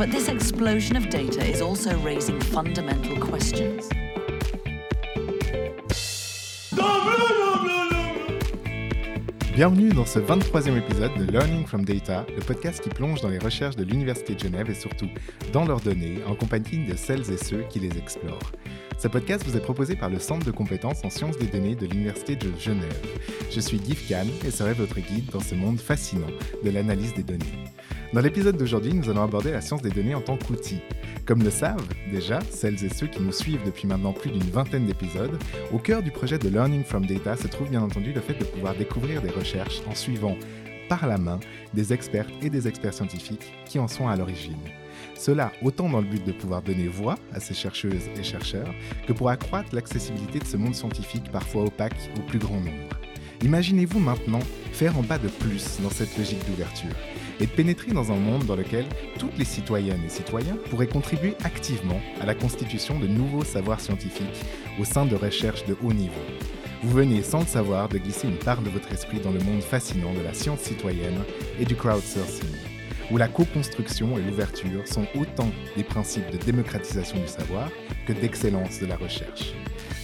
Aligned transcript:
But 0.00 0.12
this 0.12 0.30
explosion 0.30 0.96
of 0.96 1.10
data 1.10 1.44
is 1.44 1.60
also 1.60 1.90
raising 1.98 2.40
fundamental 2.40 3.18
questions. 3.18 3.86
Bienvenue 9.54 9.90
dans 9.90 10.06
ce 10.06 10.18
23e 10.18 10.78
épisode 10.78 11.12
de 11.18 11.30
Learning 11.30 11.66
from 11.66 11.84
Data, 11.84 12.24
le 12.34 12.40
podcast 12.40 12.80
qui 12.80 12.88
plonge 12.88 13.20
dans 13.20 13.28
les 13.28 13.36
recherches 13.36 13.76
de 13.76 13.84
l'Université 13.84 14.34
de 14.34 14.40
Genève 14.40 14.70
et 14.70 14.74
surtout 14.74 15.10
dans 15.52 15.66
leurs 15.66 15.82
données 15.82 16.20
en 16.26 16.34
compagnie 16.34 16.86
de 16.86 16.96
celles 16.96 17.30
et 17.30 17.36
ceux 17.36 17.64
qui 17.68 17.78
les 17.78 17.98
explorent. 17.98 18.52
Ce 18.96 19.06
podcast 19.06 19.44
vous 19.46 19.58
est 19.58 19.62
proposé 19.62 19.96
par 19.96 20.08
le 20.08 20.18
Centre 20.18 20.46
de 20.46 20.50
compétences 20.50 21.04
en 21.04 21.10
sciences 21.10 21.36
des 21.36 21.46
données 21.46 21.74
de 21.74 21.84
l'Université 21.84 22.36
de 22.36 22.50
Genève. 22.58 23.06
Je 23.50 23.60
suis 23.60 23.76
Guy 23.76 23.96
Kahn 23.96 24.28
et 24.46 24.50
serai 24.50 24.72
votre 24.72 24.98
guide 24.98 25.28
dans 25.30 25.40
ce 25.40 25.54
monde 25.54 25.78
fascinant 25.78 26.30
de 26.64 26.70
l'analyse 26.70 27.12
des 27.12 27.22
données. 27.22 27.64
Dans 28.12 28.20
l'épisode 28.20 28.56
d'aujourd'hui, 28.56 28.92
nous 28.92 29.08
allons 29.08 29.22
aborder 29.22 29.52
la 29.52 29.60
science 29.60 29.82
des 29.82 29.90
données 29.90 30.16
en 30.16 30.20
tant 30.20 30.36
qu'outil. 30.36 30.80
Comme 31.26 31.44
le 31.44 31.50
savent 31.50 31.86
déjà 32.10 32.40
celles 32.50 32.84
et 32.84 32.88
ceux 32.88 33.06
qui 33.06 33.22
nous 33.22 33.30
suivent 33.30 33.62
depuis 33.64 33.86
maintenant 33.86 34.12
plus 34.12 34.32
d'une 34.32 34.50
vingtaine 34.50 34.84
d'épisodes, 34.84 35.38
au 35.72 35.78
cœur 35.78 36.02
du 36.02 36.10
projet 36.10 36.36
de 36.36 36.48
Learning 36.48 36.82
from 36.82 37.06
Data 37.06 37.36
se 37.36 37.46
trouve 37.46 37.70
bien 37.70 37.82
entendu 37.82 38.12
le 38.12 38.20
fait 38.20 38.34
de 38.34 38.42
pouvoir 38.42 38.74
découvrir 38.74 39.22
des 39.22 39.30
recherches 39.30 39.80
en 39.88 39.94
suivant 39.94 40.36
par 40.88 41.06
la 41.06 41.18
main 41.18 41.38
des 41.72 41.92
experts 41.92 42.26
et 42.42 42.50
des 42.50 42.66
experts 42.66 42.94
scientifiques 42.94 43.52
qui 43.64 43.78
en 43.78 43.86
sont 43.86 44.08
à 44.08 44.16
l'origine. 44.16 44.58
Cela 45.14 45.52
autant 45.62 45.88
dans 45.88 46.00
le 46.00 46.08
but 46.08 46.26
de 46.26 46.32
pouvoir 46.32 46.62
donner 46.62 46.88
voix 46.88 47.14
à 47.32 47.38
ces 47.38 47.54
chercheuses 47.54 48.08
et 48.18 48.24
chercheurs 48.24 48.74
que 49.06 49.12
pour 49.12 49.30
accroître 49.30 49.72
l'accessibilité 49.72 50.40
de 50.40 50.46
ce 50.46 50.56
monde 50.56 50.74
scientifique 50.74 51.30
parfois 51.30 51.62
opaque 51.62 52.10
au 52.18 52.22
plus 52.22 52.40
grand 52.40 52.58
nombre. 52.58 52.98
Imaginez-vous 53.42 54.00
maintenant 54.00 54.40
faire 54.72 54.98
en 54.98 55.04
pas 55.04 55.18
de 55.18 55.28
plus 55.28 55.78
dans 55.80 55.90
cette 55.90 56.18
logique 56.18 56.44
d'ouverture 56.48 56.96
et 57.40 57.46
de 57.46 57.50
pénétrer 57.50 57.92
dans 57.92 58.12
un 58.12 58.16
monde 58.16 58.44
dans 58.44 58.56
lequel 58.56 58.84
toutes 59.18 59.36
les 59.38 59.44
citoyennes 59.44 60.02
et 60.04 60.10
citoyens 60.10 60.56
pourraient 60.68 60.86
contribuer 60.86 61.34
activement 61.42 62.00
à 62.20 62.26
la 62.26 62.34
constitution 62.34 62.98
de 62.98 63.06
nouveaux 63.06 63.44
savoirs 63.44 63.80
scientifiques 63.80 64.44
au 64.78 64.84
sein 64.84 65.06
de 65.06 65.16
recherches 65.16 65.64
de 65.66 65.76
haut 65.82 65.92
niveau. 65.92 66.12
Vous 66.82 66.96
venez 66.96 67.22
sans 67.22 67.40
le 67.40 67.46
savoir 67.46 67.88
de 67.88 67.98
glisser 67.98 68.28
une 68.28 68.38
part 68.38 68.62
de 68.62 68.70
votre 68.70 68.92
esprit 68.92 69.20
dans 69.20 69.32
le 69.32 69.40
monde 69.40 69.62
fascinant 69.62 70.14
de 70.14 70.22
la 70.22 70.32
science 70.32 70.60
citoyenne 70.60 71.22
et 71.58 71.64
du 71.64 71.76
crowdsourcing, 71.76 72.48
où 73.10 73.18
la 73.18 73.28
co-construction 73.28 74.16
et 74.16 74.22
l'ouverture 74.22 74.86
sont 74.86 75.06
autant 75.14 75.50
des 75.76 75.84
principes 75.84 76.30
de 76.30 76.38
démocratisation 76.38 77.18
du 77.18 77.28
savoir 77.28 77.68
que 78.06 78.14
d'excellence 78.14 78.80
de 78.80 78.86
la 78.86 78.96
recherche. 78.96 79.52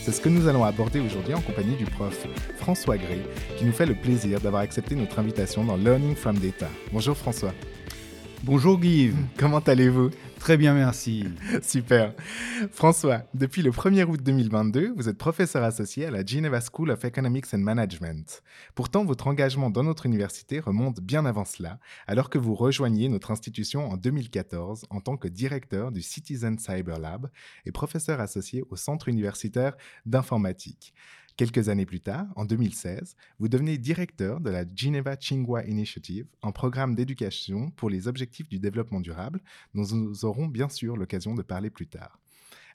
C'est 0.06 0.12
ce 0.12 0.20
que 0.20 0.28
nous 0.28 0.46
allons 0.46 0.62
aborder 0.62 1.00
aujourd'hui 1.00 1.34
en 1.34 1.40
compagnie 1.40 1.74
du 1.74 1.84
prof 1.84 2.28
François 2.58 2.96
Gray, 2.96 3.22
qui 3.58 3.64
nous 3.64 3.72
fait 3.72 3.86
le 3.86 3.96
plaisir 3.96 4.40
d'avoir 4.40 4.62
accepté 4.62 4.94
notre 4.94 5.18
invitation 5.18 5.64
dans 5.64 5.76
Learning 5.76 6.14
from 6.14 6.38
Data. 6.38 6.68
Bonjour 6.92 7.16
François. 7.16 7.52
Bonjour 8.44 8.78
Guy. 8.78 9.12
Comment 9.36 9.58
allez-vous? 9.58 10.10
Très 10.38 10.56
bien, 10.56 10.74
merci. 10.74 11.24
Super. 11.62 12.14
François, 12.70 13.22
depuis 13.34 13.62
le 13.62 13.70
1er 13.70 14.04
août 14.04 14.22
2022, 14.22 14.92
vous 14.96 15.08
êtes 15.08 15.18
professeur 15.18 15.64
associé 15.64 16.06
à 16.06 16.10
la 16.10 16.24
Geneva 16.24 16.60
School 16.60 16.90
of 16.90 17.04
Economics 17.04 17.46
and 17.52 17.58
Management. 17.58 18.42
Pourtant, 18.74 19.04
votre 19.04 19.26
engagement 19.26 19.70
dans 19.70 19.82
notre 19.82 20.06
université 20.06 20.60
remonte 20.60 21.00
bien 21.00 21.26
avant 21.26 21.44
cela, 21.44 21.78
alors 22.06 22.30
que 22.30 22.38
vous 22.38 22.54
rejoignez 22.54 23.08
notre 23.08 23.30
institution 23.30 23.88
en 23.90 23.96
2014 23.96 24.84
en 24.90 25.00
tant 25.00 25.16
que 25.16 25.28
directeur 25.28 25.90
du 25.90 26.02
Citizen 26.02 26.58
Cyber 26.58 26.98
Lab 26.98 27.28
et 27.64 27.72
professeur 27.72 28.20
associé 28.20 28.62
au 28.70 28.76
Centre 28.76 29.08
universitaire 29.08 29.76
d'informatique. 30.04 30.94
Quelques 31.36 31.68
années 31.68 31.84
plus 31.84 32.00
tard, 32.00 32.26
en 32.34 32.46
2016, 32.46 33.14
vous 33.38 33.48
devenez 33.48 33.76
directeur 33.76 34.40
de 34.40 34.48
la 34.48 34.64
Geneva 34.74 35.16
Tsinghua 35.16 35.66
Initiative, 35.66 36.26
un 36.42 36.50
programme 36.50 36.94
d'éducation 36.94 37.70
pour 37.72 37.90
les 37.90 38.08
objectifs 38.08 38.48
du 38.48 38.58
développement 38.58 39.00
durable, 39.00 39.42
dont 39.74 39.84
nous 39.92 40.24
aurons 40.24 40.46
bien 40.46 40.70
sûr 40.70 40.96
l'occasion 40.96 41.34
de 41.34 41.42
parler 41.42 41.68
plus 41.68 41.88
tard. 41.88 42.18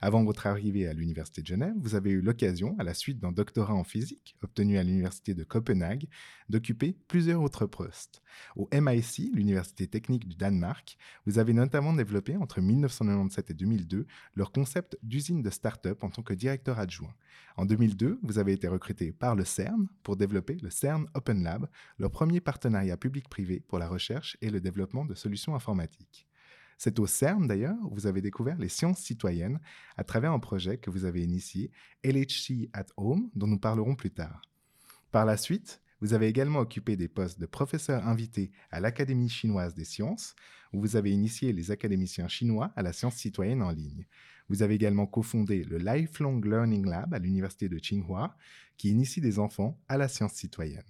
Avant 0.04 0.24
votre 0.24 0.48
arrivée 0.48 0.88
à 0.88 0.94
l'Université 0.94 1.44
de 1.44 1.48
Genève, 1.48 1.76
vous 1.78 1.94
avez 1.94 2.10
eu 2.10 2.22
l'occasion, 2.22 2.76
à 2.80 2.84
la 2.84 2.96
suite 2.96 3.20
d'un 3.20 3.32
doctorat 3.32 3.76
en 3.76 3.84
physique 3.84 4.36
obtenu 4.42 4.80
à 4.80 4.84
l'Université 4.84 5.36
de 5.36 5.44
Copenhague, 5.44 6.08
d'occuper 6.50 6.98
plusieurs 7.08 7.44
autres 7.44 7.68
postes. 7.68 8.24
Au 8.56 8.68
MIC, 8.74 9.30
l'Université 9.36 9.86
technique 9.86 10.28
du 10.28 10.36
Danemark, 10.36 10.98
vous 11.28 11.38
avez 11.38 11.54
notamment 11.54 11.94
développé 11.94 12.36
entre 12.36 12.62
1997 12.62 13.52
et 13.52 13.54
2002 13.54 14.08
leur 14.34 14.52
concept 14.52 14.98
d'usine 15.04 15.44
de 15.44 15.52
start-up 15.52 16.04
en 16.04 16.10
tant 16.10 16.24
que 16.24 16.34
directeur 16.34 16.80
adjoint. 16.80 17.14
En 17.56 17.66
2002, 17.66 18.20
vous 18.24 18.40
avez 18.40 18.54
été 18.54 18.68
recruté 18.68 19.12
par 19.12 19.36
le 19.36 19.46
CERN 19.46 19.88
pour 20.02 20.18
développer 20.18 20.58
le 20.64 20.72
CERN 20.72 21.06
Open 21.14 21.44
Lab, 21.44 21.70
leur 22.00 22.10
premier 22.10 22.42
partenariat 22.42 22.98
public-privé 22.98 23.60
pour 23.68 23.78
la 23.78 23.88
recherche 23.88 24.36
et 24.42 24.50
le 24.50 24.62
développement 24.62 25.06
de 25.06 25.14
solutions 25.14 25.54
informatiques. 25.54 26.28
C'est 26.84 26.98
au 26.98 27.06
CERN 27.06 27.46
d'ailleurs 27.46 27.78
où 27.84 27.94
vous 27.94 28.08
avez 28.08 28.22
découvert 28.22 28.58
les 28.58 28.68
sciences 28.68 28.98
citoyennes 28.98 29.60
à 29.98 30.04
travers 30.04 30.32
un 30.32 30.40
projet 30.40 30.80
que 30.80 30.90
vous 30.90 31.06
avez 31.06 31.22
initié, 31.22 31.70
LHC 32.04 32.72
at 32.74 32.88
Home, 32.98 33.30
dont 33.36 33.46
nous 33.46 33.60
parlerons 33.60 33.94
plus 33.94 34.10
tard. 34.10 34.42
Par 35.12 35.26
la 35.26 35.38
suite, 35.38 35.80
vous 36.00 36.16
avez 36.16 36.28
également 36.28 36.58
occupé 36.58 36.96
des 36.96 37.08
postes 37.08 37.40
de 37.40 37.46
professeur 37.46 38.08
invité 38.08 38.52
à 38.72 38.80
l'Académie 38.80 39.30
chinoise 39.30 39.76
des 39.76 39.86
sciences, 39.86 40.36
où 40.74 40.82
vous 40.82 40.96
avez 40.96 41.12
initié 41.12 41.54
les 41.54 41.70
académiciens 41.70 42.28
chinois 42.28 42.74
à 42.76 42.82
la 42.82 42.94
science 42.94 43.14
citoyenne 43.14 43.62
en 43.62 43.70
ligne. 43.70 44.08
Vous 44.50 44.64
avez 44.64 44.74
également 44.74 45.06
cofondé 45.06 45.64
le 45.64 45.78
Lifelong 45.78 46.44
Learning 46.44 46.88
Lab 46.88 47.14
à 47.14 47.20
l'Université 47.20 47.70
de 47.70 47.78
Tsinghua, 47.78 48.36
qui 48.78 48.90
initie 48.90 49.22
des 49.22 49.38
enfants 49.38 49.80
à 49.88 49.98
la 49.98 50.08
science 50.08 50.34
citoyenne. 50.34 50.82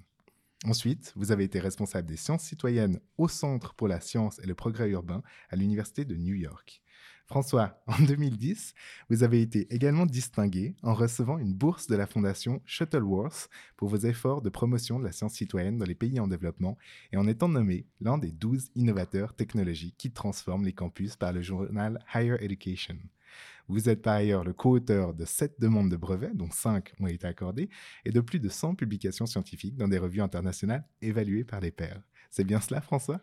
Ensuite, 0.66 1.12
vous 1.16 1.32
avez 1.32 1.44
été 1.46 1.60
responsable 1.60 2.08
des 2.08 2.18
sciences 2.18 2.44
citoyennes 2.44 3.00
au 3.18 3.28
Centre 3.28 3.74
pour 3.74 3.88
la 3.88 4.00
science 4.00 4.40
et 4.40 4.46
le 4.46 4.54
progrès 4.54 4.90
urbain 4.90 5.24
à 5.50 5.56
l'Université 5.56 6.06
de 6.06 6.16
New 6.16 6.36
York. 6.36 6.84
François, 7.26 7.82
en 7.88 8.00
2010, 8.06 8.76
vous 9.10 9.24
avez 9.24 9.42
été 9.42 9.74
également 9.74 10.06
distingué 10.06 10.76
en 10.84 10.94
recevant 10.94 11.40
une 11.40 11.54
bourse 11.54 11.88
de 11.88 11.96
la 11.96 12.06
fondation 12.06 12.62
Shuttleworth 12.66 13.50
pour 13.76 13.90
vos 13.90 13.98
efforts 13.98 14.44
de 14.44 14.50
promotion 14.50 15.00
de 15.00 15.06
la 15.06 15.12
science 15.12 15.34
citoyenne 15.34 15.78
dans 15.78 15.86
les 15.86 15.96
pays 15.96 16.20
en 16.20 16.28
développement 16.28 16.78
et 17.12 17.18
en 17.18 17.28
étant 17.28 17.50
nommé 17.50 17.88
l'un 18.00 18.20
des 18.20 18.32
12 18.32 18.70
innovateurs 18.76 19.34
technologiques 19.34 19.96
qui 19.98 20.12
transforment 20.12 20.66
les 20.66 20.74
campus 20.74 21.16
par 21.16 21.34
le 21.34 21.42
journal 21.42 22.06
Higher 22.14 22.36
Education. 22.40 22.98
Vous 23.72 23.88
êtes 23.88 24.02
par 24.02 24.16
ailleurs 24.16 24.44
le 24.44 24.52
co-auteur 24.52 25.14
de 25.14 25.24
sept 25.24 25.60
demandes 25.60 25.90
de 25.90 25.96
brevets, 25.96 26.36
dont 26.36 26.52
cinq 26.52 26.94
ont 27.00 27.08
été 27.08 27.26
accordées, 27.26 27.70
et 28.06 28.12
de 28.12 28.20
plus 28.20 28.40
de 28.40 28.50
100 28.50 28.76
publications 28.76 29.26
scientifiques 29.26 29.78
dans 29.78 29.88
des 29.88 29.98
revues 29.98 30.22
internationales 30.22 30.86
évaluées 31.02 31.46
par 31.46 31.62
les 31.62 31.72
pairs. 31.72 32.02
C'est 32.30 32.44
bien 32.44 32.60
cela, 32.60 32.82
François? 32.82 33.22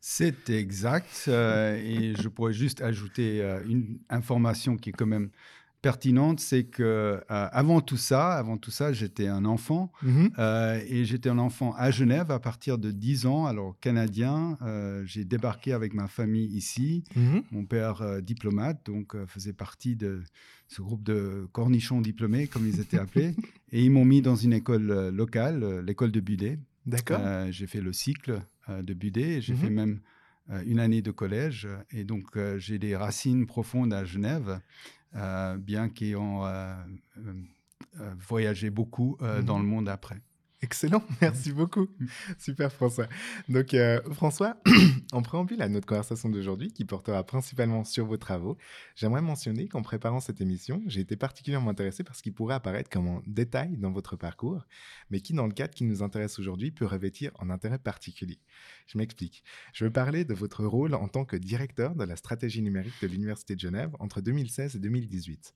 C'est 0.00 0.50
exact. 0.50 1.24
euh, 1.28 1.76
et 1.76 2.14
je 2.14 2.28
pourrais 2.28 2.52
juste 2.52 2.82
ajouter 2.82 3.40
euh, 3.40 3.62
une 3.66 4.00
information 4.10 4.76
qui 4.76 4.90
est 4.90 4.92
quand 4.92 5.06
même 5.06 5.30
pertinente, 5.88 6.40
c'est 6.40 6.64
que 6.64 6.82
euh, 6.82 7.20
avant 7.28 7.82
tout 7.82 7.98
ça, 7.98 8.32
avant 8.32 8.56
tout 8.56 8.70
ça, 8.70 8.94
j'étais 8.94 9.26
un 9.28 9.44
enfant 9.44 9.92
Mhm. 10.02 10.30
euh, 10.38 10.80
et 10.88 11.04
j'étais 11.04 11.28
un 11.28 11.38
enfant 11.38 11.74
à 11.76 11.90
Genève 11.90 12.30
à 12.30 12.40
partir 12.40 12.78
de 12.78 12.90
10 12.90 13.26
ans, 13.26 13.44
alors 13.44 13.78
canadien. 13.80 14.56
Euh, 14.62 15.02
j'ai 15.04 15.24
débarqué 15.26 15.74
avec 15.74 15.92
ma 15.92 16.08
famille 16.08 16.46
ici. 16.56 17.04
Mhm. 17.14 17.42
Mon 17.52 17.64
père 17.66 18.22
diplomate, 18.22 18.80
donc 18.86 19.14
faisait 19.26 19.52
partie 19.52 19.94
de 19.94 20.22
ce 20.68 20.80
groupe 20.80 21.02
de 21.02 21.46
cornichons 21.52 22.00
diplômés, 22.00 22.46
comme 22.46 22.66
ils 22.66 22.80
étaient 22.80 22.98
appelés, 22.98 23.34
et 23.72 23.84
ils 23.84 23.90
m'ont 23.90 24.06
mis 24.06 24.22
dans 24.22 24.36
une 24.36 24.54
école 24.54 25.10
locale, 25.10 25.80
l'école 25.86 26.12
de 26.12 26.20
Budé. 26.20 26.58
D'accord. 26.86 27.20
J'ai 27.50 27.66
fait 27.66 27.82
le 27.82 27.92
cycle 27.92 28.40
de 28.68 28.94
Budé 28.94 29.42
j'ai 29.42 29.52
Mhm. 29.52 29.58
fait 29.60 29.70
même 29.70 30.00
euh, 30.50 30.62
une 30.66 30.78
année 30.78 31.00
de 31.02 31.10
collège. 31.10 31.68
Et 31.90 32.04
donc, 32.04 32.26
j'ai 32.58 32.78
des 32.78 32.96
racines 32.96 33.46
profondes 33.46 33.92
à 33.94 34.04
Genève, 34.04 34.60
bien 35.58 35.88
qu'ayant 35.88 36.44
euh, 36.46 36.74
euh, 37.18 37.32
euh, 38.00 38.14
voyagé 38.28 38.70
beaucoup 38.70 39.16
euh, 39.22 39.38
Mhm. 39.40 39.44
dans 39.46 39.58
le 39.58 39.64
monde 39.64 39.88
après. 39.88 40.20
Excellent, 40.64 41.04
merci 41.20 41.52
beaucoup. 41.52 41.88
Super 42.38 42.72
François. 42.72 43.06
Donc 43.50 43.74
euh, 43.74 44.00
François, 44.14 44.56
en 45.12 45.20
préambule 45.20 45.60
à 45.60 45.68
notre 45.68 45.86
conversation 45.86 46.30
d'aujourd'hui 46.30 46.72
qui 46.72 46.86
portera 46.86 47.22
principalement 47.22 47.84
sur 47.84 48.06
vos 48.06 48.16
travaux, 48.16 48.56
j'aimerais 48.96 49.20
mentionner 49.20 49.68
qu'en 49.68 49.82
préparant 49.82 50.20
cette 50.20 50.40
émission, 50.40 50.82
j'ai 50.86 51.02
été 51.02 51.16
particulièrement 51.16 51.68
intéressé 51.68 52.02
par 52.02 52.16
ce 52.16 52.22
qui 52.22 52.30
pourrait 52.30 52.54
apparaître 52.54 52.88
comme 52.88 53.08
un 53.08 53.22
détail 53.26 53.76
dans 53.76 53.92
votre 53.92 54.16
parcours, 54.16 54.64
mais 55.10 55.20
qui 55.20 55.34
dans 55.34 55.46
le 55.46 55.52
cadre 55.52 55.74
qui 55.74 55.84
nous 55.84 56.02
intéresse 56.02 56.38
aujourd'hui 56.38 56.70
peut 56.70 56.86
revêtir 56.86 57.30
un 57.40 57.50
intérêt 57.50 57.78
particulier. 57.78 58.38
Je 58.86 58.96
m'explique. 58.96 59.44
Je 59.74 59.84
veux 59.84 59.92
parler 59.92 60.24
de 60.24 60.32
votre 60.32 60.64
rôle 60.64 60.94
en 60.94 61.08
tant 61.08 61.26
que 61.26 61.36
directeur 61.36 61.94
de 61.94 62.04
la 62.04 62.16
stratégie 62.16 62.62
numérique 62.62 62.94
de 63.02 63.06
l'Université 63.06 63.54
de 63.54 63.60
Genève 63.60 63.90
entre 63.98 64.22
2016 64.22 64.76
et 64.76 64.78
2018. 64.78 65.52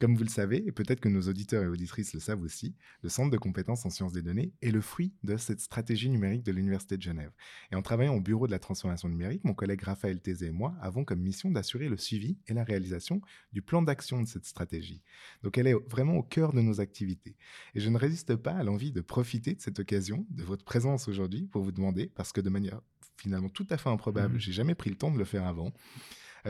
Comme 0.00 0.14
vous 0.14 0.22
le 0.22 0.28
savez, 0.28 0.64
et 0.64 0.70
peut-être 0.70 1.00
que 1.00 1.08
nos 1.08 1.22
auditeurs 1.22 1.64
et 1.64 1.66
auditrices 1.66 2.14
le 2.14 2.20
savent 2.20 2.42
aussi, 2.42 2.76
le 3.02 3.08
Centre 3.08 3.30
de 3.30 3.36
compétences 3.36 3.84
en 3.84 3.90
sciences 3.90 4.12
des 4.12 4.22
données 4.22 4.52
est 4.62 4.70
le 4.70 4.80
fruit 4.80 5.12
de 5.24 5.36
cette 5.36 5.60
stratégie 5.60 6.08
numérique 6.08 6.44
de 6.44 6.52
l'Université 6.52 6.96
de 6.96 7.02
Genève. 7.02 7.32
Et 7.72 7.74
en 7.74 7.82
travaillant 7.82 8.14
au 8.14 8.20
bureau 8.20 8.46
de 8.46 8.52
la 8.52 8.60
transformation 8.60 9.08
numérique, 9.08 9.42
mon 9.42 9.54
collègue 9.54 9.82
Raphaël 9.82 10.20
Tézé 10.20 10.46
et 10.46 10.52
moi 10.52 10.76
avons 10.80 11.04
comme 11.04 11.20
mission 11.20 11.50
d'assurer 11.50 11.88
le 11.88 11.96
suivi 11.96 12.38
et 12.46 12.54
la 12.54 12.62
réalisation 12.62 13.20
du 13.52 13.60
plan 13.60 13.82
d'action 13.82 14.22
de 14.22 14.28
cette 14.28 14.44
stratégie. 14.44 15.02
Donc 15.42 15.58
elle 15.58 15.66
est 15.66 15.74
vraiment 15.90 16.14
au 16.14 16.22
cœur 16.22 16.52
de 16.52 16.60
nos 16.60 16.80
activités. 16.80 17.36
Et 17.74 17.80
je 17.80 17.88
ne 17.88 17.98
résiste 17.98 18.36
pas 18.36 18.52
à 18.52 18.62
l'envie 18.62 18.92
de 18.92 19.00
profiter 19.00 19.54
de 19.54 19.60
cette 19.60 19.80
occasion, 19.80 20.26
de 20.30 20.44
votre 20.44 20.64
présence 20.64 21.08
aujourd'hui, 21.08 21.48
pour 21.48 21.62
vous 21.62 21.72
demander, 21.72 22.06
parce 22.14 22.32
que 22.32 22.40
de 22.40 22.50
manière 22.50 22.80
finalement 23.16 23.48
tout 23.48 23.66
à 23.70 23.76
fait 23.76 23.88
improbable, 23.88 24.36
mmh. 24.36 24.40
j'ai 24.40 24.52
jamais 24.52 24.76
pris 24.76 24.90
le 24.90 24.96
temps 24.96 25.10
de 25.10 25.18
le 25.18 25.24
faire 25.24 25.44
avant, 25.44 25.72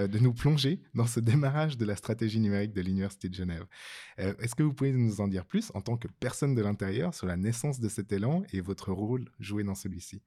de 0.06 0.18
nous 0.18 0.32
plonger 0.32 0.80
dans 0.94 1.06
ce 1.06 1.20
démarrage 1.20 1.76
de 1.76 1.84
la 1.84 1.96
stratégie 1.96 2.40
numérique 2.40 2.72
de 2.72 2.80
l'Université 2.80 3.28
de 3.28 3.34
Genève. 3.34 3.64
Euh, 4.18 4.34
est-ce 4.40 4.54
que 4.54 4.62
vous 4.62 4.72
pouvez 4.72 4.92
nous 4.92 5.20
en 5.20 5.28
dire 5.28 5.44
plus 5.44 5.70
en 5.74 5.80
tant 5.80 5.96
que 5.96 6.08
personne 6.20 6.54
de 6.54 6.62
l'intérieur 6.62 7.14
sur 7.14 7.26
la 7.26 7.36
naissance 7.36 7.80
de 7.80 7.88
cet 7.88 8.12
élan 8.12 8.42
et 8.52 8.60
votre 8.60 8.92
rôle 8.92 9.24
joué 9.40 9.64
dans 9.64 9.74
celui-ci? 9.74 10.20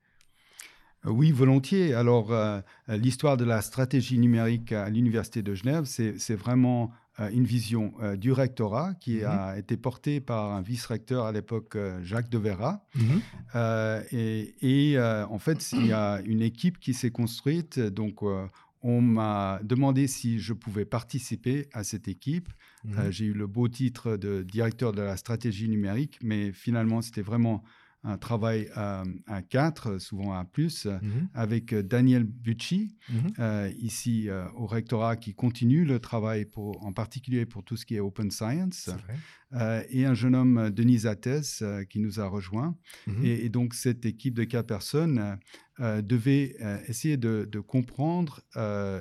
Euh, 1.06 1.12
oui, 1.12 1.32
volontiers. 1.32 1.94
Alors, 1.94 2.34
l'histoire 2.88 3.38
de 3.38 3.46
la 3.46 3.62
stratégie 3.62 4.20
numérique 4.20 4.72
à 4.72 4.90
l'Université 4.90 5.42
de 5.42 5.54
Genève, 5.54 5.86
c'est 5.86 6.36
vraiment 6.36 6.92
une 7.34 7.44
vision 7.44 7.94
du 8.16 8.32
rectorat 8.32 8.94
qui 8.96 9.18
mhm. 9.18 9.26
a 9.26 9.58
été 9.58 9.78
portée 9.78 10.22
par 10.22 10.54
un 10.54 10.62
vice-recteur 10.62 11.26
à 11.26 11.32
l'époque, 11.32 11.78
Jacques 12.04 12.30
de 12.30 12.38
Vera. 12.38 12.86
Mhm. 12.96 13.22
et, 14.12 15.00
en 15.00 15.40
fait, 15.40 15.72
il 15.74 15.88
y 15.88 15.94
a 15.94 16.22
une 16.22 16.42
équipe 16.42 16.80
qui 16.80 16.94
s'est 16.94 17.12
construite. 17.12 17.80
Donc, 17.80 18.22
on 18.84 19.02
m'a 19.02 19.60
demandé 19.64 20.08
si 20.08 20.40
je 20.40 20.54
pouvais 20.54 20.86
participer 20.86 21.68
à 21.74 21.84
cette 21.84 22.08
équipe. 22.08 22.50
Mmh 22.84 22.98
euh, 22.98 23.12
j'ai 23.12 23.26
eu 23.26 23.34
le 23.34 23.48
beau 23.48 23.68
titre 23.68 24.18
de 24.18 24.42
directeur 24.42 24.92
de 24.92 25.02
la 25.02 25.18
stratégie 25.18 25.70
numérique, 25.70 26.18
mais 26.22 26.52
finalement, 26.52 27.02
c'était 27.02 27.22
vraiment 27.22 27.64
un 28.04 28.18
travail 28.18 28.68
à, 28.76 29.04
quatre, 29.50 30.00
souvent 30.00 30.34
à 30.34 30.44
plus, 30.46 30.86
mmh 30.86 31.00
avec 31.34 31.74
Daniel 31.74 32.24
Bucci, 32.24 32.96
euh, 33.40 33.72
ici 33.78 34.28
euh, 34.28 34.46
au 34.56 34.66
rectorat, 34.66 35.16
qui 35.16 35.34
continue 35.34 35.86
le 35.86 36.00
travail, 36.00 36.46
pour, 36.46 36.84
en 36.84 36.94
particulier 36.94 37.46
pour 37.46 37.64
tout 37.64 37.78
ce 37.78 37.86
qui 37.86 37.96
est 37.96 38.00
open 38.00 38.32
science, 38.32 38.90
euh, 39.54 39.84
et 39.90 40.06
un 40.06 40.14
jeune 40.14 40.36
homme, 40.36 40.72
Denis 40.72 41.06
Attès, 41.06 41.42
qui 41.90 42.00
nous 42.00 42.20
a 42.20 42.28
rejoint. 42.28 42.76
Mmh 43.08 43.26
et, 43.26 43.50
donc, 43.50 43.74
cette 43.74 44.06
équipe 44.06 44.34
de 44.34 44.44
quatre 44.44 44.68
personnes 44.68 45.38
devait 45.80 46.56
essayer 46.88 47.18
de, 47.18 47.48
de 47.50 47.60
comprendre 47.60 48.42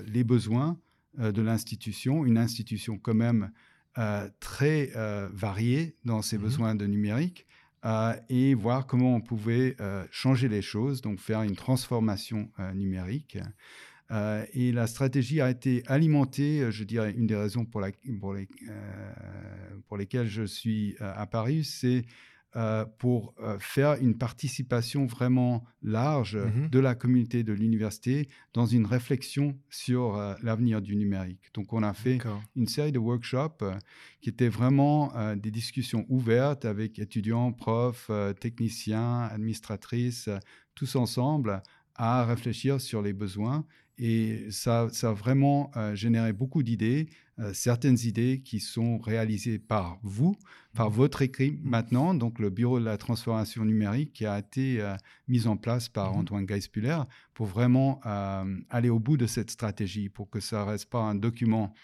les 0.07 0.25
besoins 0.25 0.79
de 1.19 1.43
l'institution, 1.43 2.25
une 2.25 2.39
institution 2.39 2.99
quand 2.99 3.15
même 3.15 3.51
très 4.41 4.93
variée 5.33 5.97
dans 6.05 6.23
ses 6.23 6.39
besoins 6.39 6.75
de 6.75 6.87
numérique. 6.87 7.47
Euh, 7.87 8.15
et 8.29 8.53
voir 8.55 8.87
comment 8.87 9.15
on 9.15 9.23
pouvait 9.23 9.75
euh, 9.81 10.05
changer 10.11 10.49
les 10.49 10.61
choses, 10.61 11.01
donc 11.01 11.19
faire 11.19 11.43
une 11.43 11.57
transformation 11.57 12.51
euh, 12.59 12.75
numérique. 12.75 13.39
et 14.55 14.73
la 14.73 14.87
stratégie 14.87 15.41
a 15.41 15.49
été 15.49 15.83
alimentée, 15.87 16.71
je 16.71 16.85
dirais, 16.85 17.13
une 17.17 17.27
des 17.29 17.37
raisons 17.37 17.65
pour, 17.65 17.81
les, 17.81 17.95
pour 19.87 19.97
lesquelles 19.97 20.27
je 20.27 20.43
suis 20.43 20.97
apparu, 20.99 21.63
c'est 21.63 22.05
euh, 22.57 22.85
pour 22.99 23.33
euh, 23.39 23.61
faire 23.61 23.95
une 24.01 24.19
participation 24.19 25.07
vraiment 25.07 25.63
large 25.83 26.35
mmh 26.37 26.69
de 26.71 26.79
la 26.81 26.97
communauté 26.97 27.45
de 27.45 27.53
l'université 27.53 28.29
dans 28.55 28.67
une 28.67 28.87
réflexion 28.87 29.57
sur 29.69 30.17
euh, 30.17 30.35
l'avenir 30.43 30.83
du 30.83 30.97
numérique. 30.97 31.51
Donc, 31.55 31.73
on 31.73 31.85
a 31.85 31.95
fait 31.95 32.19
une 32.57 32.67
série 32.67 32.91
de 32.91 32.99
workshops 32.99 33.65
qui 34.21 34.31
étaient 34.31 34.49
vraiment 34.49 35.13
des 35.37 35.53
discussions 35.53 36.07
ouvertes 36.09 36.65
avec 36.65 36.99
étudiants, 36.99 37.53
profs, 37.53 38.11
techniciens, 38.41 39.23
administratrices, 39.23 40.29
tous 40.75 40.97
ensemble 40.97 41.63
à 41.95 42.25
réfléchir 42.25 42.81
sur 42.81 43.01
les 43.01 43.13
besoins. 43.13 43.65
Et 43.99 44.51
ça, 44.51 44.89
ça 44.91 45.11
a 45.11 45.13
vraiment 45.13 45.71
généré 45.95 46.33
beaucoup 46.33 46.63
d'idées, 46.63 47.09
certaines 47.53 47.99
idées 48.05 48.43
qui 48.45 48.61
sont 48.61 48.99
réalisées 48.99 49.59
par 49.59 49.99
vous, 50.03 50.37
par 50.75 50.91
mmh. 50.91 50.95
votre 50.95 51.23
équipe 51.23 51.65
mmh. 51.65 51.69
maintenant, 51.69 52.15
donc 52.15 52.39
le 52.39 52.51
Bureau 52.51 52.79
de 52.79 52.85
la 52.85 52.99
transformation 52.99 53.65
numérique 53.65 54.13
qui 54.13 54.27
a 54.27 54.39
été 54.39 54.83
mis 55.29 55.47
en 55.47 55.57
place 55.57 55.89
par 55.89 56.15
mmh 56.15 56.19
Antoine 56.19 56.47
Geispuller 56.47 56.99
pour 57.35 57.47
vraiment 57.47 58.01
aller 58.71 58.91
au 58.91 58.99
bout 58.99 59.17
de 59.17 59.27
cette 59.27 59.51
stratégie, 59.51 60.09
pour 60.09 60.29
que 60.31 60.41
ça 60.41 60.65
ne 60.65 60.71
reste 60.71 60.91
pas 60.91 61.03
un 61.03 61.15
document 61.15 61.75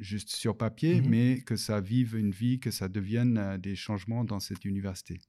juste 0.00 0.30
sur 0.30 0.56
papier, 0.56 1.02
mais 1.02 1.40
que 1.42 1.56
ça 1.56 1.80
vive 1.80 2.16
une 2.16 2.30
vie, 2.30 2.58
que 2.58 2.70
ça 2.70 2.88
devienne 2.88 3.58
des 3.58 3.76
changements 3.76 4.24
dans 4.24 4.40
cette 4.40 4.64
université. 4.64 5.20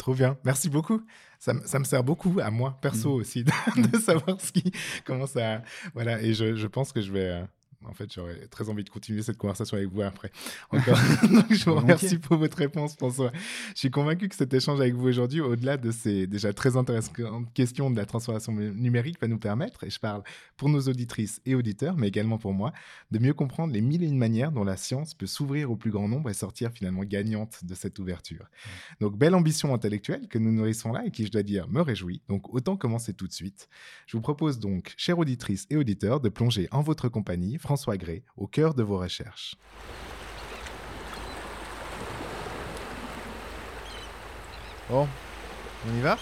Trop 0.00 0.14
bien, 0.14 0.38
merci 0.44 0.70
beaucoup. 0.70 1.04
Ça, 1.38 1.52
me 1.52 1.84
sert 1.84 2.02
beaucoup 2.02 2.38
à 2.42 2.50
moi, 2.50 2.78
perso 2.80 3.12
aussi, 3.12 3.44
de, 3.76 3.98
savoir 3.98 4.40
ce 4.40 4.50
qui, 4.50 4.72
comment 5.04 5.26
ça. 5.26 5.60
Voilà, 5.92 6.22
et 6.22 6.32
je, 6.32 6.54
je 6.54 6.66
pense 6.66 6.90
que 6.90 7.02
je 7.02 7.12
vais, 7.12 7.28
euh, 7.28 7.44
en 7.86 7.94
fait, 7.94 8.12
j'aurais 8.12 8.46
très 8.48 8.68
envie 8.68 8.84
de 8.84 8.90
continuer 8.90 9.22
cette 9.22 9.38
conversation 9.38 9.76
avec 9.76 9.88
vous 9.88 10.02
après. 10.02 10.30
Encore. 10.70 10.98
Donc, 11.22 11.52
je 11.52 11.64
vous 11.64 11.74
remercie 11.74 12.18
pour 12.18 12.36
votre 12.36 12.58
réponse, 12.58 12.94
François. 12.94 13.32
Je 13.74 13.78
suis 13.78 13.90
convaincu 13.90 14.28
que 14.28 14.34
cet 14.34 14.52
échange 14.52 14.80
avec 14.80 14.94
vous 14.94 15.08
aujourd'hui, 15.08 15.40
au-delà 15.40 15.78
de 15.78 15.90
ces 15.90 16.26
déjà 16.26 16.52
très 16.52 16.76
intéressantes 16.76 17.52
questions 17.54 17.90
de 17.90 17.96
la 17.96 18.04
transformation 18.04 18.52
numérique, 18.52 19.20
va 19.20 19.28
nous 19.28 19.38
permettre, 19.38 19.84
et 19.84 19.90
je 19.90 19.98
parle 19.98 20.22
pour 20.58 20.68
nos 20.68 20.80
auditrices 20.80 21.40
et 21.46 21.54
auditeurs, 21.54 21.96
mais 21.96 22.08
également 22.08 22.36
pour 22.36 22.52
moi, 22.52 22.72
de 23.10 23.18
mieux 23.18 23.32
comprendre 23.32 23.72
les 23.72 23.80
mille 23.80 24.02
et 24.02 24.06
une 24.06 24.18
manières 24.18 24.52
dont 24.52 24.64
la 24.64 24.76
science 24.76 25.14
peut 25.14 25.26
s'ouvrir 25.26 25.70
au 25.70 25.76
plus 25.76 25.90
grand 25.90 26.08
nombre 26.08 26.28
et 26.28 26.34
sortir 26.34 26.70
finalement 26.72 27.02
gagnante 27.04 27.64
de 27.64 27.74
cette 27.74 27.98
ouverture. 27.98 28.46
Donc, 29.00 29.16
belle 29.16 29.34
ambition 29.34 29.72
intellectuelle 29.72 30.28
que 30.28 30.38
nous 30.38 30.52
nourrissons 30.52 30.92
là 30.92 31.06
et 31.06 31.10
qui, 31.10 31.24
je 31.24 31.30
dois 31.30 31.42
dire, 31.42 31.66
me 31.68 31.80
réjouit. 31.80 32.20
Donc, 32.28 32.52
autant 32.52 32.76
commencer 32.76 33.14
tout 33.14 33.26
de 33.26 33.32
suite. 33.32 33.68
Je 34.06 34.16
vous 34.16 34.22
propose 34.22 34.58
donc, 34.58 34.92
chères 34.98 35.18
auditrices 35.18 35.66
et 35.70 35.76
auditeurs, 35.76 36.20
de 36.20 36.28
plonger 36.28 36.68
en 36.70 36.82
votre 36.82 37.08
compagnie 37.08 37.58
François 37.70 37.96
Gray 37.96 38.24
au 38.36 38.48
cœur 38.48 38.74
de 38.74 38.82
vos 38.82 38.98
recherches. 38.98 39.54
Bon, 44.88 45.06
on 45.86 45.96
y 45.96 46.00
va? 46.00 46.18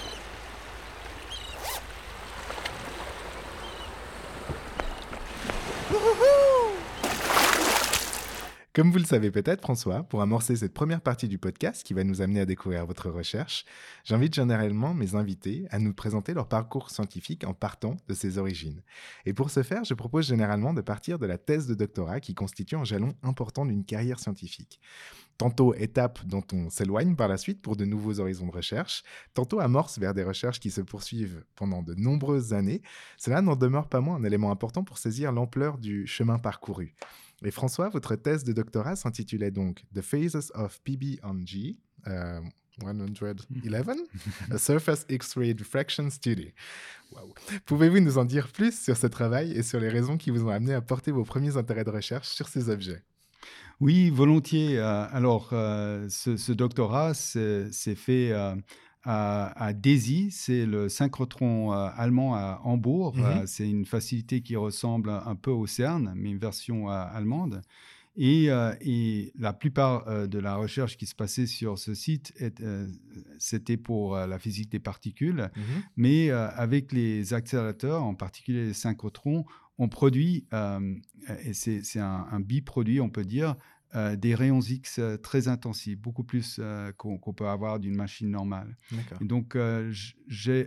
Comme 8.78 8.92
vous 8.92 8.98
le 8.98 9.04
savez 9.04 9.32
peut-être, 9.32 9.62
François, 9.62 10.04
pour 10.04 10.22
amorcer 10.22 10.54
cette 10.54 10.72
première 10.72 11.00
partie 11.00 11.26
du 11.26 11.36
podcast 11.36 11.82
qui 11.82 11.94
va 11.94 12.04
nous 12.04 12.22
amener 12.22 12.38
à 12.38 12.46
découvrir 12.46 12.86
votre 12.86 13.10
recherche, 13.10 13.64
j'invite 14.04 14.34
généralement 14.34 14.94
mes 14.94 15.16
invités 15.16 15.66
à 15.72 15.80
nous 15.80 15.92
présenter 15.92 16.32
leur 16.32 16.46
parcours 16.46 16.90
scientifique 16.90 17.42
en 17.42 17.54
partant 17.54 17.96
de 18.06 18.14
ses 18.14 18.38
origines. 18.38 18.84
Et 19.26 19.32
pour 19.32 19.50
ce 19.50 19.64
faire, 19.64 19.82
je 19.82 19.94
propose 19.94 20.28
généralement 20.28 20.74
de 20.74 20.80
partir 20.80 21.18
de 21.18 21.26
la 21.26 21.38
thèse 21.38 21.66
de 21.66 21.74
doctorat 21.74 22.20
qui 22.20 22.36
constitue 22.36 22.76
un 22.76 22.84
jalon 22.84 23.14
important 23.24 23.66
d'une 23.66 23.84
carrière 23.84 24.20
scientifique. 24.20 24.78
Tantôt 25.38 25.74
étape 25.74 26.24
dont 26.24 26.44
on 26.52 26.70
s'éloigne 26.70 27.16
par 27.16 27.26
la 27.26 27.36
suite 27.36 27.60
pour 27.60 27.74
de 27.74 27.84
nouveaux 27.84 28.20
horizons 28.20 28.46
de 28.46 28.52
recherche, 28.52 29.02
tantôt 29.34 29.58
amorce 29.58 29.98
vers 29.98 30.14
des 30.14 30.22
recherches 30.22 30.60
qui 30.60 30.70
se 30.70 30.82
poursuivent 30.82 31.44
pendant 31.56 31.82
de 31.82 31.96
nombreuses 31.96 32.52
années. 32.52 32.82
Cela 33.16 33.42
n'en 33.42 33.56
demeure 33.56 33.88
pas 33.88 34.00
moins 34.00 34.18
un 34.18 34.24
élément 34.24 34.52
important 34.52 34.84
pour 34.84 34.98
saisir 34.98 35.32
l'ampleur 35.32 35.78
du 35.78 36.06
chemin 36.06 36.38
parcouru. 36.38 36.94
Et 37.44 37.50
François, 37.50 37.88
votre 37.88 38.16
thèse 38.16 38.44
de 38.44 38.52
doctorat 38.52 38.96
s'intitulait 38.96 39.50
donc 39.50 39.84
The 39.94 40.00
Phases 40.00 40.50
of 40.54 40.80
PB 40.82 41.20
on 41.22 41.44
G. 41.44 41.78
111, 42.80 43.96
a 44.50 44.58
Surface 44.58 45.04
X-ray 45.08 45.54
Diffraction 45.54 46.10
Study. 46.10 46.52
Pouvez-vous 47.66 48.00
nous 48.00 48.18
en 48.18 48.24
dire 48.24 48.48
plus 48.48 48.78
sur 48.78 48.96
ce 48.96 49.06
travail 49.06 49.52
et 49.52 49.62
sur 49.62 49.80
les 49.80 49.88
raisons 49.88 50.16
qui 50.16 50.30
vous 50.30 50.44
ont 50.44 50.50
amené 50.50 50.74
à 50.74 50.80
porter 50.80 51.10
vos 51.10 51.24
premiers 51.24 51.56
intérêts 51.56 51.84
de 51.84 51.90
recherche 51.90 52.28
sur 52.28 52.48
ces 52.48 52.68
objets? 52.68 53.02
Oui, 53.80 54.10
volontiers. 54.10 54.78
Euh, 54.78 55.06
alors, 55.10 55.50
euh, 55.52 56.08
ce, 56.08 56.36
ce, 56.36 56.52
doctorat 56.52 57.14
s'est 57.14 57.94
fait 57.94 58.32
euh, 59.06 59.48
à, 59.54 59.72
DESY, 59.72 60.30
c'est 60.32 60.66
le 60.66 60.88
synchrotron 60.88 61.72
euh, 61.72 61.88
allemand 61.96 62.34
à 62.34 62.60
Hambourg. 62.64 63.16
Mmh 63.16 63.20
euh, 63.20 63.46
c'est 63.46 63.68
une 63.68 63.86
facilité 63.86 64.40
qui 64.40 64.56
ressemble 64.56 65.10
un 65.10 65.36
peu 65.36 65.52
au 65.52 65.66
CERN, 65.66 66.12
mais 66.16 66.30
une 66.30 66.38
version 66.38 66.90
euh, 66.90 67.04
allemande. 67.12 67.62
Et, 68.20 68.48
et 68.80 69.32
la 69.38 69.52
plupart 69.52 70.26
de 70.26 70.38
la 70.40 70.56
recherche 70.56 70.96
qui 70.96 71.06
se 71.06 71.14
passait 71.14 71.46
sur 71.46 71.78
ce 71.78 71.94
site, 71.94 72.34
c'était 73.38 73.76
pour 73.76 74.16
la 74.16 74.40
physique 74.40 74.72
des 74.72 74.80
particules. 74.80 75.48
Mhm. 75.54 75.62
Mais 75.96 76.30
avec 76.30 76.90
les 76.90 77.32
accélérateurs, 77.32 78.02
en 78.02 78.16
particulier 78.16 78.66
les 78.66 78.72
synchrotrons, 78.72 79.44
on 79.78 79.88
produit, 79.88 80.46
et 81.44 81.52
c'est 81.52 81.84
c'est 81.84 82.00
un, 82.00 82.26
un 82.32 82.40
biproduit, 82.40 83.00
on 83.00 83.08
peut 83.08 83.24
dire, 83.24 83.54
euh, 83.94 84.16
des 84.16 84.34
rayons 84.34 84.60
X 84.60 84.98
euh, 84.98 85.16
très 85.16 85.48
intensifs, 85.48 85.98
beaucoup 85.98 86.24
plus 86.24 86.58
euh, 86.58 86.92
qu'on 86.92 87.18
peut 87.34 87.48
avoir 87.48 87.78
d'une 87.80 87.94
machine 87.96 88.30
normale. 88.30 88.76
Et 89.20 89.24
donc, 89.24 89.56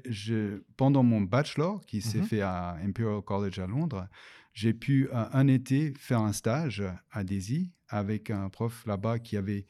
j- 0.09 0.53
pendant 0.77 1.03
mon 1.03 1.21
bachelor, 1.21 1.85
qui 1.85 2.01
s'est 2.01 2.19
Mhm. 2.19 2.23
fait 2.23 2.41
à 2.41 2.75
Imperial 2.83 3.21
College 3.21 3.59
à 3.59 3.67
Londres, 3.67 4.07
j'ai 4.53 4.73
pu 4.73 5.07
un 5.13 5.47
été 5.47 5.93
faire 5.97 6.19
un 6.21 6.33
stage 6.33 6.83
à 7.11 7.23
Daisy 7.23 7.71
avec 7.87 8.29
un 8.29 8.49
prof 8.49 8.85
là-bas 8.85 9.19
qui 9.19 9.37
avait 9.37 9.65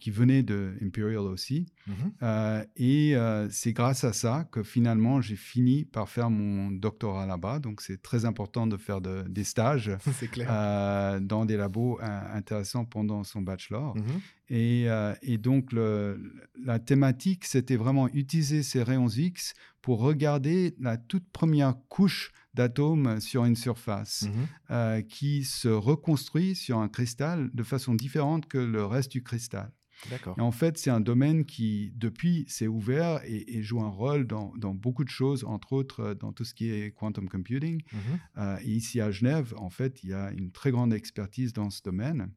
qui 0.00 0.10
venait 0.10 0.42
de 0.42 0.74
Imperial 0.82 1.18
aussi. 1.20 1.66
Mhm. 1.86 2.12
Euh, 2.22 2.64
et 2.76 3.14
euh, 3.16 3.48
c'est 3.50 3.72
grâce 3.72 4.02
à 4.04 4.12
ça 4.12 4.48
que 4.50 4.62
finalement 4.62 5.20
j'ai 5.20 5.36
fini 5.36 5.84
par 5.84 6.08
faire 6.08 6.30
mon 6.30 6.70
doctorat 6.70 7.26
là-bas. 7.26 7.58
Donc 7.60 7.80
c'est 7.80 8.02
très 8.02 8.24
important 8.24 8.66
de 8.66 8.76
faire 8.76 9.00
de- 9.00 9.24
des 9.28 9.44
stages 9.44 9.90
clair. 10.32 10.48
euh, 10.50 11.20
dans 11.20 11.44
des 11.44 11.56
labos 11.56 11.98
intéressants 12.00 12.84
pendant 12.84 13.22
son 13.24 13.40
bachelor. 13.42 13.96
Mhm. 13.96 14.02
Et, 14.48 14.86
et 15.22 15.38
donc, 15.38 15.72
le- 15.72 16.32
la 16.64 16.78
thématique, 16.78 17.44
c'était 17.44 17.74
vraiment 17.76 18.08
utiliser 18.08 18.62
ces 18.62 18.82
rayons 18.82 19.08
X 19.08 19.54
pour 19.82 19.98
regarder 20.00 20.74
la 20.80 20.96
toute 20.96 21.28
première 21.30 21.74
couche 21.88 22.32
d'atomes 22.54 23.20
sur 23.20 23.44
une 23.44 23.56
surface 23.56 24.22
Mhm. 24.22 24.46
euh, 24.70 25.02
qui 25.02 25.44
se 25.44 25.68
reconstruit 25.68 26.54
sur 26.54 26.78
un 26.78 26.88
cristal 26.88 27.50
de 27.54 27.62
façon 27.62 27.94
différente 27.94 28.46
que 28.46 28.58
le 28.58 28.84
reste 28.84 29.12
du 29.12 29.22
cristal. 29.22 29.70
D'accord. 30.10 30.36
Et 30.38 30.40
en 30.42 30.52
fait, 30.52 30.78
c'est 30.78 30.90
un 30.90 31.00
domaine 31.00 31.44
qui, 31.44 31.92
depuis, 31.96 32.44
s'est 32.48 32.66
ouvert 32.66 33.20
et, 33.24 33.56
et 33.56 33.62
joue 33.62 33.80
un 33.80 33.88
rôle 33.88 34.26
dans, 34.26 34.52
dans 34.56 34.74
beaucoup 34.74 35.04
de 35.04 35.08
choses, 35.10 35.44
entre 35.44 35.72
autres 35.72 36.00
euh, 36.00 36.14
dans 36.14 36.32
tout 36.32 36.44
ce 36.44 36.54
qui 36.54 36.70
est 36.70 36.92
quantum 36.94 37.28
computing. 37.28 37.82
Mhm. 37.92 38.00
Euh, 38.38 38.58
et 38.62 38.70
ici 38.70 39.00
à 39.00 39.10
Genève, 39.10 39.54
en 39.56 39.70
fait, 39.70 40.02
il 40.02 40.10
y 40.10 40.14
a 40.14 40.30
une 40.32 40.50
très 40.50 40.70
grande 40.70 40.92
expertise 40.92 41.52
dans 41.52 41.70
ce 41.70 41.82
domaine. 41.82 42.30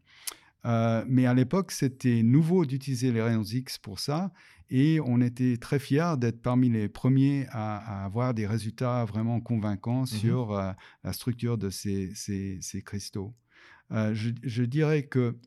Euh, 0.65 1.05
mais 1.07 1.25
à 1.25 1.33
l'époque, 1.33 1.71
c'était 1.71 2.21
nouveau 2.23 2.65
d'utiliser 2.65 3.11
les 3.11 3.21
rayons 3.21 3.43
X 3.43 3.77
pour 3.77 3.99
ça. 3.99 4.31
Et 4.69 4.99
on 5.03 5.19
était 5.21 5.57
très 5.57 5.79
fiers 5.79 6.13
d'être 6.17 6.41
parmi 6.41 6.69
les 6.69 6.89
premiers 6.89 7.47
à, 7.49 7.77
à 8.01 8.05
avoir 8.05 8.33
des 8.33 8.45
résultats 8.45 9.03
vraiment 9.05 9.39
convaincants 9.41 10.05
sur 10.05 10.51
euh, 10.51 10.71
la 11.03 11.13
structure 11.13 11.57
de 11.57 11.69
ces, 11.69 12.11
ces- 12.13 12.59
ces 12.61 12.81
cristaux. 12.83 13.33
Euh, 13.91 14.13
je, 14.13 14.29
je 14.43 14.63
dirais 14.63 15.03
que 15.07 15.37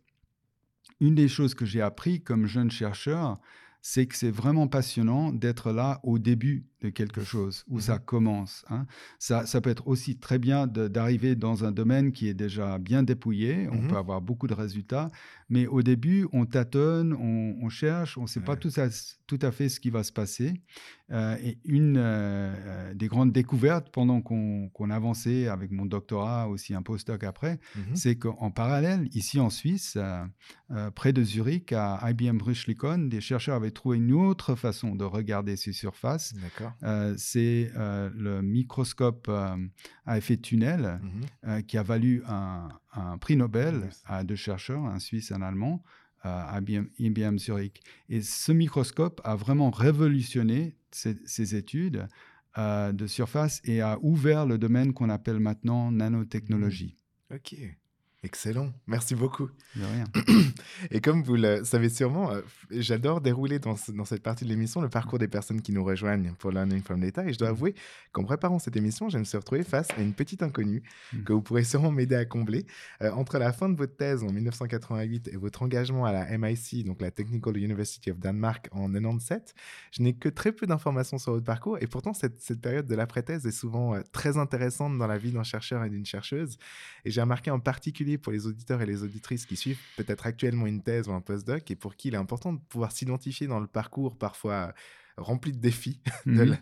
une 1.02 1.16
des 1.16 1.28
choses 1.28 1.54
que 1.54 1.66
j'ai 1.66 1.82
appris 1.82 2.22
comme 2.22 2.46
jeune 2.46 2.70
chercheur, 2.70 3.40
c'est 3.82 4.06
que 4.06 4.16
c'est 4.16 4.30
vraiment 4.30 4.68
passionnant 4.68 5.32
d'être 5.32 5.72
là 5.72 6.00
au 6.04 6.18
début 6.18 6.66
de 6.80 6.88
quelque 6.88 7.22
chose, 7.22 7.64
où 7.68 7.78
ça 7.80 7.98
commence. 7.98 8.64
hein. 8.70 8.86
Ça, 9.20 9.46
ça 9.46 9.60
peut 9.60 9.70
être 9.70 9.86
aussi 9.86 10.18
très 10.18 10.38
bien 10.40 10.66
d'arriver 10.66 11.36
dans 11.36 11.64
un 11.64 11.70
domaine 11.70 12.10
qui 12.12 12.26
est 12.28 12.34
déjà 12.34 12.78
bien 12.78 13.02
dépouillé, 13.04 13.68
on 13.70 13.76
Mhm. 13.82 13.88
peut 13.88 13.96
avoir 13.96 14.20
beaucoup 14.20 14.48
de 14.48 14.54
résultats, 14.54 15.08
mais 15.48 15.66
au 15.68 15.82
début, 15.82 16.26
on 16.32 16.44
tâtonne, 16.44 17.12
on, 17.12 17.56
on 17.64 17.68
cherche, 17.68 18.18
on 18.18 18.22
ne 18.22 18.26
sait 18.26 18.40
pas 18.40 18.56
tout 18.56 18.70
à, 18.78 18.88
tout 19.28 19.38
à 19.42 19.52
fait 19.52 19.68
ce 19.68 19.78
qui 19.78 19.90
va 19.90 20.02
se 20.02 20.12
passer. 20.12 20.54
Euh, 21.10 21.36
et 21.44 21.58
une 21.64 21.98
euh, 21.98 22.54
euh, 22.56 22.94
des 22.94 23.06
grandes 23.06 23.32
découvertes 23.32 23.90
pendant 23.92 24.20
qu'on 24.22 24.68
qu'on 24.70 24.88
avançait 24.90 25.46
avec 25.48 25.70
mon 25.70 25.84
doctorat, 25.86 26.48
aussi 26.48 26.72
un 26.74 26.82
postdoc 26.82 27.22
après, 27.22 27.60
Mhm. 27.76 27.94
c'est 27.96 28.16
qu'en 28.16 28.50
parallèle, 28.50 29.08
ici 29.12 29.38
en 29.38 29.50
Suisse, 29.50 29.96
euh, 29.98 30.90
près 30.94 31.12
de 31.12 31.22
Zurich, 31.22 31.72
à 31.72 32.00
IBM 32.10 32.38
Bruchlikon, 32.38 32.98
des 33.08 33.20
chercheurs 33.20 33.56
avaient 33.56 33.70
trouvé 33.72 33.96
une 33.98 34.12
autre 34.12 34.54
façon 34.54 34.94
de 34.94 35.04
regarder 35.04 35.56
ces 35.56 35.72
surfaces. 35.72 36.34
Euh, 36.82 37.14
c'est 37.18 37.70
euh, 37.76 38.10
le 38.14 38.40
microscope 38.42 39.26
euh, 39.28 39.56
à 40.06 40.18
effet 40.18 40.36
tunnel 40.36 41.00
Mhm. 41.02 41.10
euh, 41.48 41.60
qui 41.62 41.76
a 41.78 41.82
valu 41.82 42.22
un, 42.26 42.68
un 42.92 43.18
prix 43.18 43.36
Nobel 43.36 43.90
à 44.06 44.22
deux 44.24 44.36
chercheurs, 44.36 44.84
un 44.84 44.98
Suisse 45.00 45.30
et 45.30 45.34
un 45.34 45.42
Allemand, 45.42 45.82
euh, 46.24 46.28
à 46.28 46.58
IBM, 46.60 46.86
IBM 46.98 47.38
Zurich. 47.38 47.82
Et 48.08 48.22
ce 48.22 48.52
microscope 48.52 49.20
a 49.24 49.34
vraiment 49.34 49.70
révolutionné 49.70 50.76
ces, 50.92 51.16
ces 51.26 51.54
études 51.56 52.06
euh, 52.58 52.92
de 52.92 53.06
surface 53.06 53.60
et 53.64 53.80
a 53.80 53.98
ouvert 54.02 54.46
le 54.46 54.58
domaine 54.58 54.92
qu'on 54.92 55.08
appelle 55.10 55.40
maintenant 55.40 55.90
nanotechnologie. 55.90 56.96
Ok. 57.34 57.56
Excellent. 58.24 58.72
Merci 58.86 59.16
beaucoup. 59.16 59.48
De 59.74 59.82
rien. 59.84 60.04
Et 60.92 61.00
comme 61.00 61.24
vous 61.24 61.34
le 61.34 61.64
savez 61.64 61.88
sûrement, 61.88 62.30
euh, 62.30 62.40
j'adore 62.70 63.20
dérouler 63.20 63.58
dans, 63.58 63.74
ce- 63.74 63.90
dans 63.90 64.04
cette 64.04 64.22
partie 64.22 64.44
de 64.44 64.48
l'émission 64.50 64.80
le 64.80 64.88
parcours 64.88 65.18
des 65.18 65.26
personnes 65.26 65.60
qui 65.60 65.72
nous 65.72 65.82
rejoignent 65.82 66.32
pour 66.38 66.52
Learning 66.52 66.82
from 66.84 67.00
Data. 67.00 67.26
Et 67.26 67.32
je 67.32 67.38
dois 67.40 67.48
avouer 67.48 67.74
qu'en 68.12 68.22
préparant 68.22 68.60
cette 68.60 68.76
émission, 68.76 69.08
je 69.08 69.18
me 69.18 69.24
suis 69.24 69.36
retrouvé 69.36 69.64
face 69.64 69.88
à 69.96 70.00
une 70.02 70.12
petite 70.12 70.44
inconnue 70.44 70.84
Mm. 71.12 71.24
que 71.24 71.32
vous 71.32 71.42
pourrez 71.42 71.64
sûrement 71.64 71.90
m'aider 71.90 72.14
à 72.14 72.24
combler. 72.24 72.64
Euh, 73.02 73.10
entre 73.10 73.38
la 73.38 73.52
fin 73.52 73.68
de 73.68 73.76
votre 73.76 73.96
thèse 73.96 74.22
en 74.22 74.30
1988 74.32 75.26
et 75.32 75.36
votre 75.36 75.62
engagement 75.64 76.04
à 76.04 76.12
la 76.12 76.38
MIC, 76.38 76.84
donc 76.86 77.00
la 77.00 77.10
Technical 77.10 77.56
University 77.56 78.12
of 78.12 78.20
Denmark, 78.20 78.68
en 78.70 78.88
97, 78.88 79.52
je 79.90 80.00
n'ai 80.02 80.12
que 80.14 80.28
très 80.28 80.52
peu 80.52 80.66
d'informations 80.68 81.18
sur 81.18 81.32
votre 81.32 81.44
parcours. 81.44 81.76
Et 81.80 81.88
pourtant, 81.88 82.14
cette, 82.14 82.40
cette 82.40 82.60
période 82.60 82.86
de 82.86 82.94
l'après-thèse 82.94 83.46
est 83.46 83.50
souvent 83.50 83.96
euh, 83.96 84.00
très 84.12 84.36
intéressante 84.38 84.96
dans 84.96 85.08
la 85.08 85.18
vie 85.18 85.32
d'un 85.32 85.42
chercheur 85.42 85.82
et 85.82 85.90
d'une 85.90 86.06
chercheuse. 86.06 86.56
Et 87.04 87.10
j'ai 87.10 87.20
remarqué 87.20 87.50
en 87.50 87.58
particulier 87.58 88.11
pour 88.18 88.32
les 88.32 88.46
auditeurs 88.46 88.80
et 88.82 88.86
les 88.86 89.02
auditrices 89.02 89.46
qui 89.46 89.56
suivent 89.56 89.78
peut-être 89.96 90.26
actuellement 90.26 90.66
une 90.66 90.82
thèse 90.82 91.08
ou 91.08 91.12
un 91.12 91.20
postdoc 91.20 91.70
et 91.70 91.76
pour 91.76 91.96
qui 91.96 92.08
il 92.08 92.14
est 92.14 92.18
important 92.18 92.52
de 92.52 92.60
pouvoir 92.68 92.92
s'identifier 92.92 93.46
dans 93.46 93.60
le 93.60 93.66
parcours 93.66 94.16
parfois 94.16 94.72
rempli 95.18 95.52
de 95.52 95.58
défis 95.58 96.00
de 96.26 96.44
Mhm. 96.44 96.56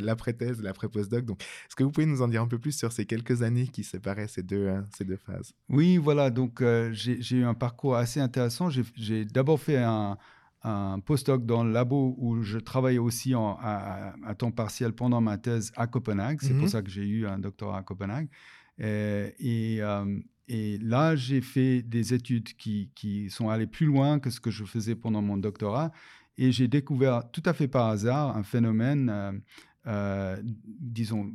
l'après-thèse, 0.00 0.58
de 0.58 0.62
l'après-postdoc. 0.64 1.24
Donc, 1.24 1.40
est-ce 1.42 1.76
que 1.76 1.84
vous 1.84 1.92
pouvez 1.92 2.06
nous 2.06 2.20
en 2.22 2.28
dire 2.28 2.42
un 2.42 2.48
peu 2.48 2.58
plus 2.58 2.72
sur 2.76 2.90
ces 2.92 3.06
quelques 3.06 3.42
années 3.42 3.68
qui 3.68 3.84
séparaient 3.84 4.26
ces 4.28 4.42
deux, 4.42 4.66
euh, 4.66 4.80
ces 4.96 5.04
deux 5.04 5.16
phases? 5.16 5.54
Oui, 5.68 5.96
voilà. 5.96 6.30
Donc, 6.30 6.60
euh, 6.60 6.90
j'ai 6.92 7.36
eu 7.36 7.44
un 7.44 7.54
parcours 7.54 7.94
assez 7.96 8.18
intéressant. 8.20 8.68
J'ai- 8.70 9.24
d'abord 9.24 9.60
fait 9.60 9.78
un, 9.78 10.18
un 10.64 10.98
postdoc 11.00 11.46
dans 11.46 11.62
le 11.64 11.72
labo 11.72 12.14
où 12.18 12.42
je 12.42 12.58
travaillais 12.58 12.98
aussi 12.98 13.34
en- 13.34 13.56
à, 13.60 14.12
à 14.24 14.34
temps 14.34 14.50
partiel 14.50 14.92
pendant 14.92 15.20
ma 15.20 15.38
thèse 15.38 15.70
à 15.76 15.86
Copenhague. 15.86 16.38
C'est 16.40 16.54
Mhm. 16.54 16.58
pour 16.58 16.68
ça 16.68 16.82
que 16.82 16.90
j'ai 16.90 17.04
eu 17.06 17.26
un 17.28 17.38
doctorat 17.38 17.78
à 17.78 17.82
Copenhague. 17.82 18.28
Euh, 18.80 19.30
et, 19.38 19.78
euh, 19.82 20.18
et 20.48 20.78
là, 20.78 21.14
j'ai 21.16 21.40
fait 21.40 21.82
des 21.82 22.14
études 22.14 22.54
qui, 22.54 22.90
qui 22.94 23.30
sont 23.30 23.48
allées 23.48 23.66
plus 23.66 23.86
loin 23.86 24.18
que 24.18 24.30
ce 24.30 24.40
que 24.40 24.50
je 24.50 24.64
faisais 24.64 24.94
pendant 24.94 25.22
mon 25.22 25.36
doctorat. 25.36 25.92
Et 26.38 26.50
j'ai 26.50 26.66
découvert 26.68 27.30
tout 27.30 27.42
à 27.44 27.52
fait 27.52 27.68
par 27.68 27.88
hasard 27.88 28.36
un 28.36 28.42
phénomène, 28.42 29.08
euh, 29.10 29.32
euh, 29.86 30.36
disons, 30.44 31.30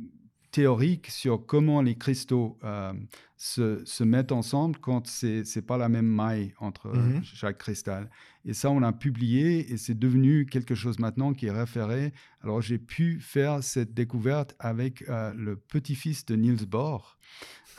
théorique 0.50 1.08
sur 1.08 1.44
comment 1.46 1.82
les 1.82 1.96
cristaux 1.96 2.58
euh, 2.64 2.92
se, 3.36 3.84
se 3.84 4.02
mettent 4.02 4.32
ensemble 4.32 4.78
quand 4.78 5.06
c'est 5.06 5.42
n'est 5.54 5.62
pas 5.62 5.76
la 5.76 5.88
même 5.88 6.06
maille 6.08 6.54
entre 6.58 6.88
Mhm. 6.88 7.22
chaque 7.22 7.58
cristal. 7.58 8.10
Et 8.44 8.54
ça, 8.54 8.70
on 8.70 8.80
l'a 8.80 8.92
publié 8.92 9.70
et 9.72 9.76
c'est 9.76 9.98
devenu 9.98 10.46
quelque 10.46 10.74
chose 10.74 10.98
maintenant 10.98 11.32
qui 11.34 11.46
est 11.46 11.50
référé. 11.50 12.12
Alors, 12.42 12.60
j'ai 12.62 12.78
pu 12.78 13.20
faire 13.20 13.62
cette 13.62 13.92
découverte 13.94 14.54
avec 14.58 15.04
le 15.06 15.56
petit-fils 15.56 16.24
de 16.24 16.34
Niels 16.34 16.66
Bohr. 16.66 17.18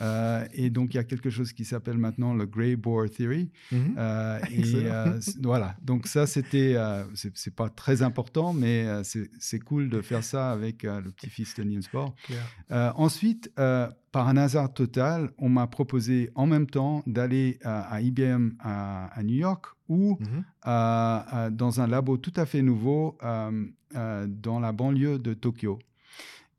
Euh, 0.00 0.46
et 0.52 0.70
donc, 0.70 0.94
il 0.94 0.96
y 0.96 1.00
a 1.00 1.04
quelque 1.04 1.30
chose 1.30 1.52
qui 1.52 1.64
s'appelle 1.64 1.98
maintenant 1.98 2.34
le 2.34 2.46
Gray 2.46 2.76
Bohr 2.76 3.08
Theory. 3.10 3.50
Mhm. 3.72 3.94
Euh, 3.98 4.38
et 4.50 4.62
euh, 4.86 5.20
voilà, 5.42 5.76
donc 5.82 6.06
ça 6.06 6.26
c'était, 6.26 6.76
c'est 7.14 7.54
pas 7.54 7.68
très 7.68 8.02
important, 8.02 8.52
mais 8.52 8.86
c'est 9.04 9.60
cool 9.60 9.88
de 9.88 10.00
faire 10.00 10.24
ça 10.24 10.50
avec 10.50 10.82
le 10.82 11.10
petit-fils 11.10 11.54
de 11.56 11.64
Niels 11.64 11.82
Bohr. 11.92 12.14
Ensuite, 12.70 13.52
par 13.54 14.28
un 14.28 14.36
hasard 14.36 14.72
total, 14.72 15.30
on 15.38 15.48
m'a 15.48 15.66
proposé 15.66 16.30
en 16.34 16.46
même 16.46 16.66
temps 16.66 17.02
d'aller 17.06 17.58
à 17.64 18.00
IBM 18.00 18.50
à, 18.58 19.06
à 19.06 19.22
New 19.22 19.36
York 19.36 19.66
ou 19.88 20.18
Mhm. 20.20 21.56
dans 21.56 21.80
un 21.80 21.86
labo 21.86 22.16
tout 22.16 22.32
à 22.36 22.46
fait 22.46 22.62
nouveau 22.62 23.18
dans 23.92 24.60
la 24.60 24.72
banlieue 24.72 25.18
de 25.18 25.34
Tokyo. 25.34 25.78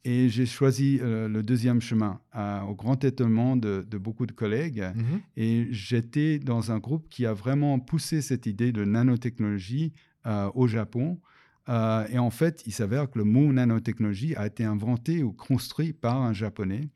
Et 0.04 0.30
j'ai 0.30 0.48
choisi 0.48 1.00
euh, 1.02 1.28
le 1.28 1.44
deuxième 1.44 1.80
chemin, 1.80 2.20
euh, 2.36 2.62
au 2.62 2.74
grand 2.74 3.04
étonnement 3.04 3.56
de, 3.56 3.86
de 3.88 3.98
beaucoup 4.00 4.26
de 4.26 4.32
collègues. 4.32 4.84
Mhm. 4.96 5.22
Et 5.38 5.68
j'étais 5.72 6.40
dans 6.40 6.72
un 6.72 6.80
groupe 6.80 7.08
qui 7.10 7.26
a 7.28 7.34
vraiment 7.34 7.80
poussé 7.80 8.22
cette 8.22 8.48
idée 8.48 8.72
de 8.72 8.84
nanotechnologie 8.84 9.94
euh, 10.26 10.50
au 10.56 10.68
Japon. 10.68 11.20
Euh, 11.70 12.08
et 12.10 12.18
en 12.18 12.32
fait, 12.32 12.64
il 12.66 12.74
s'avère 12.74 13.10
que 13.12 13.20
le 13.20 13.26
mot 13.26 13.54
nanotechnologie 13.54 14.36
a 14.36 14.48
été 14.48 14.64
inventé 14.64 15.22
ou 15.22 15.32
construit 15.34 15.94
par 15.94 16.20
un 16.20 16.34
Japonais. 16.34 16.90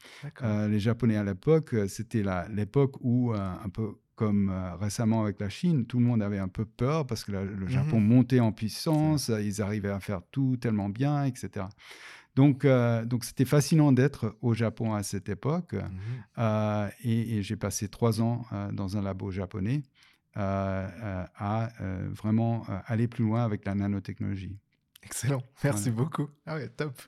Les 0.68 0.80
Japonais 0.80 1.18
à 1.18 1.24
l'époque, 1.24 1.76
c'était 1.88 2.24
l'époque 2.52 2.96
où, 3.02 3.32
un 3.34 3.70
peu 3.72 3.92
comme 4.16 4.50
euh, 4.50 4.76
récemment 4.78 5.24
avec 5.24 5.42
la 5.42 5.50
Chine, 5.50 5.86
tout 5.86 6.00
le 6.00 6.06
monde 6.06 6.24
avait 6.24 6.40
un 6.40 6.48
peu 6.48 6.64
peur 6.64 7.06
parce 7.06 7.26
que 7.26 7.34
la- 7.34 7.44
le 7.44 7.68
Japon 7.68 8.00
montait 8.00 8.40
en 8.40 8.54
puissance, 8.54 9.30
ils 9.44 9.62
arrivaient 9.62 9.90
à 9.90 10.00
faire 10.00 10.22
tout 10.32 10.56
tellement 10.56 10.88
bien, 10.88 11.26
etc. 11.26 11.66
Donc, 12.36 12.66
euh, 12.66 13.06
donc 13.06 13.24
c'était 13.24 13.46
fascinant 13.46 13.92
d'être 13.92 14.36
au 14.42 14.54
Japon 14.54 14.94
à 14.94 15.04
cette 15.04 15.30
époque. 15.30 15.74
Mhm. 15.74 15.90
Euh, 16.38 16.90
et, 17.04 17.38
et 17.38 17.44
j'ai 17.44 17.56
passé 17.56 17.88
trois 17.88 18.22
ans 18.22 18.46
euh, 18.52 18.72
dans 18.72 18.98
un 18.98 19.02
labo 19.02 19.32
japonais 19.32 19.84
à 20.38 21.70
vraiment 22.12 22.66
aller 22.88 23.08
plus 23.08 23.24
loin 23.24 23.46
avec 23.46 23.64
la 23.64 23.74
nanotechnologie. 23.74 24.60
Excellent, 25.06 25.42
merci 25.64 25.90
Voilà. 25.92 25.96
beaucoup. 26.04 26.28
Ah 26.48 26.56
ouais, 26.56 26.68
top, 26.70 27.00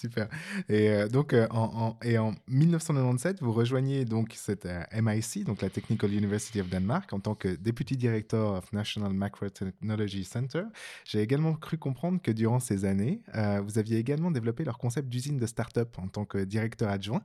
super. 0.00 0.28
Et 0.68 0.90
euh, 0.90 1.08
donc, 1.08 1.32
euh, 1.32 1.46
en, 1.50 1.96
en- 1.96 1.98
et 2.02 2.18
en 2.18 2.34
1997, 2.48 3.40
vous 3.40 3.52
rejoignez 3.52 4.04
donc 4.04 4.32
cette 4.36 4.66
euh, 4.66 4.82
MIC, 5.00 5.44
donc 5.44 5.62
la 5.62 5.70
Technical 5.70 6.12
University 6.12 6.60
of 6.60 6.68
Denmark, 6.68 7.12
en 7.12 7.20
tant 7.20 7.34
que 7.34 7.54
Deputy 7.56 7.96
Director 7.96 8.54
of 8.58 8.72
National 8.72 9.12
Macrotechnology 9.12 10.24
Center. 10.24 10.64
J'ai 11.04 11.20
également 11.20 11.54
cru 11.54 11.78
comprendre 11.78 12.20
que 12.20 12.30
durant 12.32 12.58
ces 12.60 12.84
années, 12.84 13.22
vous 13.64 13.78
aviez 13.78 13.98
également 13.98 14.30
développé 14.30 14.64
leur 14.64 14.78
concept 14.78 15.08
d'usine 15.08 15.36
de 15.38 15.46
start-up 15.46 15.96
en 15.98 16.08
tant 16.08 16.24
que 16.24 16.38
directeur 16.44 16.88
adjoint. 16.90 17.22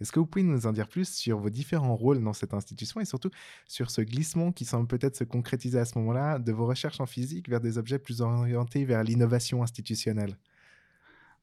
Est-ce 0.00 0.10
que 0.12 0.18
vous 0.18 0.26
pouvez 0.26 0.42
nous 0.42 0.66
en 0.66 0.72
dire 0.72 0.88
plus 0.88 1.08
sur 1.08 1.38
vos 1.38 1.50
différents 1.50 1.94
rôles 1.94 2.22
dans 2.22 2.32
cette 2.32 2.54
institution 2.54 3.00
et 3.00 3.04
surtout 3.04 3.30
sur 3.66 3.90
ce 3.90 4.00
glissement 4.00 4.50
qui 4.52 4.64
semble 4.64 4.86
peut-être 4.86 5.16
se 5.16 5.24
concrétiser 5.24 5.78
à 5.78 5.84
ce 5.84 5.98
moment-là 5.98 6.38
de 6.38 6.52
vos 6.52 6.66
recherches 6.66 7.00
en 7.00 7.06
physique 7.06 7.48
vers 7.48 7.60
des 7.60 7.78
objets 7.78 7.98
plus 7.98 8.20
orientés 8.20 8.84
vers 8.84 9.04
l'innovation 9.04 9.59
institutionnelle 9.62 10.36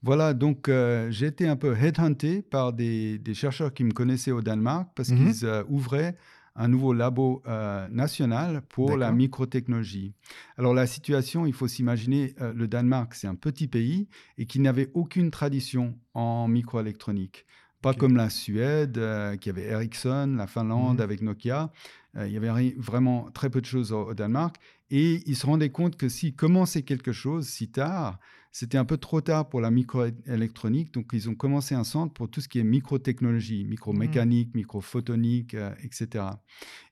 Voilà, 0.04 0.34
donc 0.34 0.70
euh, 0.70 1.10
j'ai 1.10 1.26
été 1.28 1.48
un 1.48 1.56
peu 1.56 1.76
headhunté 1.76 2.42
par 2.44 2.72
des, 2.74 3.18
des 3.18 3.34
chercheurs 3.34 3.74
qui 3.74 3.84
me 3.84 3.92
connaissaient 3.92 4.32
au 4.32 4.42
Danemark 4.42 4.90
parce 4.96 5.10
Mhm. 5.10 5.34
qu'ils 5.34 5.46
euh, 5.46 5.64
ouvraient 5.70 6.16
un 6.56 6.68
nouveau 6.68 6.94
labo 6.94 7.42
euh, 7.48 7.88
national 7.90 8.62
pour 8.70 8.98
la 8.98 9.12
microtechnologie. 9.12 10.14
Alors 10.58 10.74
la 10.74 10.88
situation, 10.88 11.46
il 11.46 11.54
faut 11.54 11.68
s'imaginer, 11.68 12.34
euh, 12.42 12.54
le 12.54 12.68
Danemark, 12.68 13.14
c'est 13.16 13.28
un 13.28 13.36
petit 13.36 13.68
pays 13.68 14.08
et 14.38 14.46
qui 14.46 14.60
n'avait 14.60 14.90
aucune 14.94 15.30
tradition 15.32 15.98
en 16.14 16.48
microélectronique. 16.48 17.46
Pas 17.82 17.94
comme 17.94 18.18
la 18.18 18.30
Suède, 18.32 18.98
euh, 18.98 19.36
qui 19.38 19.50
avait 19.52 19.66
Ericsson, 19.66 20.34
la 20.38 20.48
Finlande 20.48 20.98
Mhm. 20.98 21.04
avec 21.04 21.22
Nokia. 21.22 21.72
Il 22.20 22.32
y 22.32 22.38
avait 22.38 22.74
vraiment 22.78 23.30
très 23.32 23.52
peu 23.52 23.62
de 23.62 23.68
choses 23.68 23.92
au, 23.92 24.08
au 24.10 24.14
Danemark. 24.16 24.56
Et 24.90 25.22
ils 25.26 25.36
se 25.36 25.46
rendaient 25.46 25.70
compte 25.70 25.98
que 25.98 26.10
s'ils 26.10 26.36
commençaient 26.36 26.84
quelque 26.84 27.12
chose 27.12 27.48
si 27.48 27.70
tard, 27.70 28.20
c'était 28.52 28.78
un 28.78 28.86
peu 28.86 28.98
trop 28.98 29.22
tard 29.22 29.50
pour 29.50 29.62
la 29.62 29.70
microélectronique. 29.70 30.94
Donc, 30.94 31.10
ils 31.14 31.30
ont 31.30 31.36
commencé 31.36 31.76
un 31.76 31.84
centre 31.84 32.14
pour 32.14 32.30
tout 32.30 32.42
ce 32.42 32.48
qui 32.48 32.60
est 32.60 32.64
microtechnologie, 32.64 33.66
micromécanique, 33.66 34.56
microphotonique, 34.56 35.54
euh, 35.54 35.72
etc. 35.84 36.26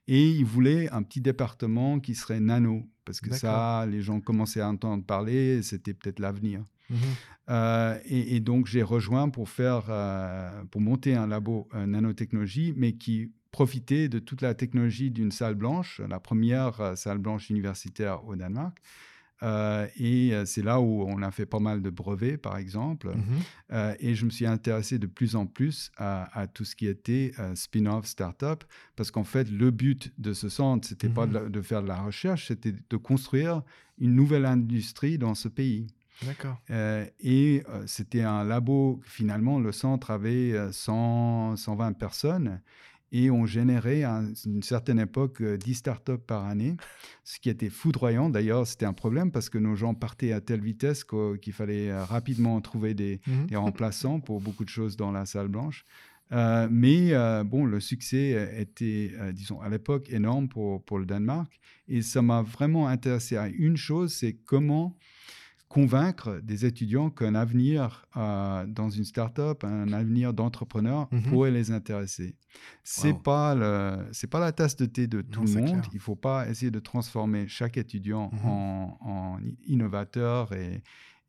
Et 0.06 0.30
ils 0.30 0.44
voulaient 0.44 0.88
un 0.90 1.02
petit 1.02 1.20
département 1.20 1.98
qui 1.98 2.14
serait 2.14 2.38
nano, 2.38 2.88
parce 3.04 3.20
que 3.20 3.34
ça, 3.34 3.86
les 3.86 4.00
gens 4.00 4.20
commençaient 4.20 4.60
à 4.60 4.68
entendre 4.68 5.04
parler, 5.04 5.62
c'était 5.62 5.94
peut-être 5.94 6.20
l'avenir. 6.20 6.62
Mhm. 6.90 6.98
Euh, 7.48 7.98
et, 8.04 8.36
et 8.36 8.40
donc, 8.40 8.66
j'ai 8.66 8.82
rejoint 8.82 9.28
pour 9.28 9.48
faire, 9.48 9.86
euh, 9.88 10.64
pour 10.70 10.80
monter 10.80 11.14
un 11.14 11.26
labo 11.26 11.68
euh, 11.74 11.86
nanotechnologie, 11.86 12.74
mais 12.76 12.92
qui 12.92 13.32
profitait 13.60 14.08
de 14.10 14.18
toute 14.18 14.42
la 14.42 14.52
technologie 14.54 15.10
d'une 15.10 15.30
salle 15.30 15.54
blanche, 15.54 16.02
la 16.06 16.20
première 16.20 16.78
euh, 16.82 16.94
salle 16.94 17.16
blanche 17.16 17.48
universitaire 17.48 18.22
au 18.28 18.36
Danemark. 18.36 18.76
Euh, 19.42 19.86
et 19.96 20.34
euh, 20.34 20.44
c'est 20.44 20.62
là 20.62 20.78
où 20.80 21.04
on 21.08 21.22
a 21.22 21.30
fait 21.30 21.46
pas 21.46 21.58
mal 21.58 21.80
de 21.80 21.88
brevets, 21.90 22.36
par 22.36 22.58
exemple. 22.58 23.08
Mhm. 23.08 23.24
Euh, 23.72 23.94
et 23.98 24.14
je 24.14 24.26
me 24.26 24.30
suis 24.30 24.44
intéressé 24.46 24.98
de 24.98 25.06
plus 25.06 25.36
en 25.36 25.46
plus 25.46 25.90
à, 25.96 26.38
à 26.38 26.46
tout 26.46 26.66
ce 26.66 26.76
qui 26.76 26.86
était 26.86 27.32
euh, 27.38 27.54
spin-off, 27.54 28.04
start-up, 28.06 28.62
parce 28.94 29.10
qu'en 29.10 29.24
fait, 29.24 29.48
le 29.50 29.70
but 29.70 30.12
de 30.18 30.34
ce 30.34 30.50
centre, 30.50 30.86
c'était 30.86 31.08
pas 31.08 31.24
Mhm. 31.26 31.32
de, 31.32 31.38
la- 31.38 31.48
de 31.48 31.62
faire 31.62 31.82
de 31.82 31.88
la 31.88 32.00
recherche, 32.02 32.48
c'était 32.48 32.74
de 32.90 32.96
construire 32.98 33.62
une 33.98 34.14
nouvelle 34.14 34.44
industrie 34.44 35.16
dans 35.16 35.34
ce 35.34 35.48
pays. 35.48 35.86
D'accord. 36.22 36.58
Et 37.20 37.62
c'était 37.86 38.22
un 38.22 38.42
labo, 38.44 39.00
finalement, 39.04 39.58
le 39.60 39.70
centre 39.72 40.10
avait 40.10 40.52
euh, 40.54 40.72
100, 40.72 41.56
120 41.56 41.92
personnes 41.92 42.60
et 43.12 43.30
on 43.30 43.46
générait 43.46 44.02
à 44.02 44.16
un- 44.16 44.32
une 44.46 44.62
certaine 44.62 44.98
époque 44.98 45.40
euh, 45.40 45.56
10 45.56 45.74
startups 45.74 46.18
par 46.26 46.44
année, 46.46 46.76
ce 47.24 47.38
qui 47.38 47.48
était 47.50 47.68
foudroyant. 47.70 48.28
D'ailleurs, 48.30 48.66
c'était 48.66 48.86
un 48.86 48.92
problème 48.92 49.30
parce 49.30 49.48
que 49.48 49.58
nos 49.58 49.76
gens 49.76 49.94
partaient 49.94 50.32
à 50.32 50.40
telle 50.40 50.60
vitesse 50.60 51.04
qu'il 51.40 51.52
fallait 51.52 51.90
euh, 51.90 52.04
rapidement 52.04 52.60
trouver 52.60 52.94
des, 52.94 53.20
Mhm. 53.26 53.46
des 53.46 53.56
remplaçants 53.56 54.20
pour 54.20 54.40
beaucoup 54.40 54.64
de 54.64 54.70
choses 54.70 54.96
dans 54.96 55.12
la 55.12 55.24
salle 55.26 55.48
blanche. 55.48 55.84
Euh, 56.32 56.66
mais 56.70 57.12
euh, 57.12 57.44
bon, 57.44 57.64
le 57.64 57.78
succès 57.78 58.34
euh, 58.34 58.60
était, 58.60 59.12
euh, 59.20 59.30
disons, 59.32 59.60
à 59.60 59.68
l'époque 59.68 60.10
énorme 60.10 60.48
pour, 60.48 60.82
pour 60.84 60.98
le 60.98 61.06
Danemark. 61.06 61.60
Et 61.86 62.02
ça 62.02 62.20
m'a 62.20 62.42
vraiment 62.42 62.88
intéressé 62.88 63.36
à 63.36 63.46
une 63.46 63.76
chose, 63.76 64.12
c'est 64.12 64.32
comment 64.32 64.96
convaincre 65.68 66.40
des 66.42 66.64
étudiants 66.64 67.10
qu'un 67.10 67.34
avenir 67.34 68.06
euh, 68.16 68.64
dans 68.66 68.88
une 68.88 69.04
start-up, 69.04 69.64
un 69.64 69.92
avenir 69.92 70.32
d'entrepreneur 70.32 71.08
Mhm. 71.12 71.22
pourrait 71.24 71.50
les 71.50 71.70
intéresser. 71.72 72.36
C'est 72.84 73.12
Wow. 73.12 73.18
pas 73.18 73.54
le, 73.54 74.06
c'est 74.12 74.28
pas 74.30 74.38
la 74.40 74.52
tasse 74.52 74.76
de 74.76 74.86
thé 74.86 75.06
de 75.06 75.22
tout 75.22 75.40
Non, 75.44 75.46
le 75.54 75.60
monde. 75.60 75.70
clair. 75.82 75.90
Il 75.92 75.98
faut 76.00 76.14
pas 76.16 76.48
essayer 76.48 76.70
de 76.70 76.78
transformer 76.78 77.48
chaque 77.48 77.76
étudiant 77.76 78.30
Mhm. 78.32 78.40
en, 78.48 79.38
innovateur 79.66 80.52
et, 80.52 80.82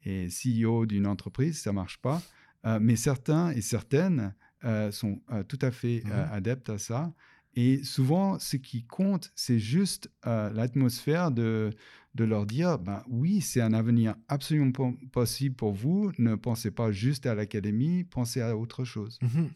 et 0.04 0.28
CEO 0.30 0.86
d'une 0.86 1.08
entreprise. 1.08 1.60
Ça 1.62 1.74
marche 1.74 1.98
pas. 2.02 2.22
Euh, 2.66 2.80
mais 2.82 2.96
certains 2.96 3.52
et 3.52 3.62
certaines 3.62 4.34
euh, 4.64 4.92
sont 4.92 5.22
tout 5.48 5.60
à 5.62 5.70
fait 5.72 6.02
Mhm. 6.06 6.12
adeptes 6.32 6.70
à 6.70 6.78
ça. 6.78 7.14
Et 7.56 7.84
souvent, 7.84 8.38
ce 8.40 8.56
qui 8.58 8.86
compte, 8.86 9.32
c'est 9.36 9.60
juste 9.60 10.12
l'atmosphère 10.24 11.32
de, 11.32 11.72
de 12.18 12.26
leur 12.26 12.46
dire, 12.46 12.80
ben 12.80 13.04
oui, 13.08 13.40
c'est 13.42 13.62
un 13.62 13.74
avenir 13.74 14.16
absolument 14.28 14.72
po- 14.72 14.98
possible 15.12 15.56
pour 15.56 15.72
vous. 15.74 16.12
Ne 16.18 16.36
pensez 16.36 16.72
pas 16.72 16.92
juste 16.92 17.26
à 17.26 17.36
l'académie, 17.36 18.04
pensez 18.04 18.42
à 18.42 18.58
autre 18.58 18.84
chose. 18.84 19.20
Mhm. 19.22 19.52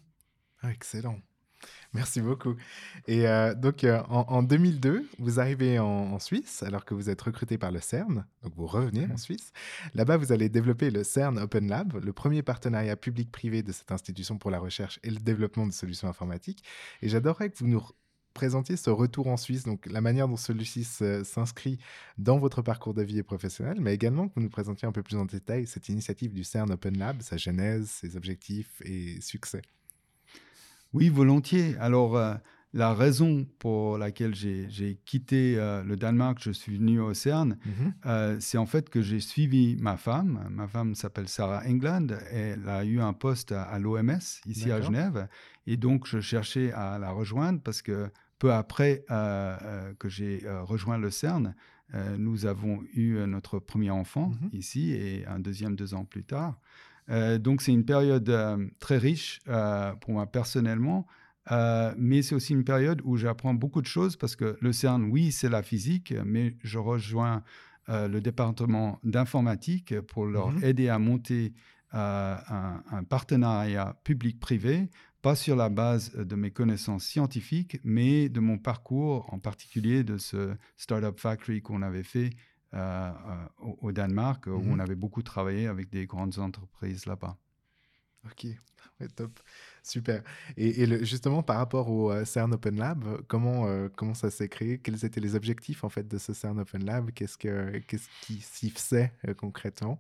Ah, 0.62 0.72
excellent. 0.72 1.20
Merci 1.94 2.22
beaucoup. 2.22 2.56
Et 3.08 3.28
euh, 3.28 3.54
donc, 3.54 3.84
euh, 3.84 4.02
en, 4.10 4.22
en 4.30 4.44
2002, 4.44 5.06
vous 5.20 5.40
arrivez 5.40 5.78
en, 5.78 5.86
en 6.14 6.20
Suisse 6.20 6.64
alors 6.64 6.86
que 6.86 6.94
vous 6.94 7.10
êtes 7.10 7.22
recruté 7.22 7.58
par 7.58 7.72
le 7.72 7.80
CERN. 7.82 8.26
Donc, 8.44 8.54
vous 8.56 8.66
revenez 8.66 9.08
en 9.12 9.18
Suisse. 9.18 9.52
Là-bas, 9.94 10.18
vous 10.18 10.32
allez 10.32 10.48
développer 10.50 10.90
le 10.90 11.04
CERN 11.04 11.38
Open 11.38 11.68
Lab, 11.68 12.04
le 12.04 12.14
premier 12.14 12.42
partenariat 12.44 12.96
public-privé 12.96 13.62
de 13.62 13.72
cette 13.74 13.92
institution 13.92 14.38
pour 14.38 14.50
la 14.52 14.60
recherche 14.60 15.00
et 15.04 15.10
le 15.12 15.18
développement 15.20 15.68
de 15.68 15.74
solutions 15.74 16.08
informatiques. 16.08 16.64
Et 17.02 17.10
j'adorerais 17.10 17.50
que 17.50 17.58
vous 17.60 17.68
nous 17.68 17.84
présentiez 18.34 18.78
ce 18.78 18.90
retour 18.90 19.28
en 19.28 19.38
Suisse, 19.38 19.64
donc 19.64 19.86
la 19.86 20.02
manière 20.02 20.28
dont 20.28 20.38
celui-ci 20.38 20.84
s'inscrit 20.84 21.80
dans 22.18 22.40
votre 22.40 22.62
parcours 22.62 22.94
de 22.94 23.02
vie 23.02 23.20
et 23.20 23.24
professionnel, 23.24 23.78
mais 23.80 23.94
également 23.94 24.28
que 24.28 24.36
vous 24.36 24.42
nous 24.42 24.50
présentiez 24.50 24.88
un 24.88 24.92
peu 24.92 25.04
plus 25.04 25.18
en 25.18 25.26
détail 25.26 25.68
cette 25.68 25.90
initiative 25.90 26.34
du 26.34 26.44
CERN 26.44 26.72
Open 26.72 26.98
Lab, 26.98 27.22
sa 27.22 27.38
genèse, 27.38 27.90
ses 27.90 28.16
objectifs 28.16 28.82
et 28.86 29.20
succès. 29.22 29.62
Oui, 30.94 31.10
volontiers. 31.10 31.78
Alors, 31.80 32.18
euh, 32.18 32.36
la 32.74 32.94
raison 32.94 33.46
pour 33.60 33.98
laquelle 33.98 34.34
j'ai 34.34 35.00
quitté 35.06 35.56
euh, 35.58 35.84
le 35.84 35.98
Danemark, 35.98 36.40
je 36.42 36.52
suis 36.52 36.78
venu 36.78 37.00
au 37.02 37.14
CERN, 37.14 37.58
Mhm. 37.66 37.94
euh, 38.06 38.38
c'est 38.40 38.58
en 38.58 38.66
fait 38.66 38.90
que 38.90 39.02
j'ai 39.02 39.20
suivi 39.20 39.76
ma 39.80 39.98
femme. 39.98 40.48
Ma 40.50 40.68
femme 40.68 40.96
s'appelle 40.96 41.28
Sarah 41.28 41.64
England. 41.68 42.08
Elle 42.32 42.68
a 42.70 42.86
eu 42.86 43.02
un 43.02 43.14
poste 43.14 43.52
à, 43.52 43.64
à 43.64 43.78
l'OMS, 43.80 44.20
ici 44.46 44.72
à. 44.72 44.80
Genève. 44.82 45.28
Et 45.68 45.76
donc, 45.78 46.08
je 46.08 46.20
cherchais 46.22 46.72
à 46.72 46.98
la 46.98 47.12
rejoindre 47.12 47.60
parce 47.62 47.82
que 47.82 48.10
peu 48.40 48.52
après 48.54 49.04
euh, 49.12 49.94
que 50.00 50.08
j'ai 50.10 50.42
rejoint 50.64 50.98
le 50.98 51.12
CERN, 51.12 51.54
nous 52.18 52.46
avons 52.46 52.80
eu 52.94 53.18
notre 53.28 53.60
premier 53.60 53.92
enfant 53.92 54.30
Mhm. 54.42 54.50
ici 54.54 54.92
et 54.94 55.26
un 55.28 55.40
deuxième 55.40 55.76
deux 55.76 55.94
ans 55.94 56.06
plus 56.06 56.24
tard. 56.24 56.58
Donc, 57.42 57.62
c'est 57.62 57.74
une 57.74 57.84
période 57.84 58.32
très 58.80 58.98
riche 58.98 59.42
pour 60.00 60.12
moi 60.14 60.26
personnellement. 60.26 61.06
Euh, 61.50 61.94
mais 61.98 62.22
c'est 62.22 62.36
aussi 62.36 62.54
une 62.54 62.64
période 62.64 63.02
où 63.04 63.18
j'apprends 63.18 63.54
beaucoup 63.56 63.82
de 63.82 63.88
choses 63.88 64.16
parce 64.16 64.36
que 64.36 64.58
le 64.62 64.72
CERN, 64.74 65.06
oui, 65.10 65.32
c'est 65.32 65.50
la 65.50 65.64
physique, 65.64 66.14
mais 66.26 66.56
je 66.64 66.78
rejoins 66.78 67.44
euh, 67.90 68.08
le 68.08 68.22
département 68.22 69.00
d'informatique 69.04 70.00
pour 70.02 70.26
leur 70.28 70.50
Mhm. 70.56 70.64
aider 70.64 70.90
à 70.90 71.00
monter 71.00 71.54
euh, 71.96 72.36
un, 72.48 72.84
un 72.92 73.04
partenariat 73.04 74.00
public-privé, 74.04 74.90
pas 75.24 75.36
sur 75.36 75.56
la 75.56 75.70
base 75.70 76.14
de 76.16 76.36
mes 76.36 76.52
connaissances 76.52 77.06
scientifiques, 77.06 77.80
mais 77.84 78.30
de 78.30 78.40
mon 78.40 78.58
parcours, 78.60 79.34
en 79.34 79.40
particulier 79.40 80.04
de 80.04 80.18
ce 80.18 80.56
Startup 80.78 81.20
Factory 81.20 81.62
qu'on 81.62 81.82
avait 81.82 82.04
fait 82.04 82.30
au, 83.60 83.78
au 83.82 83.92
Danemark, 83.92 84.46
où 84.48 84.52
Mhm. 84.52 84.72
on 84.72 84.80
avait 84.80 84.96
beaucoup 84.96 85.22
travaillé 85.24 85.68
avec 85.68 85.90
des 85.90 86.06
grandes 86.06 86.40
entreprises 86.40 87.06
là-bas. 87.08 87.36
Ok, 88.26 88.46
top, 89.16 89.40
super. 89.84 90.24
Et, 90.58 90.82
et 90.82 90.86
le- 90.86 91.04
justement, 91.04 91.44
par 91.44 91.58
rapport 91.58 91.90
au 91.90 92.12
euh, 92.12 92.26
CERN 92.26 92.54
Open 92.54 92.78
Lab, 92.78 93.22
comment, 93.28 93.68
euh, 93.68 93.90
comment 93.96 94.14
ça 94.14 94.30
s'est 94.32 94.50
créé? 94.50 94.80
Quels 94.80 95.06
étaient 95.06 95.20
les 95.22 95.36
objectifs 95.36 95.84
en 95.84 95.90
fait 95.90 96.08
de 96.08 96.18
ce 96.18 96.34
CERN 96.34 96.60
Open 96.60 96.84
Lab? 96.86 97.12
Qu'est-ce 97.12 97.38
que 97.38 97.78
qu'est-ce 97.80 98.10
qui 98.22 98.42
s'y 98.42 98.70
faisait 98.70 99.14
euh, 99.28 99.34
concrètement? 99.34 100.00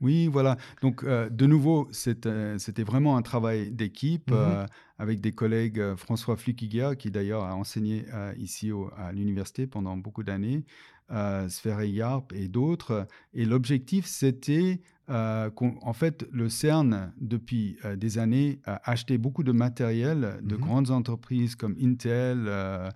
Oui, 0.00 0.26
voilà. 0.26 0.56
Donc, 0.82 1.02
euh, 1.04 1.30
de 1.30 1.46
nouveau, 1.46 1.88
c'était 1.92 2.82
vraiment 2.84 3.16
un 3.16 3.22
travail 3.22 3.70
d'équipe 3.70 4.32
euh, 4.32 4.66
avec 4.98 5.20
des 5.20 5.32
collègues. 5.32 5.94
François 5.96 6.36
Flukigia, 6.36 6.94
qui 6.96 7.10
d'ailleurs 7.10 7.44
a 7.44 7.54
enseigné 7.56 8.04
ici 8.36 8.70
au- 8.72 8.90
à 8.96 9.12
l'université 9.12 9.66
pendant 9.66 9.96
beaucoup 9.96 10.22
d'années. 10.22 10.64
Euh, 11.10 11.48
Yarp 11.84 12.32
et 12.32 12.48
d'autres. 12.48 13.06
Et 13.32 13.44
l'objectif, 13.44 14.06
c'était 14.06 14.80
euh, 15.10 15.50
qu'en 15.50 15.92
fait, 15.92 16.26
le 16.32 16.48
CERN, 16.48 17.12
depuis 17.20 17.76
euh, 17.84 17.94
des 17.96 18.18
années, 18.18 18.60
a 18.64 18.80
acheté 18.90 19.18
beaucoup 19.18 19.42
de 19.42 19.52
matériel 19.52 20.38
de 20.42 20.56
Mhm. 20.56 20.60
grandes 20.62 20.90
entreprises 20.90 21.56
comme 21.56 21.76
Intel, 21.80 22.44
euh, 22.46 22.88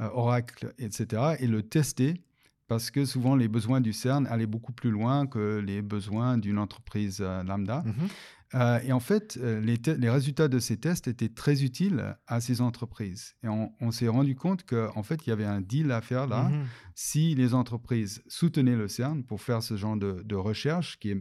euh, 0.00 0.08
Oracle, 0.12 0.72
etc., 0.78 1.36
et 1.38 1.46
le 1.46 1.62
tester 1.62 2.20
parce 2.68 2.90
que 2.90 3.04
souvent 3.04 3.36
les 3.36 3.48
besoins 3.48 3.82
du 3.82 3.92
CERN 3.92 4.26
allaient 4.28 4.46
beaucoup 4.46 4.72
plus 4.72 4.90
loin 4.90 5.26
que 5.26 5.58
les 5.58 5.82
besoins 5.82 6.38
d'une 6.38 6.58
entreprise 6.58 7.20
lambda. 7.20 7.82
Mhm. 7.84 8.08
Euh, 8.54 8.80
et 8.84 8.92
en 8.92 9.00
fait, 9.00 9.38
euh, 9.40 9.60
les, 9.60 10.10
résultats 10.10 10.48
de 10.48 10.58
ces 10.58 10.76
tests 10.76 11.08
étaient 11.08 11.28
très 11.28 11.62
utiles 11.64 12.16
à 12.26 12.40
ces 12.40 12.60
entreprises. 12.60 13.34
Et 13.42 13.48
on, 13.48 13.72
on 13.80 13.90
s'est 13.90 14.08
rendu 14.08 14.34
compte 14.34 14.64
qu'en 14.64 15.02
fait, 15.02 15.26
il 15.26 15.30
y 15.30 15.32
avait 15.32 15.44
un 15.46 15.60
deal 15.60 15.90
à 15.90 16.00
faire 16.00 16.26
là 16.26 16.48
Mhm. 16.50 16.64
si 16.94 17.34
les 17.34 17.54
entreprises 17.54 18.22
soutenaient 18.26 18.76
le 18.76 18.88
CERN 18.88 19.24
pour 19.24 19.40
faire 19.40 19.62
ce 19.62 19.76
genre 19.76 19.96
de, 19.96 20.22
de 20.24 20.34
recherche, 20.36 20.98
qui 20.98 21.10
est, 21.10 21.20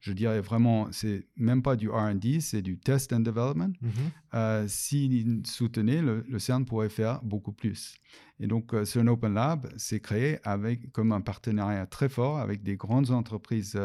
je 0.00 0.12
dirais 0.12 0.40
vraiment, 0.40 0.88
c'est 0.90 1.26
même 1.36 1.62
pas 1.62 1.76
du 1.76 1.88
RD, 1.88 2.40
c'est 2.40 2.62
du 2.62 2.78
test 2.78 3.12
and 3.12 3.20
development. 3.20 3.74
Mhm. 3.80 3.90
Euh, 4.34 4.64
S'ils 4.66 5.46
soutenaient, 5.46 6.02
le, 6.02 6.24
le 6.28 6.38
CERN 6.38 6.64
pourrait 6.64 6.88
faire 6.88 7.22
beaucoup 7.22 7.52
plus. 7.52 7.94
Et 8.40 8.48
donc, 8.48 8.74
euh, 8.74 8.84
CERN 8.84 9.08
Open 9.08 9.34
Lab 9.34 9.68
s'est 9.76 10.00
créé 10.00 10.38
avec, 10.42 10.90
comme 10.90 11.12
un 11.12 11.20
partenariat 11.20 11.86
très 11.86 12.08
fort 12.08 12.38
avec 12.38 12.62
des 12.64 12.76
grandes 12.76 13.10
entreprises 13.12 13.78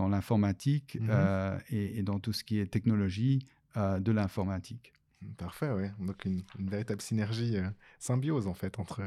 dans 0.00 0.08
l'informatique 0.08 0.96
Mhm. 1.00 1.08
euh, 1.10 1.58
et, 1.70 1.98
et 1.98 2.02
dans 2.02 2.18
tout 2.18 2.32
ce 2.32 2.42
qui 2.42 2.58
est 2.58 2.66
technologie 2.66 3.46
euh, 3.76 4.00
de 4.00 4.12
l'informatique. 4.12 4.92
Parfait, 5.36 5.70
oui. 5.70 5.88
Donc 6.06 6.24
une, 6.24 6.42
une 6.58 6.70
véritable 6.70 7.02
synergie, 7.02 7.58
euh, 7.58 7.68
symbiose 7.98 8.46
en 8.46 8.54
fait 8.54 8.78
entre, 8.78 9.02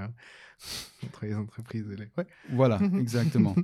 entre 1.04 1.26
les 1.26 1.34
entreprises 1.36 1.90
et 1.92 1.96
les... 1.96 2.10
Ouais. 2.18 2.28
Voilà, 2.52 2.80
exactement. 3.00 3.56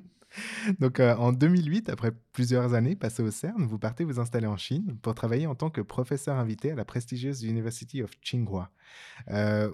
Donc 0.79 0.99
en 0.99 1.31
2008, 1.33 1.89
après 1.89 2.11
plusieurs 2.33 2.75
années 2.75 2.95
passées 2.95 3.23
au 3.23 3.31
CERN, 3.31 3.65
vous 3.65 3.79
partez 3.79 4.03
vous 4.03 4.19
installer 4.19 4.45
en 4.45 4.57
Chine 4.57 4.95
pour 5.01 5.15
travailler 5.15 5.47
en 5.47 5.55
tant 5.55 5.71
que 5.71 5.81
professeur 5.81 6.37
invité 6.37 6.71
à 6.71 6.75
la 6.75 6.85
prestigieuse 6.85 7.41
University 7.43 8.03
of 8.03 8.11
Tsinghua. 8.23 8.69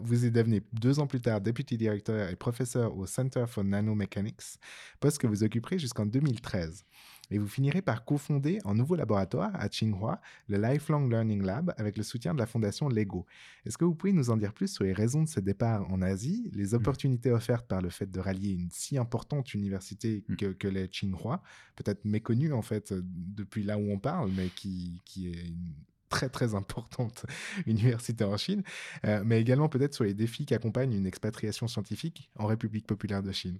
Vous 0.02 0.26
y 0.26 0.32
devenez 0.32 0.62
deux 0.72 1.00
ans 1.00 1.08
plus 1.08 1.20
tard 1.20 1.42
Deputy 1.42 1.76
Director 1.78 2.30
et 2.30 2.38
professeur 2.38 2.96
au 2.96 3.06
Center 3.06 3.44
for 3.50 3.66
Nanomechanics, 3.66 4.58
poste 5.02 5.18
que 5.18 5.28
vous 5.28 5.44
occuperez 5.44 5.78
jusqu'en 5.78 6.06
2013. 6.06 6.86
Et 7.32 7.38
vous 7.38 7.48
finirez 7.48 7.82
par 7.82 8.06
cofonder 8.06 8.60
un 8.66 8.76
nouveau 8.76 8.96
laboratoire 8.96 9.52
à 9.56 9.68
Tsinghua, 9.68 10.22
le 10.48 10.58
Lifelong 10.58 11.10
Learning 11.10 11.44
Lab, 11.44 11.74
avec 11.78 11.98
le 11.98 12.04
soutien 12.04 12.34
de 12.34 12.40
la 12.40 12.46
fondation 12.46 12.90
Lego. 12.90 13.26
Est-ce 13.66 13.78
que 13.78 13.86
vous 13.86 13.96
pouvez 13.96 14.14
nous 14.14 14.30
en 14.30 14.38
dire 14.38 14.54
plus 14.54 14.68
sur 14.68 14.84
les 14.84 14.94
raisons 14.94 15.24
de 15.24 15.28
ce 15.28 15.40
départ 15.40 15.90
en 15.92 16.02
Asie, 16.02 16.52
les 16.54 16.74
opportunités 16.74 17.32
offertes 17.32 17.68
par 17.68 17.82
le 17.82 17.90
fait 17.90 18.10
de 18.10 18.20
rallier 18.20 18.52
une 18.52 18.70
si 18.70 18.98
importante 18.98 19.54
université 19.54 20.24
Mm. 20.28 20.36
que, 20.36 20.46
que 20.54 20.68
l'est 20.68 20.88
Tsinghua, 20.88 21.42
peut-être 21.76 22.06
méconnue 22.06 22.54
en 22.54 22.62
fait 22.62 22.92
euh, 22.92 23.02
depuis 23.04 23.64
là 23.64 23.78
où 23.78 23.92
on 23.92 24.00
parle, 24.00 24.32
mais 24.36 24.50
qui, 24.50 25.02
qui 25.06 25.30
est 25.30 25.48
une 25.48 25.74
très 26.10 26.30
très 26.30 26.56
importante 26.56 27.26
université 27.66 28.24
en 28.24 28.38
Chine, 28.38 28.64
euh, 29.06 29.24
mais 29.26 29.42
également 29.42 29.70
peut-être 29.70 29.94
sur 29.94 30.04
les 30.04 30.14
défis 30.14 30.46
qui 30.46 30.54
accompagnent 30.54 30.94
une 30.94 31.08
expatriation 31.08 31.68
scientifique 31.68 32.30
en 32.38 32.46
République 32.46 32.88
populaire 32.88 33.24
de 33.24 33.32
Chine? 33.32 33.60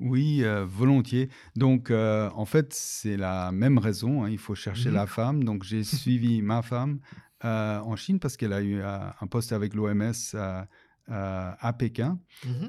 Oui, 0.00 0.42
euh, 0.44 0.64
volontiers. 0.64 1.28
Donc, 1.56 1.90
euh, 1.90 2.28
en 2.34 2.44
fait, 2.44 2.72
c'est 2.74 3.16
la 3.16 3.50
même 3.52 3.78
raison. 3.78 4.24
hein, 4.24 4.30
il 4.30 4.38
faut 4.38 4.54
chercher 4.54 4.88
Mhm. 4.90 4.94
la 4.94 5.06
femme. 5.06 5.44
Donc, 5.44 5.62
j'ai 5.64 5.82
suivi 5.84 6.42
ma 6.42 6.62
femme 6.62 7.00
euh, 7.44 7.78
en 7.80 7.96
Chine 7.96 8.18
parce 8.18 8.36
qu'elle 8.36 8.52
a 8.52 8.62
eu 8.62 8.80
euh, 8.80 8.98
un 9.20 9.26
poste 9.26 9.52
avec 9.52 9.74
l'OMS 9.74 10.12
à 11.08 11.72
Pékin. 11.78 12.18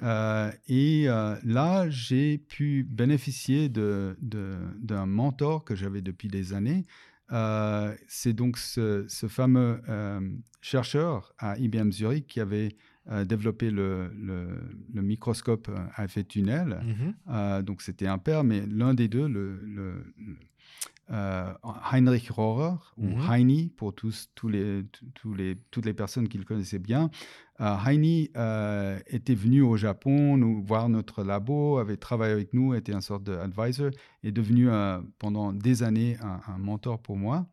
Euh, 0.04 0.52
et 0.68 1.06
euh, 1.08 1.36
là, 1.44 1.90
j'ai 1.90 2.38
pu 2.38 2.84
bénéficier 2.90 3.70
de- 3.70 4.16
de- 4.22 4.58
d'un 4.80 5.06
mentor 5.06 5.64
que 5.64 5.76
j'avais 5.76 6.02
depuis 6.02 6.28
des 6.28 6.54
années. 6.54 6.84
Euh, 7.32 7.94
c'est 8.08 8.34
donc 8.34 8.58
ce, 8.58 9.06
ce 9.10 9.28
fameux 9.28 9.82
euh, 9.90 10.20
chercheur 10.62 11.34
à 11.40 11.58
IBM 11.58 11.92
Zurich 11.92 12.28
qui 12.28 12.40
avait 12.40 12.78
euh, 13.10 13.26
développé 13.26 13.72
le, 13.72 14.12
le- 14.20 14.60
le 14.94 15.02
microscope 15.02 15.70
euh, 15.70 15.78
à 15.96 16.06
effet 16.06 16.24
tunnel. 16.24 16.80
Mhm. 16.84 17.14
Euh, 17.30 17.62
donc 17.62 17.82
c'était 17.82 18.08
un 18.08 18.18
père, 18.18 18.44
mais 18.44 18.66
l'un 18.68 18.94
des 18.94 19.08
deux, 19.08 19.28
le, 19.28 19.60
le- 19.64 20.14
le- 20.18 20.36
euh, 21.10 21.54
Heinrich 21.94 22.30
Rohrer, 22.30 22.76
ou 22.98 23.06
Mhm. 23.08 23.22
Heini, 23.32 23.70
pour 23.78 23.94
tous, 23.96 24.30
tous 24.36 24.50
les, 24.50 24.84
tous- 24.92 25.06
tous 25.14 25.34
les, 25.34 25.56
toutes 25.72 25.86
les 25.86 25.94
personnes 25.94 26.28
qui 26.28 26.38
le 26.38 26.44
connaissaient 26.44 26.80
bien. 26.80 27.10
Euh, 27.62 27.76
Heini 27.86 28.30
euh, 28.36 29.00
était 29.08 29.34
venu 29.34 29.62
au 29.62 29.78
Japon 29.78 30.36
nous 30.36 30.62
voir 30.62 30.90
notre 30.90 31.24
labo, 31.24 31.78
avait 31.78 31.96
travaillé 31.96 32.34
avec 32.34 32.54
nous, 32.54 32.74
était 32.74 32.94
un 32.94 33.00
sorte 33.02 33.24
d'advisor, 33.24 33.92
est 34.24 34.34
devenu 34.34 34.70
euh, 34.70 35.00
pendant 35.18 35.54
des 35.54 35.82
années 35.82 36.18
un, 36.22 36.42
un 36.54 36.58
mentor 36.58 37.00
pour 37.02 37.16
moi. 37.16 37.48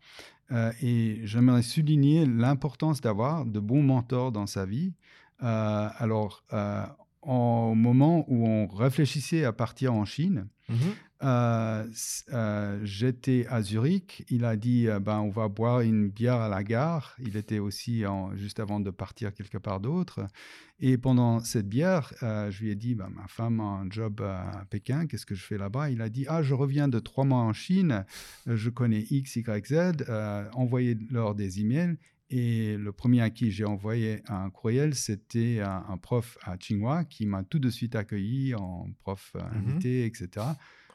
Euh, 0.53 0.73
et 0.83 1.21
j'aimerais 1.25 1.63
souligner 1.63 2.27
l'importance 2.27 3.01
d'avoir 3.01 3.47
de 3.47 3.61
bons 3.61 3.83
mentors 3.83 4.31
dans 4.33 4.47
sa 4.47 4.67
vie. 4.67 4.93
Euh, 5.43 5.89
alors, 5.99 6.45
euh, 6.53 6.85
au 7.23 7.75
moment 7.75 8.25
où 8.29 8.47
on 8.47 8.67
réfléchissait 8.67 9.45
à 9.45 9.53
partir 9.53 9.95
en 9.95 10.05
Chine, 10.05 10.47
Mhm. 10.69 10.77
euh, 11.23 11.85
euh, 12.33 12.81
j'étais 12.85 13.47
à 13.49 13.61
Zurich. 13.63 14.25
Il 14.31 14.45
a 14.45 14.57
dit 14.57 14.89
euh, 14.89 14.99
ben, 15.01 15.21
on 15.21 15.31
va 15.31 15.49
boire 15.49 15.81
une 15.81 16.09
bière 16.09 16.37
à 16.37 16.49
la 16.49 16.63
gare. 16.63 17.15
Il 17.19 17.37
était 17.37 17.59
aussi 17.59 18.07
en- 18.07 18.35
juste 18.37 18.61
avant 18.61 18.81
de 18.81 18.91
partir 18.91 19.33
quelque 19.35 19.59
part 19.59 19.81
d'autre. 19.81 20.21
Et 20.81 20.99
pendant 20.99 21.41
cette 21.41 21.69
bière, 21.69 22.13
euh, 22.23 22.51
je 22.51 22.63
lui 22.65 22.71
ai 22.71 22.75
dit 22.75 22.95
ben, 22.95 23.09
ma 23.15 23.27
femme 23.27 23.61
a 23.61 23.65
un 23.65 23.91
job 23.91 24.21
à 24.23 24.65
Pékin. 24.71 25.07
Qu'est-ce 25.07 25.27
que 25.27 25.35
je 25.35 25.45
fais 25.45 25.59
là-bas? 25.59 25.91
Il 25.91 26.01
a 26.03 26.09
dit 26.09 26.25
ah, 26.29 26.43
je 26.43 26.55
reviens 26.55 26.89
de 26.89 26.99
trois 26.99 27.25
mois 27.25 27.41
en 27.41 27.53
Chine. 27.53 28.05
Euh, 28.49 28.57
Je 28.57 28.71
connais 28.71 29.05
X, 29.11 29.37
Y, 29.37 29.67
Z. 29.67 30.05
Euh, 30.09 30.49
Envoyez-leur 30.53 31.35
des 31.35 31.61
emails. 31.61 31.97
Et 32.31 32.77
le 32.77 32.91
premier 32.93 33.21
à 33.21 33.31
qui 33.31 33.51
j'ai 33.51 33.65
envoyé 33.65 34.23
un 34.29 34.49
courriel, 34.51 34.95
c'était 34.95 35.61
un, 35.61 35.85
un 35.89 35.97
prof 35.99 36.39
à 36.43 36.57
Tsinghua 36.57 37.05
qui 37.05 37.27
m'a 37.27 37.43
tout 37.45 37.59
de 37.59 37.71
suite 37.71 37.95
accueilli 37.97 38.55
en 38.55 38.87
prof 39.01 39.35
Mhm. 39.35 39.57
invité, 39.57 40.07
etc. 40.07 40.47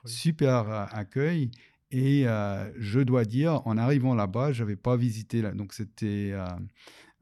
Super 0.06 0.70
euh, 0.70 0.86
accueil. 0.92 1.52
Et 1.92 2.28
euh, 2.28 2.72
je 2.78 3.00
dois 3.00 3.26
dire, 3.26 3.62
en 3.66 3.78
arrivant 3.78 4.14
là-bas, 4.16 4.54
je 4.54 4.64
n'avais 4.64 4.76
pas 4.76 4.96
visité, 4.96 5.42
donc 5.54 5.74
c'était 5.74 6.32
euh, 6.34 6.46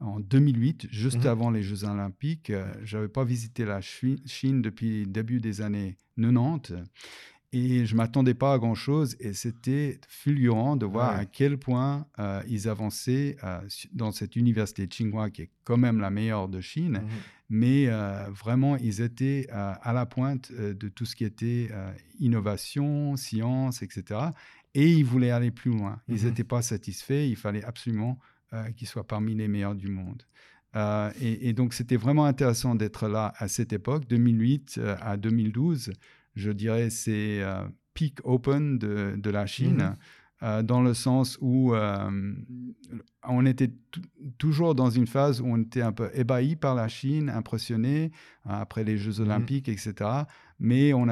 en 0.00 0.20
2008, 0.20 0.86
juste 0.90 1.24
Mhm. 1.24 1.26
avant 1.26 1.50
les 1.50 1.62
Jeux 1.62 1.84
Olympiques. 1.84 2.50
euh, 2.50 2.72
je 2.84 2.96
n'avais 2.96 3.08
pas 3.08 3.24
visité 3.24 3.64
la 3.64 3.80
Chi- 3.80 4.22
Chine 4.26 4.62
depuis 4.62 5.04
le 5.04 5.10
début 5.10 5.40
des 5.40 5.60
années 5.60 5.96
90. 6.16 6.74
Et 7.52 7.86
je 7.86 7.94
ne 7.94 7.96
m'attendais 7.96 8.34
pas 8.34 8.52
à 8.52 8.58
grand-chose. 8.58 9.16
Et 9.20 9.32
c'était 9.32 9.98
fulgurant 10.08 10.76
de 10.76 10.84
voir 10.84 11.14
Ouais. 11.14 11.20
à 11.20 11.24
quel 11.24 11.56
point 11.58 12.06
euh, 12.18 12.42
ils 12.46 12.68
avançaient 12.68 13.36
euh, 13.42 13.60
dans 13.92 14.12
cette 14.12 14.36
université 14.36 14.86
de 14.86 14.92
Tsinghua, 14.92 15.30
qui 15.30 15.42
est 15.42 15.50
quand 15.64 15.78
même 15.78 15.98
la 16.00 16.10
meilleure 16.10 16.48
de 16.48 16.60
Chine. 16.60 17.00
Mhm. 17.02 17.08
Mais 17.50 17.86
euh, 17.86 18.24
vraiment, 18.30 18.76
ils 18.76 19.00
étaient 19.00 19.46
à 19.50 19.92
la 19.94 20.04
pointe 20.04 20.52
de 20.52 20.88
tout 20.90 21.06
ce 21.06 21.16
qui 21.16 21.24
était 21.24 21.70
innovation, 22.20 23.16
science, 23.16 23.82
etc. 23.82 24.20
Et 24.74 24.92
ils 24.92 25.04
voulaient 25.04 25.30
aller 25.30 25.50
plus 25.50 25.70
loin. 25.70 26.00
Ils 26.08 26.16
Mhm. 26.16 26.24
n'étaient 26.26 26.44
pas 26.44 26.62
satisfaits. 26.62 27.26
Il 27.28 27.36
fallait 27.36 27.64
absolument 27.64 28.18
qu'ils 28.76 28.88
soient 28.88 29.06
parmi 29.06 29.34
les 29.34 29.48
meilleurs 29.48 29.74
du 29.74 29.88
monde. 29.88 30.22
Et, 31.20 31.48
et 31.48 31.52
donc, 31.54 31.72
c'était 31.74 31.96
vraiment 31.96 32.26
intéressant 32.26 32.74
d'être 32.74 33.08
là 33.08 33.32
à 33.38 33.48
cette 33.48 33.72
époque, 33.72 34.06
2008 34.06 34.76
euh, 34.78 34.96
à 35.00 35.16
2012. 35.16 35.92
Je 36.38 36.50
dirais 36.52 36.88
c'est 36.90 37.42
euh, 37.42 37.64
peak 37.94 38.20
open 38.24 38.78
de, 38.78 39.14
de 39.16 39.30
la 39.30 39.46
Chine. 39.46 39.76
Mhm. 39.82 39.96
euh, 40.44 40.62
dans 40.62 40.82
le 40.82 40.94
sens 40.94 41.36
où 41.40 41.74
euh, 41.74 42.32
on 43.24 43.44
était 43.44 43.72
tou- 43.90 44.00
toujours 44.38 44.76
dans 44.76 44.88
une 44.88 45.08
phase 45.08 45.40
où 45.40 45.46
on 45.46 45.60
était 45.62 45.82
un 45.82 45.90
peu 45.92 46.10
ébahi 46.14 46.54
par 46.54 46.74
la 46.76 46.86
Chine, 46.86 47.28
impressionné 47.28 48.12
après 48.44 48.84
les 48.84 48.96
Jeux 48.98 49.16
Mhm. 49.20 49.26
Olympiques, 49.26 49.68
etc. 49.68 49.92
Mais 50.60 50.92
on 50.92 51.06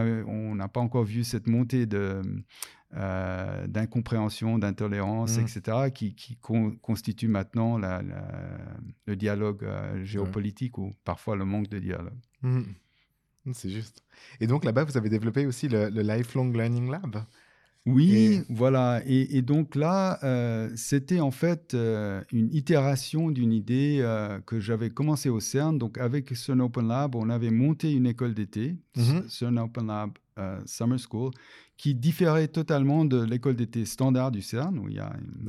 n'a 0.54 0.68
pas 0.68 0.80
encore 0.80 1.02
vu 1.04 1.24
cette 1.24 1.48
montée 1.48 1.86
de, 1.86 2.22
euh, 2.94 3.66
d'incompréhension, 3.66 4.58
d'intolérance, 4.58 5.38
Mhm. 5.38 5.44
etc., 5.44 5.90
qui, 5.92 6.14
qui 6.14 6.36
con- 6.36 6.76
constitue 6.80 7.28
maintenant 7.28 7.78
la- 7.78 8.02
la- 8.02 8.76
le 9.06 9.16
dialogue 9.16 9.64
euh, 9.64 10.04
géopolitique 10.04 10.78
ou 10.78 10.92
parfois 11.04 11.34
le 11.36 11.44
manque 11.44 11.68
de 11.68 11.78
dialogue. 11.80 12.14
Mhm. 12.42 12.64
C'est 13.54 13.70
juste. 13.70 14.02
Et 14.40 14.46
donc 14.46 14.64
là-bas, 14.64 14.84
vous 14.84 14.96
avez 14.96 15.08
développé 15.08 15.46
aussi 15.46 15.68
le, 15.68 15.88
le 15.90 16.02
Lifelong 16.02 16.52
Learning 16.52 16.90
Lab? 16.90 17.24
Oui, 17.88 18.12
Et- 18.12 18.42
voilà. 18.48 19.00
Et, 19.06 19.36
et 19.36 19.42
donc 19.42 19.76
là, 19.76 20.18
euh, 20.24 20.68
c'était 20.74 21.20
en 21.20 21.30
fait 21.30 21.72
euh, 21.74 22.20
une 22.32 22.52
itération 22.52 23.30
d'une 23.30 23.52
idée 23.52 23.98
euh, 24.00 24.40
que 24.40 24.58
j'avais 24.58 24.90
commencé 24.90 25.28
au 25.28 25.38
CERN. 25.38 25.78
Donc 25.78 25.96
avec 25.98 26.34
CERN 26.36 26.62
Open 26.62 26.88
Lab, 26.88 27.14
on 27.14 27.30
avait 27.30 27.50
monté 27.52 27.92
une 27.92 28.06
école 28.06 28.34
d'été, 28.34 28.76
Mhm. 28.96 29.28
CERN 29.28 29.58
Open 29.60 29.86
Lab 29.86 30.10
Summer 30.66 30.98
School, 30.98 31.30
qui 31.78 31.94
différait 31.94 32.48
totalement 32.48 33.04
de 33.06 33.22
l'école 33.22 33.54
d'été 33.56 33.84
standard 33.86 34.30
du 34.32 34.42
CERN, 34.42 34.78
où 34.78 34.88
il 34.88 34.96
y 34.96 34.98
a 34.98 35.14
une 35.18 35.44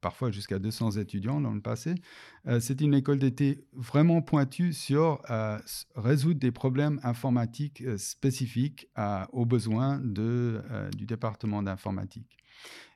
parfois 0.00 0.30
jusqu'à 0.30 0.58
200 0.58 0.92
étudiants 0.92 1.40
dans 1.40 1.52
le 1.52 1.60
passé. 1.60 1.94
C'est 2.60 2.80
une 2.80 2.94
école 2.94 3.18
d'été 3.18 3.64
vraiment 3.72 4.22
pointue 4.22 4.72
sur 4.72 5.20
résoudre 5.96 6.38
des 6.38 6.52
problèmes 6.52 7.00
informatiques 7.02 7.82
spécifiques 7.96 8.88
aux 9.32 9.46
besoins 9.46 9.98
de, 9.98 10.62
du 10.96 11.06
département 11.06 11.62
d'informatique. 11.62 12.36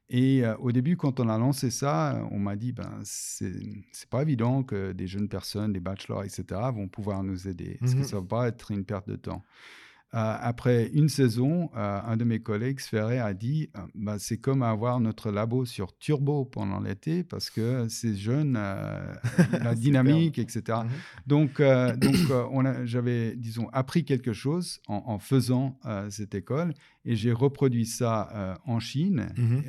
Et 0.08 0.42
au 0.58 0.72
début, 0.72 0.96
quand 0.96 1.20
on 1.20 1.28
a 1.28 1.38
lancé 1.38 1.70
ça, 1.70 2.20
on 2.32 2.38
m'a 2.38 2.56
dit, 2.56 2.72
ben, 2.72 3.00
c'est 3.04 4.08
pas 4.10 4.22
évident 4.22 4.62
que 4.62 4.92
des 4.92 5.06
jeunes 5.06 5.28
personnes, 5.28 5.72
des 5.72 5.80
bachelors, 5.80 6.24
etc., 6.24 6.44
vont 6.74 6.88
pouvoir 6.88 7.22
nous 7.22 7.48
aider. 7.48 7.78
Est-ce 7.82 7.94
que 7.94 8.00
mmh 8.00 8.04
ça 8.04 8.16
va 8.16 8.26
pas 8.26 8.48
être 8.48 8.70
une 8.70 8.84
perte 8.84 9.08
de 9.08 9.16
temps? 9.16 9.44
euh, 9.44 9.89
après 10.12 10.90
une 10.92 11.08
saison, 11.08 11.70
euh, 11.76 12.00
un 12.04 12.16
de 12.16 12.24
mes 12.24 12.40
collègues, 12.40 12.80
Sferré, 12.80 13.20
a 13.20 13.32
dit 13.32 13.70
euh, 13.76 13.80
bah, 13.94 14.16
c'est 14.18 14.38
comme 14.38 14.62
avoir 14.62 14.98
notre 14.98 15.30
labo 15.30 15.64
sur 15.64 15.96
turbo 15.98 16.44
pendant 16.44 16.80
l'été 16.80 17.22
parce 17.22 17.48
que 17.48 17.86
c'est 17.88 18.16
jeune, 18.16 18.54
la 19.52 19.74
dynamique, 19.74 20.38
etc. 20.38 20.78
Mmh 20.84 20.88
donc, 21.26 21.62
donc 21.98 22.16
j'avais, 22.84 23.36
disons, 23.36 23.68
appris 23.72 24.04
quelque 24.04 24.32
chose 24.32 24.80
en, 24.88 25.18
faisant 25.18 25.78
cette 26.08 26.34
école 26.34 26.74
et 27.04 27.14
j'ai 27.14 27.32
reproduit 27.32 27.86
ça 27.86 28.58
en 28.66 28.80
Chine 28.80 29.28
mmh 29.36 29.60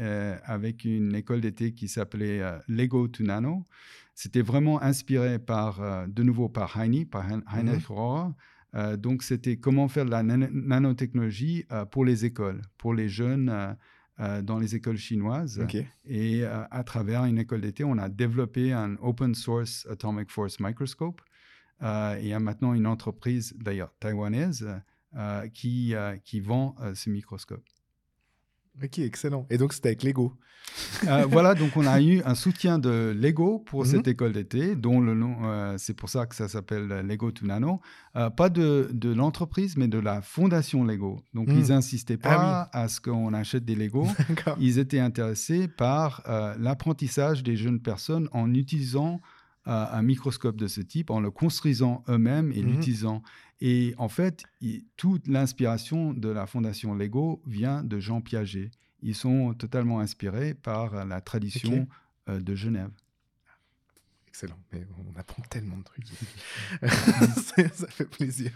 avec 0.44 0.86
une 0.86 1.14
école 1.16 1.42
d'été 1.42 1.74
qui 1.74 1.88
s'appelait 1.88 2.42
Lego 2.68 3.08
to 3.08 3.24
Nano. 3.24 3.66
C'était 4.16 4.42
vraiment 4.42 4.82
inspiré 4.82 5.40
par, 5.40 6.08
de 6.08 6.24
nouveau 6.24 6.50
par 6.50 6.80
Heini, 6.80 7.06
par 7.06 7.26
Heinrich 7.30 7.90
mmh 7.90 7.94
Rohr. 7.94 8.32
Euh, 8.76 8.98
donc, 8.98 9.24
c'était 9.24 9.58
comment 9.58 9.88
faire 9.88 10.06
de 10.06 10.12
la 10.12 10.24
nanotechnologie 10.24 11.66
euh, 11.72 11.86
pour 11.86 12.06
les 12.06 12.26
écoles, 12.26 12.62
pour 12.78 12.94
les 12.94 13.10
jeunes 13.10 13.76
euh, 14.20 14.42
dans 14.42 14.60
les 14.60 14.76
écoles 14.76 14.98
chinoises. 14.98 15.66
Et 16.06 16.44
à 16.44 16.84
travers 16.84 17.26
une 17.26 17.38
école 17.38 17.62
d'été, 17.62 17.84
on 17.84 17.98
a 17.98 18.10
développé 18.10 18.72
un 18.72 18.96
open 19.02 19.36
source 19.36 19.88
atomic 19.90 20.30
force 20.30 20.60
microscope. 20.60 21.22
il 21.82 22.28
y 22.28 22.34
a 22.34 22.40
maintenant 22.40 22.74
une 22.74 22.88
entreprise, 22.88 23.56
d'ailleurs 23.58 23.94
taïwanaise, 24.00 24.68
qui, 25.54 25.96
qui 26.24 26.40
vend 26.40 26.76
ce 26.94 27.10
microscope. 27.10 27.64
Ok, 28.84 29.00
excellent. 29.00 29.46
Et 29.50 29.58
donc, 29.58 29.74
c'était 29.74 29.90
avec 29.90 30.04
Lego. 30.04 30.34
Euh, 31.08 31.26
voilà, 31.28 31.56
donc 31.56 31.76
on 31.76 31.86
a 31.86 32.02
eu 32.02 32.22
un 32.26 32.36
soutien 32.36 32.80
de 32.80 33.14
Lego 33.18 33.60
pour 33.60 33.86
cette 33.86 34.06
mhm. 34.06 34.12
école 34.12 34.32
d'été, 34.34 34.76
dont 34.76 35.00
le 35.02 35.14
nom, 35.14 35.38
euh, 35.44 35.76
c'est 35.78 35.94
pour 35.94 36.10
ça 36.10 36.26
que 36.26 36.36
ça 36.36 36.48
s'appelle 36.48 36.88
Lego 37.06 37.32
to 37.32 37.46
Nano. 37.46 37.82
Euh, 38.16 38.30
pas 38.30 38.50
de, 38.50 38.90
de 38.94 39.14
l'entreprise, 39.14 39.76
mais 39.78 39.88
de 39.88 40.00
la 40.00 40.22
fondation 40.22 40.84
Lego. 40.84 41.20
Donc, 41.34 41.48
ils 41.50 41.70
n'insistaient 41.70 42.16
mhm. 42.16 42.22
pas 42.22 42.70
ah 42.72 42.84
à 42.84 42.88
ce 42.88 43.02
qu'on 43.02 43.34
achète 43.34 43.66
des 43.66 43.76
Lego. 43.76 44.08
ils 44.60 44.80
étaient 44.80 45.00
intéressés 45.00 45.68
par 45.68 46.24
l'apprentissage 46.60 47.44
des 47.44 47.56
jeunes 47.56 47.82
personnes 47.82 48.30
en 48.32 48.54
utilisant 48.54 49.22
un 49.66 50.02
microscope 50.02 50.58
de 50.58 50.68
ce 50.68 50.82
type, 50.82 51.12
en 51.12 51.20
le 51.20 51.30
construisant 51.30 52.04
eux-mêmes 52.10 52.52
et 52.52 52.62
mhm. 52.62 52.72
l'utilisant. 52.72 53.22
Et 53.60 53.94
en 53.98 54.10
fait, 54.10 54.44
toute 54.98 55.28
l'inspiration 55.28 56.14
de 56.14 56.30
la 56.30 56.48
fondation 56.48 56.96
Lego 56.96 57.42
vient 57.46 57.84
de 57.84 58.00
Jean 58.00 58.22
Piaget. 58.22 58.72
Ils 59.04 59.16
sont 59.16 59.54
totalement 59.54 60.00
inspirés 60.00 60.54
par 60.54 61.06
la 61.06 61.22
tradition 61.22 61.88
euh, 62.30 62.40
de 62.40 62.56
Genève. 62.56 62.92
Excellent, 64.28 64.60
mais 64.72 64.86
on 64.98 65.20
apprend 65.20 65.44
tellement 65.44 65.78
de 65.78 65.84
trucs. 65.84 66.06
ça 67.74 67.88
fait 67.88 68.10
plaisir. 68.10 68.52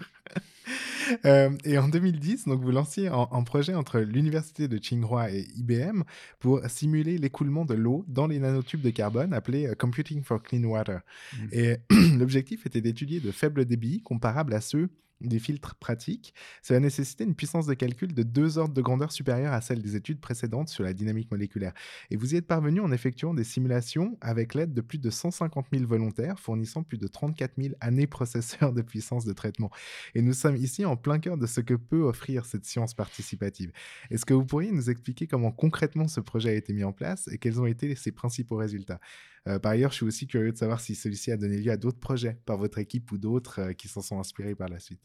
Euh, 1.26 1.50
et 1.64 1.78
en 1.78 1.88
2010, 1.88 2.46
donc 2.48 2.62
vous 2.62 2.72
lanciez 2.72 3.08
un, 3.08 3.44
projet 3.44 3.74
entre 3.74 4.00
l'université 4.00 4.68
de 4.68 4.78
Tsinghua 4.78 5.32
et 5.32 5.48
IBM 5.58 6.04
pour 6.40 6.62
simuler 6.68 7.18
l'écoulement 7.18 7.66
de 7.66 7.74
l'eau 7.74 8.06
dans 8.08 8.28
les 8.28 8.40
nanotubes 8.40 8.82
de 8.82 8.90
carbone 8.90 9.34
appelé 9.34 9.68
euh, 9.68 9.76
Computing 9.76 10.24
for 10.24 10.42
Clean 10.42 10.64
Water. 10.64 11.02
Mmh. 11.34 11.46
Et 11.52 11.78
l'objectif 12.18 12.66
était 12.66 12.82
d'étudier 12.82 13.20
de 13.20 13.32
faibles 13.32 13.66
débits 13.66 14.02
comparables 14.02 14.54
à 14.54 14.62
ceux 14.62 14.90
des 15.22 15.40
filtres 15.40 15.76
pratiques, 15.76 16.34
cela 16.62 16.80
nécessitait 16.80 17.24
une 17.24 17.36
puissance 17.36 17.66
de 17.68 17.74
calcul 17.74 18.14
de 18.14 18.24
deux 18.24 18.58
ordres 18.58 18.74
de 18.74 18.82
grandeur 18.82 19.12
supérieure 19.12 19.54
à 19.54 19.62
celle 19.62 19.82
des 19.82 19.96
études 19.96 20.20
précédentes 20.20 20.70
sur 20.70 20.84
la 20.84 20.94
dynamique 20.94 21.32
moléculaire. 21.32 21.74
Et 22.12 22.18
vous 22.18 22.34
y 22.34 22.38
êtes 22.38 22.48
parvenu 22.48 22.82
en 22.82 22.92
effectuant 22.92 23.34
des 23.34 23.44
simulations 23.44 24.18
avec 24.22 24.54
l'aide 24.54 24.74
de 24.74 24.82
plus 24.82 24.98
de 24.98 25.10
150 25.10 25.68
000 25.72 25.86
volontaires, 25.86 26.40
fournissant 26.40 26.84
plus 26.84 26.98
de 26.98 27.08
34 27.08 27.54
000 27.58 27.76
années 27.80 28.08
processeurs 28.08 28.74
de 28.74 28.82
puissance 28.82 29.26
de 29.26 29.34
traitement. 29.34 29.72
Et 30.14 30.22
nous 30.22 30.34
sommes 30.34 30.58
ici 30.58 30.86
en 30.86 30.98
plein 30.98 31.20
cœur 31.20 31.38
de 31.38 31.46
ce 31.46 31.62
que 31.62 31.74
peut 31.74 32.04
offrir 32.04 32.46
cette 32.46 32.66
science 32.66 32.94
participative. 32.94 33.72
Est-ce 34.12 34.26
que 34.26 34.34
vous 34.34 34.46
pourriez 34.46 34.72
nous 34.72 34.90
expliquer 34.90 35.28
comment 35.28 35.52
concrètement 35.52 36.08
ce 36.08 36.20
projet 36.20 36.50
a 36.50 36.54
été 36.54 36.74
mis 36.74 36.84
en 36.84 36.94
place 36.94 37.28
et 37.30 37.38
quels 37.38 37.60
ont 37.60 37.66
été 37.66 37.96
ses 37.96 38.12
principaux 38.12 38.58
résultats? 38.58 39.00
Euh, 39.48 39.60
par 39.60 39.74
ailleurs, 39.74 39.92
je 39.92 39.98
suis 39.98 40.06
aussi 40.06 40.28
curieux 40.28 40.52
de 40.52 40.58
savoir 40.58 40.80
si 40.80 40.96
celui-ci 40.96 41.32
a 41.32 41.38
donné 41.38 41.58
lieu 41.58 41.72
à 41.72 41.78
d'autres 41.78 42.00
projets 42.00 42.40
par 42.46 42.58
votre 42.58 42.80
équipe 42.80 43.12
ou 43.12 43.18
d'autres 43.18 43.60
euh, 43.62 43.74
qui 43.74 43.88
s'en 43.88 44.02
sont 44.02 44.20
inspirés 44.20 44.56
par 44.56 44.70
la 44.70 44.80
suite. 44.80 45.02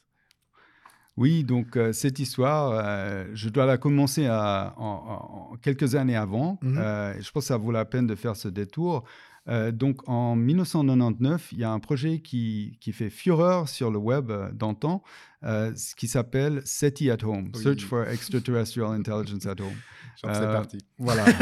Oui, 1.17 1.45
donc 1.45 1.77
euh, 1.77 1.93
cette 1.93 2.19
histoire, 2.19 3.27
je 3.35 3.49
dois 3.51 3.67
la 3.67 3.77
commencer 3.77 4.29
en, 4.31 5.55
quelques 5.61 5.95
années 5.95 6.17
avant. 6.17 6.59
Mmh 6.63 6.79
je 7.21 7.31
pense 7.31 7.45
que 7.45 7.49
ça 7.49 7.57
vaut 7.59 7.73
la 7.73 7.85
peine 7.85 8.07
de 8.07 8.15
faire 8.15 8.37
ce 8.37 8.49
détour. 8.49 9.05
Donc 9.47 10.09
en 10.09 10.37
1999, 10.37 11.53
il 11.53 11.59
y 11.59 11.65
a 11.65 11.71
un 11.71 11.81
projet 11.81 12.21
qui, 12.21 12.79
qui 12.81 12.93
fait 12.93 13.11
fureur 13.11 13.69
sur 13.69 13.91
le 13.91 13.99
web 13.99 14.31
d'antan, 14.53 15.03
ce 15.43 15.95
qui 15.95 16.09
s'appelle 16.09 16.63
SETI 16.65 17.11
at 17.11 17.25
Home, 17.25 17.51
Search 17.55 17.85
for 17.85 18.07
Extraterrestrial 18.07 18.93
Intelligence 18.93 19.47
at 19.47 19.61
Home 19.61 19.77
c'est 20.25 20.43
euh, 20.43 20.53
parti. 20.53 20.79
Voilà. 20.99 21.25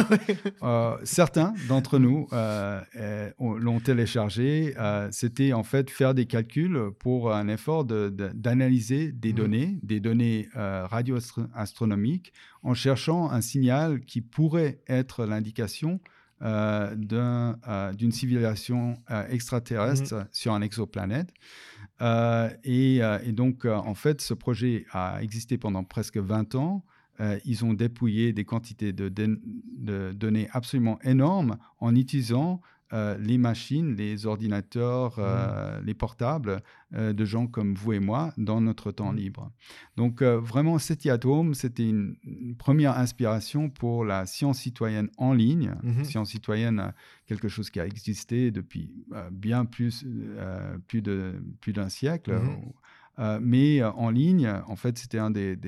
Euh, 0.63 0.97
certains 1.05 1.55
d'entre 1.69 1.99
nous 1.99 2.27
euh, 2.33 2.81
l'ont 3.39 3.81
téléchargé. 3.81 4.75
C'était 5.11 5.53
en 5.53 5.63
fait 5.63 5.91
faire 5.91 6.15
des 6.15 6.27
calculs 6.27 6.91
pour 6.99 7.33
un 7.33 7.49
effort 7.49 7.85
d'analyser 7.85 9.13
des 9.13 9.33
mmh. 9.33 9.37
données, 9.37 9.79
des 9.83 10.01
données 10.01 10.49
radioastronomiques, 10.55 12.33
en 12.63 12.75
cherchant 12.75 13.31
un 13.31 13.41
signal 13.41 14.01
qui 14.01 14.21
pourrait 14.21 14.81
être 14.89 15.25
l'indication 15.25 16.01
d'une 16.41 18.13
civilisation 18.13 18.95
extraterrestre 19.29 20.15
mmh. 20.15 20.27
sur 20.33 20.53
un 20.53 20.63
exoplanète. 20.63 21.31
et, 22.65 22.97
et, 22.97 23.33
donc, 23.33 23.65
en 23.65 23.95
fait, 23.95 24.21
ce 24.21 24.35
projet 24.35 24.87
a 24.93 25.23
existé 25.23 25.59
pendant 25.59 25.85
presque 25.85 26.19
20 26.19 26.55
ans. 26.55 26.85
Euh, 27.21 27.39
ils 27.45 27.65
ont 27.65 27.75
dépouillé 27.75 28.33
des 28.33 28.45
quantités 28.45 28.93
de, 28.93 29.09
données 30.13 30.49
absolument 30.53 30.99
énormes 31.03 31.59
en 31.81 31.95
utilisant 31.95 32.61
euh, 32.93 33.17
les 33.19 33.39
machines, 33.39 33.95
les 33.95 34.27
ordinateurs, 34.27 35.17
euh, 35.19 35.81
mmh. 35.81 35.85
les 35.85 35.95
portables 35.95 36.63
de 36.93 37.25
gens 37.27 37.47
comme 37.47 37.75
vous 37.75 37.93
et 37.93 38.01
moi 38.01 38.33
dans 38.39 38.63
notre 38.63 38.93
temps 38.93 39.13
mmh. 39.13 39.17
libre. 39.17 39.53
Donc 39.97 40.23
vraiment, 40.23 40.79
SETI 40.79 41.11
Home, 41.25 41.53
c'était 41.53 41.87
une, 41.87 42.17
première 42.57 42.97
inspiration 42.97 43.69
pour 43.69 44.07
la 44.07 44.25
science 44.25 44.61
citoyenne 44.61 45.11
en 45.19 45.35
ligne. 45.35 45.75
Mmh. 45.83 46.05
Science 46.05 46.31
citoyenne, 46.31 46.95
quelque 47.27 47.49
chose 47.49 47.69
qui 47.69 47.79
a 47.79 47.87
existé 47.87 48.51
depuis 48.51 48.91
bien 49.31 49.67
plus, 49.67 50.07
plus 50.87 51.03
d'un 51.03 51.35
plus 51.61 51.91
siècle. 51.91 52.33
Euh, 53.19 53.39
mais 53.43 53.81
euh, 53.81 53.91
en 53.93 54.11
ligne, 54.11 54.49
en 54.67 54.77
fait, 54.77 54.99
c'était 54.99 55.19
un 55.19 55.31
des, 55.31 55.59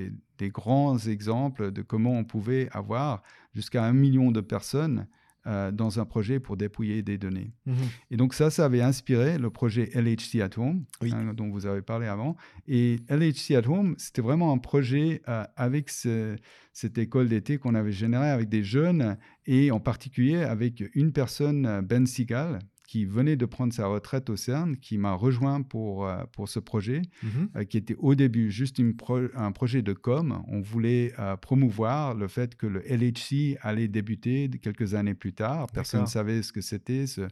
grands 0.43 0.99
exemples 0.99 1.71
de 1.71 1.83
comment 1.83 2.13
on 2.13 2.25
pouvait 2.25 2.69
avoir 2.73 3.23
jusqu'à 3.55 3.85
un 3.85 3.93
million 3.93 4.31
de 4.31 4.41
personnes 4.41 5.07
euh, 5.47 5.71
dans 5.71 6.01
un 6.01 6.05
projet 6.05 6.41
pour 6.41 6.57
dépouiller 6.57 7.03
des 7.03 7.17
données. 7.19 7.53
Mhm. 7.67 7.75
Et 8.11 8.17
donc 8.17 8.35
ça, 8.35 8.51
ça 8.51 8.67
avait 8.67 8.83
inspiré 8.83 9.39
le 9.39 9.51
projet 9.51 9.91
LHC 9.95 10.41
at 10.43 10.59
Home, 10.59 10.85
hein, 11.01 11.33
dont 11.35 11.51
vous 11.51 11.67
avez 11.67 11.83
parlé 11.83 12.07
avant. 12.07 12.37
Et 12.67 12.97
LHC 13.09 13.57
at 13.57 13.69
Home, 13.69 13.95
c'était 13.99 14.23
vraiment 14.23 14.53
un 14.53 14.59
projet 14.59 15.23
avec 15.57 15.91
cette 15.91 16.99
école 16.99 17.29
d'été 17.29 17.59
qu'on 17.59 17.75
avait 17.75 17.93
généré 17.93 18.29
avec 18.29 18.49
des 18.49 18.63
jeunes 18.63 19.17
et 19.47 19.71
en 19.71 19.81
particulier 19.81 20.43
avec 20.43 20.85
une 20.95 21.13
personne, 21.13 21.81
Ben 21.83 22.07
Sigal, 22.07 22.59
qui 22.91 23.05
venait 23.05 23.37
de 23.37 23.47
prendre 23.47 23.73
sa 23.73 23.87
retraite 23.87 24.31
au 24.31 24.37
CERN, 24.37 24.77
qui 24.77 24.99
m'a 24.99 25.13
rejoint 25.13 25.63
pour, 25.63 26.09
euh, 26.09 26.25
pour 26.33 26.49
ce 26.49 26.59
projet, 26.59 27.03
mhm. 27.23 27.49
euh, 27.55 27.63
qui 27.63 27.77
était 27.77 27.95
au 28.01 28.17
début 28.17 28.51
juste 28.51 28.81
une 28.81 28.97
un 29.37 29.53
projet 29.53 29.81
de 29.81 29.93
com. 29.93 30.43
On 30.49 30.61
voulait 30.61 31.13
euh, 31.21 31.37
promouvoir 31.37 32.15
le 32.17 32.27
fait 32.27 32.57
que 32.57 32.67
le 32.67 32.81
LHC 32.81 33.59
allait 33.61 33.87
débuter 33.87 34.51
quelques 34.61 34.95
années 34.95 35.15
plus 35.15 35.33
tard. 35.33 35.69
Personne 35.73 36.01
ne 36.01 36.07
savait 36.07 36.43
ce 36.43 36.53
que 36.53 36.61
c'était, 36.61 37.07
ce 37.07 37.29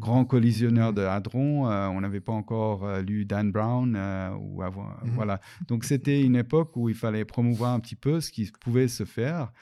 grand 0.00 0.24
collisionneur 0.24 0.92
de 0.92 1.02
hadrons. 1.02 1.68
on 1.68 2.00
n'avait 2.00 2.20
pas 2.20 2.32
encore 2.32 3.00
lu 3.00 3.24
Dan 3.24 3.52
Brown. 3.52 3.96
ou 4.40 4.62
mhm. 4.64 5.10
voilà. 5.14 5.40
Donc 5.68 5.84
c'était 5.84 6.20
une 6.20 6.34
époque 6.34 6.76
où 6.76 6.88
il 6.88 6.96
fallait 6.96 7.24
promouvoir 7.24 7.72
un 7.72 7.78
petit 7.78 7.96
peu 7.96 8.20
ce 8.20 8.32
qui 8.32 8.50
pouvait 8.60 8.88
se 8.88 9.04
faire. 9.04 9.52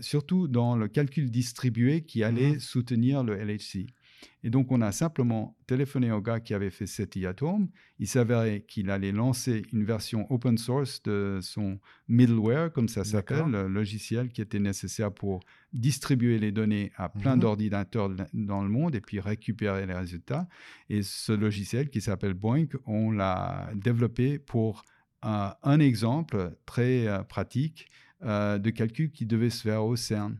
surtout 0.00 0.46
dans 0.46 0.76
le 0.76 0.86
calcul 0.86 1.28
distribué 1.28 2.02
qui 2.02 2.22
allait 2.22 2.52
mhm. 2.52 2.60
soutenir 2.60 3.24
le 3.24 3.34
LHC. 3.34 3.86
Et 4.42 4.50
donc, 4.50 4.70
on 4.70 4.80
a 4.80 4.92
simplement 4.92 5.56
téléphoné 5.66 6.10
au 6.12 6.20
gars 6.20 6.40
qui 6.40 6.54
avait 6.54 6.70
fait 6.70 6.86
SETI 6.86 7.26
Atom. 7.26 7.68
Il 7.98 8.06
s'avérait 8.06 8.64
qu'il 8.68 8.90
allait 8.90 9.12
lancer 9.12 9.62
une 9.72 9.84
version 9.84 10.26
open 10.32 10.56
source 10.58 11.02
de 11.02 11.40
son 11.42 11.78
middleware, 12.08 12.72
comme 12.72 12.88
ça 12.88 13.02
s'appelle, 13.04 13.46
le 13.50 13.68
logiciel 13.68 14.28
qui 14.28 14.40
était 14.40 14.60
nécessaire 14.60 15.12
pour 15.12 15.40
distribuer 15.72 16.38
les 16.38 16.52
données 16.52 16.92
à 16.96 17.08
plein 17.08 17.34
Mhm. 17.34 17.40
d'ordinateurs 17.40 18.10
dans 18.32 18.62
le 18.62 18.68
monde 18.68 18.94
et 18.94 19.00
puis 19.00 19.20
récupérer 19.20 19.84
les 19.86 19.94
résultats. 19.94 20.48
Et 20.88 21.02
ce 21.02 21.32
logiciel 21.32 21.90
qui 21.90 22.00
s'appelle 22.00 22.34
Boink, 22.34 22.76
on 22.86 23.10
l'a 23.10 23.70
développé 23.74 24.38
pour 24.38 24.84
euh, 25.24 25.48
un 25.62 25.80
exemple 25.80 26.56
très 26.66 27.08
euh, 27.08 27.22
pratique 27.24 27.88
euh, 28.22 28.58
de 28.58 28.70
calcul 28.70 29.10
qui 29.10 29.26
devait 29.26 29.50
se 29.50 29.62
faire 29.62 29.84
au 29.84 29.96
CERN. 29.96 30.38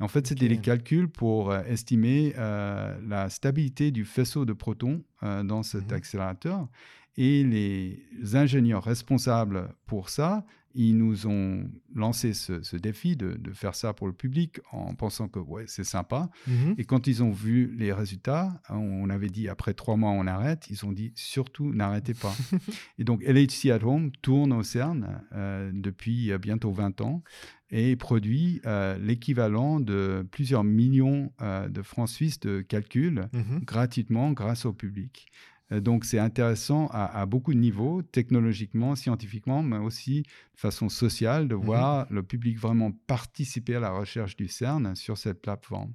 Et 0.00 0.02
en 0.02 0.08
fait, 0.08 0.26
c'était 0.26 0.48
les 0.48 0.58
calculs 0.58 1.08
pour 1.08 1.50
euh, 1.50 1.62
estimer 1.64 2.34
euh, 2.38 2.96
la 3.06 3.30
stabilité 3.30 3.90
du 3.90 4.04
faisceau 4.04 4.44
de 4.44 4.52
protons 4.52 5.02
euh, 5.22 5.42
dans 5.42 5.62
cet 5.62 5.90
Mhm. 5.90 5.96
accélérateur. 5.96 6.68
Et 7.16 7.44
les 7.44 8.36
ingénieurs 8.36 8.84
responsables 8.84 9.74
pour 9.86 10.08
ça, 10.08 10.44
ils 10.72 10.96
nous 10.96 11.26
ont 11.26 11.68
lancé 11.96 12.32
ce, 12.32 12.62
ce 12.62 12.76
défi 12.76 13.16
de, 13.16 13.34
de 13.34 13.50
faire 13.52 13.74
ça 13.74 13.92
pour 13.92 14.06
le 14.06 14.12
public 14.12 14.60
en 14.70 14.94
pensant 14.94 15.26
que 15.26 15.40
ouais, 15.40 15.64
c'est 15.66 15.82
sympa. 15.84 16.30
Mhm. 16.46 16.76
Et 16.78 16.84
quand 16.84 17.08
ils 17.08 17.24
ont 17.24 17.32
vu 17.32 17.74
les 17.76 17.92
résultats, 17.92 18.62
on 18.68 19.10
avait 19.10 19.30
dit 19.30 19.48
après 19.48 19.74
trois 19.74 19.96
mois 19.96 20.12
on 20.12 20.28
arrête, 20.28 20.68
ils 20.70 20.86
ont 20.86 20.92
dit 20.92 21.12
surtout 21.16 21.72
n'arrêtez 21.74 22.14
pas. 22.14 22.32
et 22.98 23.04
donc 23.04 23.20
LHC 23.24 23.70
at 23.72 23.84
Home 23.84 24.12
tourne 24.22 24.52
au 24.52 24.62
CERN 24.62 25.20
euh, 25.32 25.72
depuis 25.74 26.30
euh, 26.30 26.38
bientôt 26.38 26.70
20 26.70 27.00
ans 27.00 27.24
et 27.72 27.94
produit 27.96 28.60
euh, 28.66 28.96
l'équivalent 28.98 29.80
de 29.80 30.24
plusieurs 30.30 30.62
millions 30.64 31.32
euh, 31.42 31.68
de 31.68 31.82
francs 31.82 32.08
suisses 32.08 32.38
de 32.40 32.60
calculs 32.60 33.28
Mhm. 33.32 33.64
gratuitement 33.64 34.30
grâce 34.32 34.66
au 34.66 34.72
public. 34.72 35.26
Euh, 35.72 35.80
Donc 35.80 36.04
c'est 36.04 36.18
intéressant 36.18 36.88
à, 36.88 37.04
à 37.20 37.26
beaucoup 37.26 37.52
de 37.54 37.58
niveaux, 37.58 38.02
technologiquement, 38.02 38.94
scientifiquement, 38.96 39.62
mais 39.62 39.78
aussi 39.78 40.22
de 40.22 40.28
façon 40.60 40.88
sociale, 40.88 41.48
de 41.48 41.54
voir 41.54 42.06
le 42.10 42.22
public 42.22 42.58
vraiment 42.58 42.92
participer 43.06 43.76
à 43.76 43.80
la 43.80 43.90
recherche 43.90 44.36
du 44.36 44.48
CERN 44.48 44.94
sur 44.96 45.16
cette 45.18 45.40
plateforme. 45.42 45.92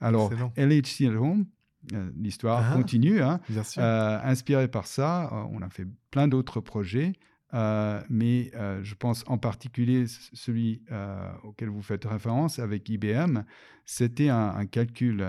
Alors, 0.00 0.32
Excellent. 0.32 0.52
LHC 0.56 1.06
at 1.06 1.18
Home, 1.18 1.46
euh, 1.94 2.10
l'histoire 2.16 2.62
Ah. 2.72 2.76
continue. 2.76 3.22
hein. 3.22 3.40
Bien 3.48 3.64
sûr. 3.64 3.82
Euh, 3.82 4.18
inspiré 4.22 4.68
par 4.68 4.86
ça, 4.86 5.24
euh, 5.32 5.44
on 5.50 5.62
a 5.62 5.68
fait 5.70 5.86
plein 6.10 6.28
d'autres 6.28 6.60
projets, 6.60 7.12
euh, 7.54 8.00
mais 8.08 8.50
euh, 8.54 8.80
je 8.82 8.94
pense 8.94 9.24
en 9.26 9.38
particulier 9.38 10.04
celui 10.32 10.82
euh, 10.92 11.30
auquel 11.42 11.68
vous 11.68 11.82
faites 11.82 12.04
référence 12.04 12.58
avec 12.58 12.88
IBM, 12.88 13.40
c'était 13.84 14.28
un, 14.28 14.50
un 14.50 14.66
calcul 14.66 15.26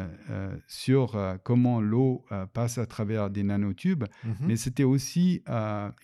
sur 0.68 1.18
comment 1.44 1.82
l'eau 1.82 2.26
passe 2.54 2.78
à 2.78 2.86
travers 2.86 3.30
des 3.32 3.44
nanotubes, 3.44 4.04
Mhm. 4.24 4.36
mais 4.42 4.56
c'était 4.56 4.84
aussi 4.84 5.44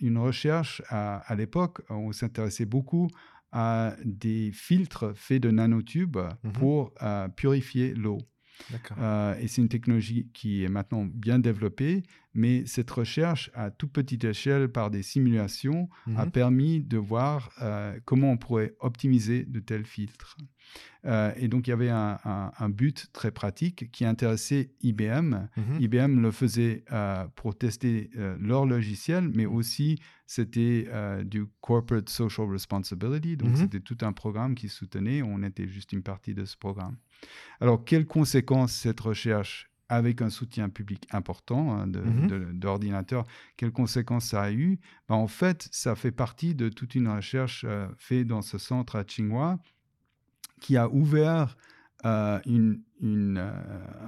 une 0.00 0.18
recherche 0.18 0.82
à, 0.88 1.18
à 1.18 1.34
l'époque, 1.36 1.82
on 1.88 2.10
s'intéressait 2.12 2.64
beaucoup 2.66 3.08
à 3.52 3.94
des 4.04 4.50
filtres 4.52 5.12
faits 5.16 5.42
de 5.42 5.50
nanotubes 5.52 6.18
Mhm. 6.42 6.52
pour 6.52 6.92
purifier 7.36 7.94
l'eau. 7.94 8.18
Euh, 8.98 9.34
et 9.38 9.48
c'est 9.48 9.62
une 9.62 9.68
technologie 9.68 10.28
qui 10.34 10.64
est 10.64 10.68
maintenant 10.68 11.04
bien 11.04 11.38
développée, 11.38 12.02
mais 12.34 12.64
cette 12.66 12.90
recherche 12.90 13.50
à 13.54 13.70
toute 13.70 13.92
petite 13.92 14.24
échelle 14.24 14.68
par 14.68 14.90
des 14.90 15.02
simulations 15.02 15.88
a 16.16 16.24
Mhm. 16.26 16.30
permis 16.30 16.80
de 16.80 16.98
voir 16.98 17.50
euh, 17.62 17.98
comment 18.04 18.32
on 18.32 18.36
pourrait 18.36 18.74
optimiser 18.80 19.44
de 19.44 19.60
tels 19.60 19.84
filtres. 19.86 20.36
Euh, 21.04 21.32
et 21.36 21.46
donc 21.48 21.66
il 21.66 21.70
y 21.70 21.72
avait 21.72 21.90
un, 21.90 22.18
un- 22.24 22.50
un 22.58 22.68
but 22.68 23.06
très 23.12 23.30
pratique 23.30 23.90
qui 23.92 24.04
intéressait 24.04 24.72
IBM. 24.82 25.48
Mhm. 25.56 25.80
IBM 25.80 26.20
le 26.20 26.30
faisait 26.32 26.84
euh, 26.92 27.26
pour 27.36 27.56
tester 27.56 28.10
euh, 28.16 28.36
leur 28.40 28.66
logiciel, 28.66 29.30
mais 29.34 29.46
aussi 29.46 29.98
c'était 30.26 30.88
du 31.24 31.46
corporate 31.62 32.08
social 32.10 32.48
responsibility. 32.50 33.36
Donc 33.36 33.50
Mhm. 33.50 33.56
c'était 33.56 33.80
tout 33.80 33.96
un 34.02 34.12
programme 34.12 34.54
qui 34.54 34.68
soutenait. 34.68 35.22
On 35.22 35.42
était 35.42 35.66
juste 35.68 35.92
une 35.92 36.02
partie 36.02 36.34
de 36.34 36.44
ce 36.44 36.56
programme. 36.56 36.96
Alors 37.60 37.84
quelles 37.84 38.06
conséquences 38.06 38.72
cette 38.72 39.00
recherche 39.00 39.70
avec 39.88 40.20
un 40.20 40.28
soutien 40.28 40.68
public 40.68 41.06
important 41.12 41.72
hein, 41.80 41.86
Mhm. 41.86 42.58
d'ordinateurs, 42.58 43.24
quelles 43.56 43.72
conséquences 43.72 44.26
ça 44.26 44.42
a 44.42 44.52
eu? 44.52 44.78
Ben, 45.08 45.14
En 45.14 45.28
fait, 45.28 45.66
ça 45.72 45.94
fait 45.96 46.12
partie 46.12 46.54
de 46.54 46.68
toute 46.68 46.94
une 46.94 47.08
recherche 47.08 47.64
euh, 47.66 47.88
faite 47.96 48.26
dans 48.26 48.42
ce 48.42 48.58
centre 48.58 48.96
à 48.96 49.02
Tsinghua 49.04 49.58
qui 50.60 50.76
a 50.76 50.88
ouvert 50.88 51.56
euh, 52.04 52.38
une- 52.46 52.80
une, 53.00 53.38
euh, 53.38 53.50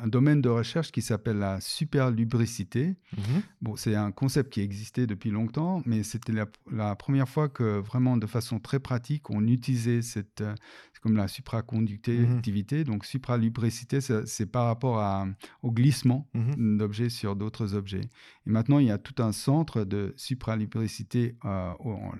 un 0.00 0.06
domaine 0.06 0.40
de 0.40 0.48
recherche 0.48 0.92
qui 0.92 1.02
s'appelle 1.02 1.38
la 1.38 1.60
superlubricité. 1.60 2.94
Mhm. 3.16 3.42
Bon, 3.62 3.74
c'est 3.74 3.96
un 3.96 4.12
concept 4.12 4.52
qui 4.52 4.60
existait 4.60 5.08
depuis 5.08 5.30
longtemps, 5.30 5.82
mais 5.86 6.04
c'était 6.04 6.32
la, 6.32 6.46
la 6.70 6.94
première 6.94 7.28
fois 7.28 7.48
que 7.48 7.80
vraiment 7.80 8.16
de 8.16 8.26
façon 8.26 8.60
très 8.60 8.78
pratique, 8.78 9.28
on 9.30 9.44
utilisait 9.46 10.02
cette, 10.02 10.40
euh, 10.40 10.54
comme 11.02 11.16
la 11.16 11.26
supraconductivité. 11.26 12.84
Donc, 12.84 13.04
supralubricité, 13.06 14.00
c'est 14.00 14.46
par 14.46 14.66
rapport 14.66 14.98
à- 15.00 15.26
au 15.62 15.72
glissement 15.72 16.28
Mhm. 16.34 16.76
d'objets 16.78 17.08
sur 17.08 17.36
d'autres 17.36 17.74
objets. 17.74 18.02
Et 18.46 18.50
maintenant, 18.50 18.78
il 18.78 18.86
y 18.86 18.90
a 18.90 18.98
tout 18.98 19.20
un 19.22 19.32
centre 19.32 19.84
de 19.84 20.14
supralubricité 20.16 21.36
euh, 21.44 21.72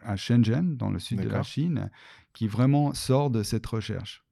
à 0.03 0.17
Shenzhen, 0.17 0.77
dans 0.77 0.91
le 0.91 0.99
sud 0.99 1.19
de 1.21 1.29
la. 1.29 1.43
Chine, 1.43 1.91
qui 2.33 2.47
vraiment 2.47 2.95
sort 2.95 3.31
de 3.31 3.43
cette 3.43 3.67
recherche. 3.67 4.25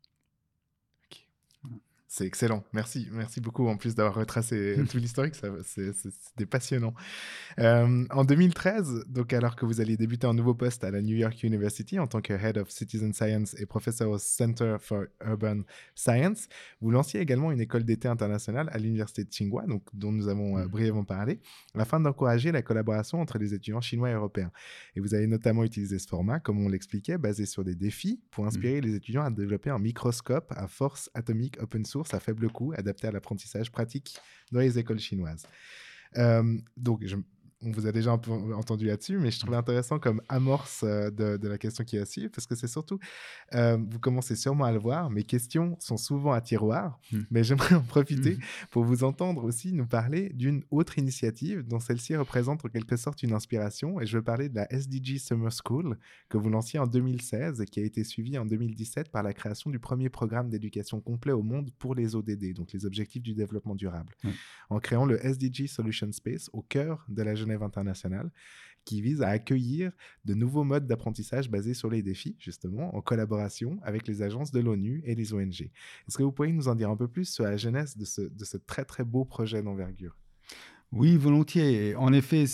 C'est 2.10 2.24
excellent. 2.24 2.64
Merci. 2.72 3.06
Merci 3.12 3.42
beaucoup 3.42 3.68
en 3.68 3.76
plus 3.76 3.94
d'avoir 3.94 4.14
retracé 4.14 4.76
tout 4.90 4.96
l'historique. 4.96 5.34
C'était 5.62 6.46
passionnant. 6.46 6.94
Euh, 7.58 8.06
en 8.08 8.24
2013, 8.24 9.04
donc 9.08 9.34
alors 9.34 9.56
que 9.56 9.66
vous 9.66 9.82
alliez 9.82 9.98
débuter 9.98 10.26
un 10.26 10.32
nouveau 10.32 10.54
poste 10.54 10.84
à 10.84 10.90
la 10.90 11.02
New 11.02 11.14
York 11.16 11.42
University 11.42 11.98
en 11.98 12.06
tant 12.06 12.22
que 12.22 12.32
Head 12.32 12.56
of 12.56 12.70
Citizen 12.70 13.12
Science 13.12 13.54
et 13.60 13.66
professeur 13.66 14.08
au 14.08 14.16
Center 14.16 14.76
for 14.80 15.04
Urban 15.22 15.60
Science, 15.94 16.48
vous 16.80 16.90
lanciez 16.90 17.20
également 17.20 17.52
une 17.52 17.60
école 17.60 17.84
d'été 17.84 18.08
internationale 18.08 18.70
à 18.72 18.78
l'Université 18.78 19.24
de 19.24 19.28
Tsinghua, 19.28 19.66
donc, 19.66 19.82
dont 19.92 20.10
nous 20.10 20.28
avons 20.28 20.56
euh, 20.56 20.62
Mhm. 20.62 20.68
brièvement 20.70 21.04
parlé, 21.04 21.40
afin 21.74 22.00
d'encourager 22.00 22.52
la 22.52 22.62
collaboration 22.62 23.20
entre 23.20 23.36
les 23.36 23.52
étudiants 23.52 23.82
chinois 23.82 24.08
et 24.08 24.14
européens. 24.14 24.50
Et 24.96 25.00
vous 25.00 25.12
avez 25.12 25.26
notamment 25.26 25.62
utilisé 25.62 25.98
ce 25.98 26.08
format, 26.08 26.40
comme 26.40 26.64
on 26.64 26.70
l'expliquait, 26.70 27.18
basé 27.18 27.44
sur 27.44 27.64
des 27.64 27.74
défis 27.74 28.18
pour 28.30 28.46
inspirer 28.46 28.80
les 28.80 28.94
étudiants 28.94 29.24
à 29.24 29.30
développer 29.30 29.68
un 29.68 29.78
microscope 29.78 30.54
à 30.56 30.68
force 30.68 31.10
atomique 31.12 31.60
open 31.60 31.84
source 31.84 31.97
à 32.12 32.20
faible 32.20 32.48
coût, 32.50 32.72
adapté 32.76 33.06
à 33.06 33.10
l'apprentissage 33.12 33.70
pratique 33.70 34.18
dans 34.52 34.60
les 34.60 34.78
écoles 34.78 34.98
chinoises. 35.00 35.46
Euh, 36.16 36.58
donc, 36.76 37.04
je- 37.04 37.16
on 37.60 37.72
vous 37.72 37.86
a 37.88 37.92
déjà 37.92 38.12
un 38.12 38.18
peu 38.18 38.30
entendu 38.54 38.86
là-dessus, 38.86 39.18
mais 39.18 39.30
je 39.32 39.40
trouvais 39.40 39.56
intéressant 39.56 39.98
comme 39.98 40.22
amorce 40.28 40.82
euh, 40.84 41.10
de, 41.10 41.36
de 41.36 41.48
la 41.48 41.58
question 41.58 41.82
qui 41.84 41.98
a 41.98 42.06
suivi, 42.06 42.28
parce 42.28 42.46
que 42.46 42.54
c'est 42.54 42.68
surtout, 42.68 42.98
euh, 43.54 43.76
vous 43.90 43.98
commencez 43.98 44.36
sûrement 44.36 44.64
à 44.64 44.72
le 44.72 44.78
voir, 44.78 45.10
mes 45.10 45.24
questions 45.24 45.76
sont 45.80 45.96
souvent 45.96 46.32
à 46.32 46.40
tiroir, 46.40 47.00
Hmm. 47.10 47.22
mais 47.30 47.42
j'aimerais 47.42 47.74
en 47.74 47.82
profiter 47.82 48.32
Mhm. 48.36 48.40
pour 48.70 48.84
vous 48.84 49.02
entendre 49.02 49.42
aussi 49.44 49.72
nous 49.72 49.86
parler 49.86 50.28
d'une 50.34 50.62
autre 50.70 50.98
initiative 50.98 51.66
dont 51.66 51.80
celle-ci 51.80 52.14
représente 52.16 52.64
en 52.64 52.68
quelque 52.68 52.96
sorte 52.96 53.22
une 53.22 53.32
inspiration, 53.32 54.00
et 54.00 54.06
je 54.06 54.18
veux 54.18 54.22
parler 54.24 54.48
de 54.48 54.54
la 54.56 54.72
SDG 54.72 55.18
Summer 55.18 55.50
School 55.52 55.98
que 56.28 56.36
vous 56.38 56.50
lanciez 56.50 56.78
en 56.78 56.86
2016 56.86 57.60
et 57.60 57.64
qui 57.64 57.80
a 57.80 57.82
été 57.84 58.04
suivie 58.04 58.38
en 58.38 58.44
2017 58.46 59.10
par 59.10 59.22
la 59.22 59.32
création 59.32 59.70
du 59.70 59.78
premier 59.80 60.10
programme 60.10 60.48
d'éducation 60.48 61.00
complet 61.00 61.32
au 61.32 61.42
monde 61.42 61.70
pour 61.78 61.94
les 61.94 62.14
ODD, 62.14 62.52
donc 62.54 62.72
les 62.72 62.84
objectifs 62.86 63.22
du 63.22 63.34
développement 63.34 63.74
durable, 63.74 64.14
Oui. 64.24 64.30
en 64.70 64.78
créant 64.78 65.06
le 65.06 65.18
SDG 65.24 65.66
Solution 65.66 66.12
Space 66.12 66.50
au 66.52 66.62
cœur 66.62 67.04
de 67.08 67.22
la 67.22 67.34
Genève 67.48 67.62
internationale 67.62 68.30
qui 68.84 69.02
vise 69.02 69.20
à 69.22 69.28
accueillir 69.28 69.92
de 70.24 70.34
nouveaux 70.34 70.64
modes 70.64 70.86
d'apprentissage 70.86 71.50
basés 71.50 71.74
sur 71.74 71.90
les 71.90 72.02
défis, 72.02 72.36
justement, 72.38 72.94
en 72.96 73.02
collaboration 73.02 73.78
avec 73.82 74.06
les 74.06 74.22
agences 74.22 74.50
de 74.50 74.60
l'ONU 74.60 75.02
et 75.04 75.14
les 75.14 75.34
ONG. 75.34 75.60
Est-ce 75.60 76.16
que 76.16 76.22
vous 76.22 76.32
pourriez 76.32 76.52
nous 76.52 76.68
en 76.68 76.74
dire 76.74 76.88
un 76.88 76.96
peu 76.96 77.08
plus 77.08 77.28
sur 77.30 77.44
la 77.44 77.58
genèse 77.58 77.96
de 77.96 78.06
ce, 78.06 78.22
de 78.22 78.44
ce 78.44 78.56
très 78.56 78.84
très 78.86 79.04
beau 79.04 79.26
projet 79.26 79.62
d'envergure? 79.62 80.16
Oui, 80.90 81.18
volontiers. 81.18 81.94
En 81.96 82.14
effet, 82.14 82.44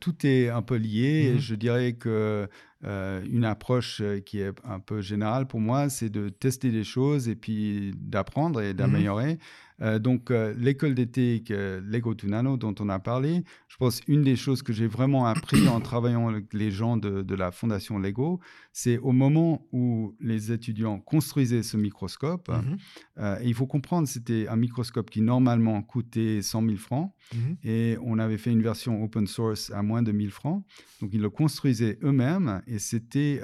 tout 0.00 0.26
est 0.26 0.48
un 0.48 0.62
peu 0.62 0.76
lié. 0.76 1.28
Mhm. 1.28 1.36
Et 1.36 1.38
Je 1.40 1.54
dirais 1.54 1.92
que 1.92 2.48
euh, 2.84 3.22
une 3.30 3.44
approche 3.44 4.00
euh, 4.00 4.20
qui 4.20 4.40
est 4.40 4.52
un 4.64 4.80
peu 4.80 5.02
générale 5.02 5.46
pour 5.46 5.60
moi, 5.60 5.88
c'est 5.88 6.08
de 6.08 6.30
tester 6.30 6.70
des 6.70 6.84
choses 6.84 7.28
et 7.28 7.36
puis 7.36 7.92
d'apprendre 7.96 8.60
et 8.62 8.74
d'améliorer. 8.74 9.38
Euh, 9.82 9.98
donc, 9.98 10.30
euh, 10.30 10.54
l'école 10.56 10.94
d'éthique 10.94 11.50
euh, 11.50 11.80
Lego 11.84 12.14
to 12.14 12.28
Nano 12.28 12.56
dont 12.56 12.74
on 12.78 12.88
a 12.88 12.98
parlé, 13.00 13.42
je 13.68 13.76
pense 13.76 14.00
une 14.06 14.22
des 14.22 14.36
choses 14.36 14.62
que 14.62 14.72
j'ai 14.72 14.86
vraiment 14.86 15.26
appris 15.26 15.66
en 15.68 15.80
travaillant 15.90 16.28
avec 16.28 16.54
les 16.54 16.70
gens 16.70 16.96
de, 16.96 17.22
de 17.22 17.34
la 17.34 17.50
fondation 17.50 17.98
Lego, 17.98 18.38
c'est 18.72 18.98
au 18.98 19.12
moment 19.12 19.66
où 19.72 20.14
les 20.20 20.52
étudiants 20.52 21.00
construisaient 21.00 21.62
ce 21.64 21.76
microscope, 21.76 22.48
Mhm. 22.48 22.76
euh, 23.18 23.38
et 23.40 23.48
il 23.48 23.54
faut 23.54 23.66
comprendre, 23.66 24.06
c'était 24.06 24.46
un 24.48 24.56
microscope 24.56 25.10
qui 25.10 25.20
normalement 25.20 25.82
coûtait 25.82 26.42
100 26.42 26.62
000 26.64 26.76
francs. 26.76 27.12
Mhm. 27.34 27.56
Et 27.64 27.96
on 28.02 28.18
avait 28.18 28.38
fait 28.38 28.52
une 28.52 28.62
version 28.62 29.02
open 29.02 29.26
source 29.26 29.70
à 29.70 29.82
moins 29.82 30.02
de 30.02 30.12
1000 30.12 30.30
francs. 30.30 30.64
Donc, 31.00 31.10
ils 31.12 31.20
le 31.20 31.30
construisaient 31.30 31.98
eux-mêmes 32.02 32.62
et 32.66 32.78
c'était 32.78 33.40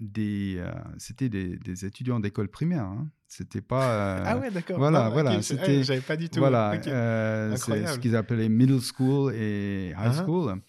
des, 0.00 0.62
c'était 0.98 1.28
des, 1.28 1.56
des 1.58 1.84
étudiants 1.84 2.18
d'école 2.20 2.48
primaire. 2.48 2.84
hein. 2.84 3.08
C'était 3.28 3.60
pas. 3.60 3.90
euh, 4.20 4.22
ah 4.26 4.38
ouais, 4.38 4.50
d'accord. 4.50 4.78
voilà, 4.78 5.06
ok, 5.08 5.12
voilà, 5.12 5.42
c'était- 5.42 5.78
ah, 5.80 5.82
J'avais 5.82 6.00
pas 6.00 6.16
du 6.16 6.28
tout. 6.28 6.38
Voilà, 6.38 6.72
euh, 6.86 7.56
c'est 7.56 7.86
ce 7.86 7.98
qu'ils 7.98 8.14
appelaient 8.16 8.48
middle 8.48 8.80
school 8.80 9.34
et 9.34 9.88
high 9.90 9.96
Uh-huh. 10.12 10.22
school. 10.24 10.60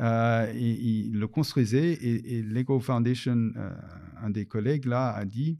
Euh, 0.00 0.52
ils 0.56 1.12
le 1.12 1.28
construisaient 1.28 1.92
et, 1.92 2.38
et 2.38 2.42
Lego 2.42 2.80
Foundation, 2.80 3.52
euh, 3.56 3.70
un 4.22 4.30
des 4.30 4.44
collègues 4.46 4.86
là, 4.86 5.10
a 5.12 5.24
dit 5.24 5.58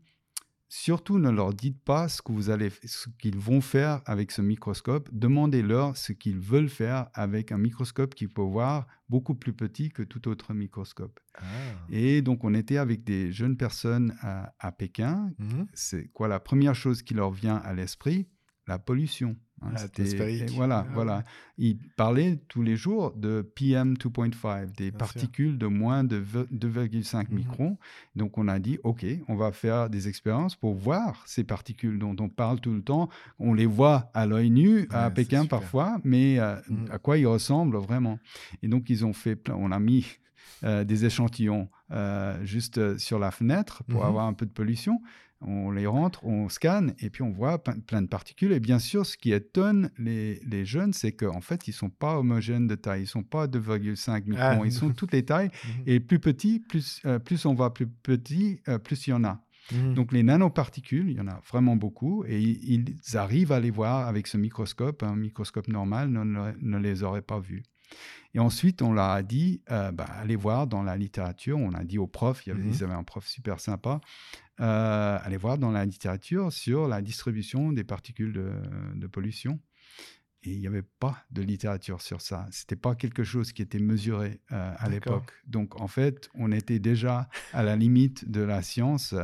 surtout 0.74 1.20
ne 1.20 1.30
leur 1.30 1.54
dites 1.54 1.80
pas 1.84 2.08
ce 2.08 2.20
que 2.20 2.32
vous 2.32 2.50
allez, 2.50 2.68
ce 2.84 3.08
qu'ils 3.20 3.38
vont 3.38 3.60
faire 3.60 4.02
avec 4.06 4.32
ce 4.32 4.42
microscope. 4.42 5.08
Demandez-leur 5.12 5.96
ce 5.96 6.12
qu'ils 6.12 6.40
veulent 6.40 6.68
faire 6.68 7.06
avec 7.14 7.52
un 7.52 7.58
microscope 7.58 8.16
qui 8.16 8.26
peut 8.26 8.42
voir 8.42 8.88
beaucoup 9.08 9.36
plus 9.36 9.52
petit 9.52 9.90
que 9.90 10.02
tout 10.02 10.26
autre 10.26 10.52
microscope. 10.52 11.20
Ah. 11.36 11.42
Et 11.90 12.22
donc 12.22 12.42
on 12.42 12.54
était 12.54 12.78
avec 12.78 13.04
des 13.04 13.30
jeunes 13.30 13.56
personnes 13.56 14.16
à, 14.20 14.52
à 14.58 14.72
Pékin. 14.72 15.30
Mhm. 15.38 15.68
C'est 15.74 16.08
quoi 16.08 16.26
la 16.26 16.40
première 16.40 16.74
chose 16.74 17.02
qui 17.02 17.14
leur 17.14 17.30
vient 17.30 17.56
à 17.56 17.72
l'esprit? 17.72 18.26
La 18.66 18.80
pollution. 18.80 19.36
Hein. 19.62 19.72
Ah, 19.74 19.86
Voilà, 20.56 20.84
Ah 20.88 20.92
voilà. 20.94 21.16
ouais. 21.18 21.22
Ils 21.58 21.78
parlaient 21.96 22.40
tous 22.48 22.62
les 22.62 22.76
jours 22.76 23.12
de 23.16 23.42
PM 23.54 23.94
2.5, 23.96 24.66
des 24.76 24.90
particules 24.90 25.58
de 25.58 25.66
moins 25.66 26.04
de 26.04 26.16
ve- 26.16 26.46
2,5 26.50 27.30
Mhm. 27.30 27.36
microns. 27.38 27.78
Donc 28.16 28.38
on 28.38 28.48
a 28.48 28.58
dit, 28.58 28.78
OK, 28.84 29.04
on 29.28 29.36
va 29.36 29.52
faire 29.52 29.88
des 29.90 30.08
expériences 30.08 30.56
pour 30.56 30.74
voir 30.74 31.22
ces 31.26 31.44
particules 31.44 31.98
dont 31.98 32.16
on 32.20 32.28
parle 32.28 32.60
tout 32.60 32.72
le 32.74 32.82
temps. 32.82 33.08
On 33.38 33.54
les 33.54 33.66
voit 33.66 34.10
à 34.14 34.26
l'œil 34.26 34.50
nu 34.50 34.86
à 34.90 35.08
Ouais, 35.08 35.14
Pékin 35.14 35.46
parfois, 35.46 35.98
mais 36.04 36.38
euh, 36.38 36.56
Mhm. 36.68 36.86
à 36.90 36.98
quoi 36.98 37.18
ils 37.18 37.26
ressemblent 37.26 37.76
vraiment? 37.78 38.18
Et 38.62 38.68
donc 38.68 38.90
ils 38.90 39.04
ont 39.06 39.12
fait 39.12 39.36
plein, 39.36 39.54
on 39.56 39.70
a 39.72 39.78
mis 39.78 40.06
euh, 40.62 40.84
des 40.84 41.04
échantillons 41.04 41.68
euh, 41.90 42.42
juste 42.44 42.96
sur 42.98 43.18
la 43.18 43.30
fenêtre 43.30 43.82
pour 43.88 44.00
Mhm. 44.02 44.06
avoir 44.08 44.26
un 44.26 44.32
peu 44.32 44.46
de 44.46 44.50
pollution. 44.50 45.00
On 45.46 45.70
les 45.70 45.86
rentre, 45.86 46.24
on 46.24 46.48
scanne 46.48 46.94
et 46.98 47.10
puis 47.10 47.22
on 47.22 47.30
voit 47.30 47.62
plein, 47.62 48.02
de 48.02 48.06
particules. 48.06 48.52
Et 48.52 48.60
bien 48.60 48.78
sûr, 48.78 49.04
ce 49.04 49.16
qui 49.16 49.32
étonne 49.32 49.90
les, 49.98 50.40
les 50.46 50.64
jeunes, 50.64 50.92
c'est 50.92 51.12
qu'en 51.12 51.40
fait, 51.40 51.68
ils 51.68 51.70
ne 51.70 51.76
sont 51.76 51.90
pas 51.90 52.18
homogènes 52.18 52.66
de 52.66 52.74
taille. 52.74 53.00
Ils 53.00 53.04
ne 53.04 53.08
sont 53.08 53.22
pas 53.22 53.46
2,5 53.46 54.24
microns. 54.24 54.36
Ah. 54.38 54.60
Ils 54.64 54.72
sont 54.72 54.90
toutes 54.90 55.12
les 55.12 55.24
tailles. 55.24 55.50
Mhm. 55.64 55.82
Et 55.86 56.00
plus 56.00 56.18
petit, 56.18 56.60
plus, 56.60 57.00
euh, 57.06 57.18
plus 57.18 57.46
on 57.46 57.54
va 57.54 57.70
plus 57.70 57.86
petit, 57.86 58.60
euh, 58.68 58.78
plus 58.78 59.06
il 59.06 59.10
y 59.10 59.12
en 59.12 59.24
a. 59.24 59.40
Mhm. 59.72 59.94
Donc 59.94 60.12
les 60.12 60.22
nanoparticules, 60.22 61.08
il 61.08 61.16
y 61.16 61.20
en 61.20 61.28
a 61.28 61.40
vraiment 61.48 61.76
beaucoup. 61.76 62.24
Et 62.26 62.40
ils, 62.40 62.96
arrivent 63.14 63.52
à 63.52 63.60
les 63.60 63.70
voir 63.70 64.06
avec 64.06 64.26
ce 64.26 64.36
microscope. 64.36 65.02
Un 65.02 65.16
microscope 65.16 65.68
normal 65.68 66.10
ne 66.10 66.78
les 66.78 67.02
aurait 67.02 67.22
pas 67.22 67.40
vus. 67.40 67.62
Et 68.34 68.38
ensuite, 68.40 68.82
on 68.82 68.92
leur 68.92 69.10
a 69.10 69.22
dit, 69.22 69.60
euh, 69.70 69.92
bah, 69.92 70.06
allez 70.20 70.36
voir 70.36 70.66
dans 70.66 70.82
la 70.82 70.96
littérature. 70.96 71.56
On 71.58 71.72
a 71.72 71.84
dit 71.84 71.98
aux 71.98 72.06
profs, 72.08 72.46
il 72.46 72.48
y 72.50 72.52
avait, 72.52 72.62
Mhm. 72.62 72.72
ils 72.72 72.84
avaient 72.84 72.94
un 72.94 73.04
prof 73.04 73.26
super 73.26 73.60
sympa, 73.60 74.00
euh, 74.60 75.18
allez 75.22 75.36
voir 75.36 75.58
dans 75.58 75.70
la 75.70 75.84
littérature 75.84 76.52
sur 76.52 76.88
la 76.88 77.02
distribution 77.02 77.72
des 77.72 77.84
particules 77.84 78.32
de, 78.32 78.52
de 78.94 79.06
pollution. 79.06 79.60
Et 80.46 80.52
il 80.52 80.58
n'y 80.60 80.66
avait 80.66 80.82
pas 80.82 81.16
de 81.30 81.40
littérature 81.40 82.02
sur 82.02 82.20
ça. 82.20 82.46
C'était 82.50 82.76
pas 82.76 82.94
quelque 82.94 83.24
chose 83.24 83.52
qui 83.52 83.62
était 83.62 83.78
mesuré 83.78 84.40
euh, 84.52 84.74
à 84.78 84.88
l'époque. 84.90 85.32
Donc, 85.46 85.80
en 85.80 85.88
fait, 85.88 86.28
on 86.34 86.52
était 86.52 86.78
déjà 86.78 87.28
à 87.54 87.62
la 87.62 87.76
limite 87.76 88.30
de 88.30 88.42
la 88.42 88.60
science. 88.60 89.14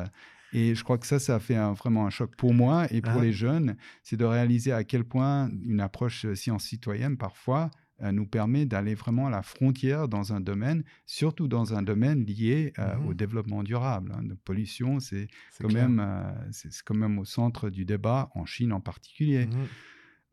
Et 0.54 0.74
je 0.74 0.82
crois 0.82 0.96
que 0.98 1.06
ça, 1.06 1.18
ça 1.18 1.34
a 1.36 1.38
fait 1.38 1.56
un- 1.56 1.74
vraiment 1.74 2.06
un 2.06 2.10
choc 2.10 2.34
pour 2.36 2.54
moi 2.54 2.86
et 2.90 3.02
pour 3.02 3.12
Ah. 3.18 3.20
les 3.22 3.32
jeunes. 3.34 3.76
C'est 4.02 4.16
de 4.16 4.24
réaliser 4.24 4.72
à 4.72 4.82
quel 4.82 5.04
point 5.04 5.50
une 5.66 5.80
approche 5.80 6.32
science 6.32 6.64
citoyenne, 6.64 7.18
parfois, 7.18 7.70
nous 8.12 8.26
permet 8.26 8.64
d'aller 8.66 8.94
vraiment 8.94 9.26
à 9.26 9.30
la 9.30 9.42
frontière 9.42 10.08
dans 10.08 10.32
un 10.32 10.40
domaine, 10.40 10.82
surtout 11.06 11.48
dans 11.48 11.74
un 11.74 11.82
domaine 11.82 12.24
lié 12.24 12.72
euh, 12.78 12.96
Mhm. 12.96 13.06
au 13.08 13.14
développement 13.14 13.62
durable. 13.62 14.12
hein. 14.16 14.22
La 14.28 14.34
pollution, 14.44 15.00
c'est 15.00 15.28
quand, 15.60 15.68
clair. 15.68 15.88
même, 15.88 16.00
euh, 16.00 16.30
c'est 16.52 16.70
quand 16.84 16.94
même 16.96 17.18
au 17.18 17.24
centre 17.24 17.70
du 17.70 17.84
débat, 17.84 18.30
en 18.34 18.44
Chine 18.46 18.72
en 18.72 18.80
particulier. 18.80 19.48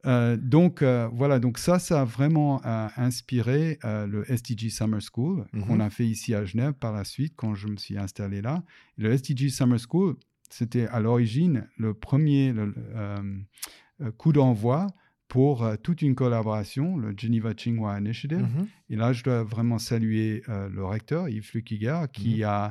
Euh, 0.05 0.38
donc 0.38 0.84
euh, 0.84 1.09
voilà, 1.11 1.39
donc 1.39 1.57
ça, 1.57 1.80
ça 1.80 2.01
a 2.01 2.05
vraiment 2.05 2.61
euh, 2.65 2.88
inspiré 2.97 3.80
euh, 3.84 4.05
le 4.07 4.32
SDG 4.32 4.70
Summer 4.70 5.01
School 5.01 5.45
Mhm. 5.53 5.61
qu'on 5.63 5.80
a 5.80 5.89
fait 5.89 6.05
ici 6.05 6.34
à 6.36 6.45
Genève 6.45 6.74
par 6.74 6.93
la 6.93 7.03
suite 7.03 7.34
quand 7.36 7.55
je 7.55 7.68
me 7.68 7.76
suis 7.78 7.97
installé 7.97 8.41
là. 8.41 8.63
Le 8.97 9.11
SDG 9.11 9.49
Summer 9.49 9.80
School, 9.80 10.15
c'était 10.49 10.88
à 10.88 10.99
l'origine 11.01 11.68
le 11.78 11.93
premier 11.93 12.53
le- 12.53 12.74
euh, 12.95 13.18
euh, 14.01 14.11
coup 14.11 14.32
d'envoi 14.32 14.88
pour 15.28 15.64
euh, 15.64 15.76
toute 15.82 16.02
une 16.02 16.16
collaboration, 16.16 16.98
le 16.98 17.14
Geneva 17.18 17.52
Tsinghua 17.54 18.00
Initiative. 18.00 18.40
Mhm. 18.40 18.68
Et 18.90 18.96
là, 18.96 19.12
je 19.14 19.24
dois 19.24 19.44
vraiment 19.44 19.78
saluer 19.78 20.44
euh, 20.50 20.70
le 20.70 20.86
recteur, 20.86 21.28
Yves 21.30 21.44
Flukiger, 21.46 22.04
qui 22.14 22.38
Mhm. 22.38 22.44
a 22.46 22.70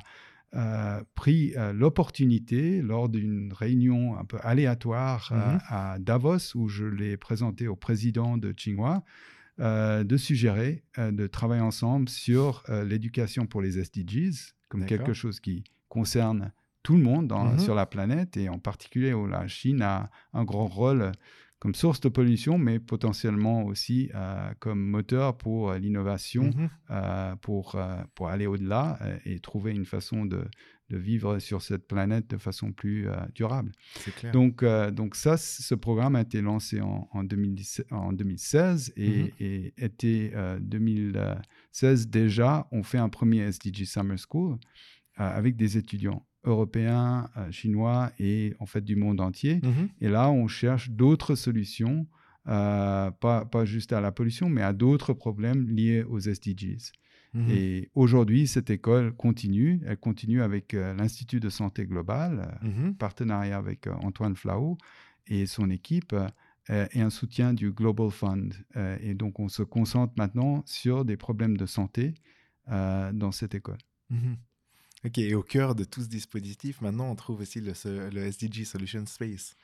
euh, 0.55 1.03
pris 1.15 1.55
l'opportunité 1.75 2.81
lors 2.81 3.09
d'une 3.09 3.53
réunion 3.53 4.17
un 4.19 4.25
peu 4.25 4.39
aléatoire 4.43 5.31
Mhm. 5.33 5.61
à 5.69 5.99
Davos, 5.99 6.55
où 6.55 6.69
je 6.69 6.85
l'ai 6.85 7.17
présenté 7.17 7.69
au 7.69 7.77
président 7.77 8.39
de 8.39 8.53
Tsinghua, 8.53 9.03
de 9.59 10.17
suggérer 10.17 10.83
de 10.99 11.27
travailler 11.27 11.63
ensemble 11.63 12.09
sur 12.09 12.63
l'éducation 12.87 13.47
pour 13.47 13.61
les 13.61 13.79
SDGs, 13.79 14.55
comme 14.69 14.87
quelque 14.87 15.13
chose 15.15 15.41
qui 15.41 15.65
concerne 15.89 16.53
tout 16.83 16.97
le 16.97 17.03
monde 17.03 17.27
dans- 17.29 17.59
sur 17.59 17.75
la 17.75 17.85
planète, 17.87 18.37
et 18.37 18.49
en 18.49 18.59
particulier 18.59 19.13
où 19.13 19.27
la 19.27 19.49
Chine 19.49 19.83
a 19.83 20.11
un 20.33 20.45
grand 20.45 20.67
rôle 20.67 21.11
comme 21.59 21.75
source 21.75 22.01
de 22.01 22.09
pollution, 22.11 22.59
mais 22.59 22.79
potentiellement 22.79 23.65
aussi 23.65 24.11
euh, 24.15 24.51
comme 24.59 24.79
moteur 24.81 25.37
pour 25.39 25.71
euh, 25.71 25.79
l'innovation, 25.79 26.45
Mhm. 26.45 26.69
euh, 26.91 27.37
pour, 27.37 27.77
pour 28.15 28.29
aller 28.29 28.47
au-delà 28.47 28.99
et 29.25 29.39
trouver 29.41 29.73
une 29.73 29.87
façon 29.87 30.27
de, 30.27 30.45
de 30.91 30.97
vivre 30.99 31.39
sur 31.39 31.63
cette 31.63 31.87
planète 31.89 32.29
de 32.31 32.37
façon 32.37 32.73
plus 32.73 33.07
durable. 33.35 33.73
Clair. 34.17 34.33
Donc, 34.33 34.63
donc 34.93 35.17
ça, 35.17 35.37
ce 35.37 35.75
programme 35.75 36.15
a 36.15 36.21
été 36.21 36.43
lancé 36.43 36.81
en, 36.81 37.09
en, 37.11 37.25
2017 37.25 37.91
en 37.91 38.13
2016 38.13 38.93
et, 38.97 39.23
Mhm. 39.23 39.31
et 39.41 39.75
été 39.79 40.33
euh, 40.35 40.59
2016 40.61 42.09
déjà, 42.09 42.67
on 42.71 42.83
fait 42.83 42.99
un 42.99 43.09
premier 43.09 43.39
SDG 43.41 43.85
Summer 43.85 44.17
School 44.19 44.59
avec 45.17 45.57
des 45.57 45.79
étudiants 45.79 46.27
européens, 46.47 47.29
euh, 47.37 47.51
chinois 47.51 48.11
et 48.19 48.55
en 48.59 48.67
fait 48.67 48.83
du 48.83 48.97
monde 48.97 49.21
entier. 49.21 49.61
Mhm. 49.63 49.89
Et 50.01 50.09
là, 50.09 50.31
on 50.31 50.49
cherche 50.49 50.91
d'autres 50.91 51.35
solutions, 51.35 52.07
euh, 52.49 53.11
pas, 53.11 53.45
pas 53.45 53.65
juste 53.65 53.93
à 53.93 54.01
la 54.01 54.13
pollution, 54.13 54.49
mais 54.49 54.63
à 54.63 54.73
d'autres 54.73 55.13
problèmes 55.13 55.69
liés 55.69 56.03
aux 56.05 56.21
SDGs. 56.21 56.93
Mhm. 57.35 57.51
Et 57.51 57.91
aujourd'hui, 57.95 58.47
cette 58.47 58.71
école 58.71 59.13
continue. 59.13 59.81
Elle 59.85 59.97
continue 59.99 60.41
avec 60.43 60.73
euh, 60.75 60.95
l'Institut 60.95 61.41
de 61.41 61.49
santé 61.51 61.85
globale, 61.87 62.59
Mhm. 62.63 62.95
partenariat 62.95 63.59
avec 63.59 63.87
Antoine 63.89 64.37
Flau 64.37 64.79
et 65.27 65.47
son 65.47 65.69
équipe, 65.71 66.15
et 66.69 67.01
un 67.01 67.11
soutien 67.11 67.55
du 67.55 67.71
Global 67.71 68.11
Fund. 68.11 68.53
Et 69.01 69.15
donc, 69.15 69.39
on 69.39 69.49
se 69.49 69.63
concentre 69.63 70.15
maintenant 70.19 70.65
sur 70.67 71.05
des 71.05 71.17
problèmes 71.17 71.57
de 71.57 71.65
santé 71.67 72.15
dans 72.69 73.31
cette 73.33 73.55
école. 73.55 73.79
Ok, 75.07 75.19
et 75.19 75.35
au 75.35 75.43
cœur 75.43 75.77
de 75.77 75.85
tout 75.85 76.03
ce 76.03 76.09
dispositif, 76.09 76.81
maintenant, 76.81 77.09
on 77.09 77.15
trouve 77.15 77.41
aussi 77.41 77.61
le, 77.61 77.73
SDG 78.27 78.65
Solution 78.65 79.05
Space. 79.07 79.55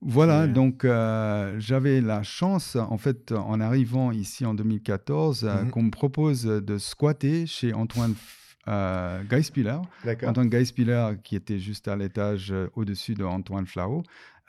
Voilà, 0.00 0.46
donc 0.46 0.84
euh, 0.84 1.56
j'avais 1.58 2.00
la 2.00 2.22
chance, 2.22 2.76
en 2.76 2.96
fait, 2.96 3.32
en 3.32 3.60
arrivant 3.60 4.12
ici 4.12 4.46
en 4.46 4.54
2014, 4.54 5.44
euh, 5.44 5.62
Mhm. 5.64 5.70
qu'on 5.70 5.82
me 5.82 5.90
propose 5.90 6.44
de 6.44 6.78
squatter 6.78 7.46
chez 7.46 7.74
Antoine 7.74 8.14
euh. 8.68 9.22
Antoine 10.26 10.50
qui 11.22 11.36
était 11.36 11.58
juste 11.58 11.88
à 11.88 11.96
l'étage 11.96 12.50
euh, 12.50 12.68
au-dessus 12.74 13.14
de 13.14 13.24
Antoine 13.24 13.66
Flau. 13.66 14.02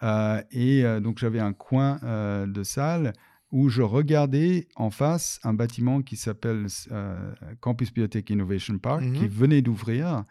Euh, 0.04 0.42
et 0.52 0.84
donc, 1.02 1.20
j'avais 1.20 1.40
un 1.40 1.52
coin 1.52 2.00
de 2.48 2.64
salle 2.64 3.14
où 3.52 3.70
je 3.70 3.82
regardais 3.82 4.68
en 4.76 4.90
face 4.92 5.40
un 5.44 5.54
bâtiment 5.54 6.02
qui 6.02 6.16
s'appelle 6.16 6.68
euh, 6.92 7.32
Campus 7.60 7.92
Biotech 7.94 8.30
Innovation 8.30 8.78
Park, 8.78 9.02
Mhm. 9.04 9.14
qui 9.14 9.28
venait 9.28 9.62
d'ouvrir. 9.62 10.24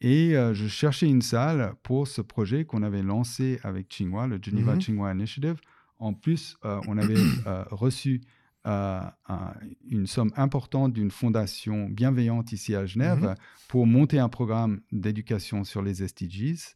Et 0.00 0.36
euh, 0.36 0.54
je 0.54 0.66
cherchais 0.66 1.06
une 1.08 1.22
salle 1.22 1.74
pour 1.82 2.08
ce 2.08 2.20
projet 2.20 2.64
qu'on 2.64 2.82
avait 2.82 3.02
lancé 3.02 3.60
avec 3.62 3.88
Tsinghua, 3.88 4.26
le 4.26 4.38
Geneva 4.42 4.74
Mhm. 4.74 4.80
Tsinghua 4.80 5.12
Initiative. 5.12 5.60
En 5.98 6.12
plus, 6.14 6.56
euh, 6.64 6.80
on 6.88 6.98
avait 6.98 7.14
reçu 7.70 8.20
un- 8.66 9.12
une 9.90 10.06
somme 10.06 10.32
importante 10.36 10.94
d'une 10.94 11.10
fondation 11.10 11.88
bienveillante 11.90 12.50
ici 12.52 12.74
à 12.74 12.86
Genève 12.86 13.20
Mhm. 13.22 13.34
pour 13.68 13.86
monter 13.86 14.18
un 14.18 14.30
programme 14.30 14.80
d'éducation 14.90 15.64
sur 15.64 15.82
les 15.82 16.02
SDGs, 16.02 16.74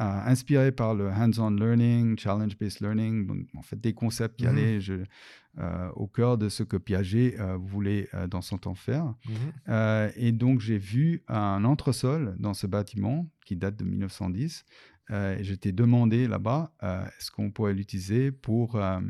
inspiré 0.00 0.72
par 0.72 0.94
le 0.94 1.08
hands-on 1.08 1.50
learning, 1.50 2.18
challenge-based 2.18 2.80
learning, 2.80 3.46
en 3.56 3.62
fait 3.62 3.80
des 3.80 3.92
concepts 3.92 4.36
qui 4.38 4.44
Mhm. 4.46 4.50
allaient 4.50 4.80
je- 4.80 5.04
euh, 5.58 5.88
au 5.96 6.06
cœur 6.06 6.38
de 6.38 6.48
ce 6.48 6.62
que 6.62 6.76
Piaget 6.76 7.34
euh, 7.40 7.56
voulait 7.56 8.08
euh, 8.14 8.28
dans 8.28 8.40
son 8.40 8.56
temps 8.56 8.76
faire. 8.76 9.14
Euh, 9.68 10.08
et 10.16 10.30
donc, 10.32 10.60
j'ai 10.60 10.78
vu 10.78 11.22
un 11.28 11.64
entresol 11.64 12.36
dans 12.38 12.54
ce 12.54 12.66
bâtiment 12.68 13.26
qui 13.44 13.56
date 13.56 13.76
de 13.76 13.84
1910. 13.84 14.64
Euh, 15.10 15.36
et 15.36 15.42
je 15.42 15.56
t'ai 15.56 15.72
demandé 15.72 16.28
là-bas, 16.28 16.72
est-ce 17.18 17.32
qu'on 17.32 17.50
pourrait 17.50 17.74
l'utiliser 17.74 18.30
pour, 18.30 18.76
euh, 18.76 19.00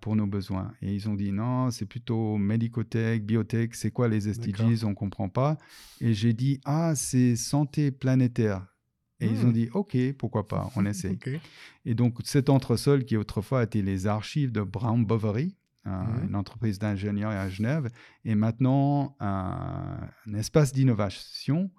pour 0.00 0.14
nos 0.14 0.28
besoins 0.28 0.72
Et 0.80 0.94
ils 0.94 1.08
ont 1.08 1.14
dit 1.14 1.32
non, 1.32 1.72
c'est 1.72 1.86
plutôt 1.86 2.36
médicotech, 2.38 3.26
biotech, 3.26 3.74
c'est 3.74 3.90
quoi 3.90 4.06
les 4.06 4.28
SDGs 4.28 4.84
On 4.84 4.90
ne 4.90 4.94
comprend 4.94 5.28
pas. 5.28 5.58
Et 6.00 6.14
j'ai 6.14 6.32
dit, 6.34 6.60
ah, 6.64 6.92
c'est 6.94 7.34
santé 7.34 7.90
planétaire. 7.90 8.64
Et 9.20 9.26
ils 9.26 9.44
ont 9.44 9.48
Hmm. 9.48 9.52
dit, 9.52 9.68
OK, 9.74 9.96
pourquoi 10.16 10.46
pas, 10.46 10.70
on 10.76 10.86
essaie. 10.86 11.18
Et 11.84 11.94
donc, 11.94 12.18
cet 12.24 12.48
entresol 12.50 13.04
qui 13.04 13.16
autrefois 13.16 13.64
était 13.64 13.82
les 13.82 14.06
archives 14.06 14.52
de 14.52 14.62
Brown 14.62 15.04
Bovary, 15.04 15.56
Mhm. 15.84 16.28
une 16.28 16.34
entreprise 16.36 16.78
d'ingénieurs 16.78 17.30
à 17.30 17.48
Genève, 17.48 17.88
est 18.24 18.34
maintenant 18.34 19.16
un, 19.20 19.98
un 20.26 20.34
espace 20.34 20.72
d'innovation 20.72 21.70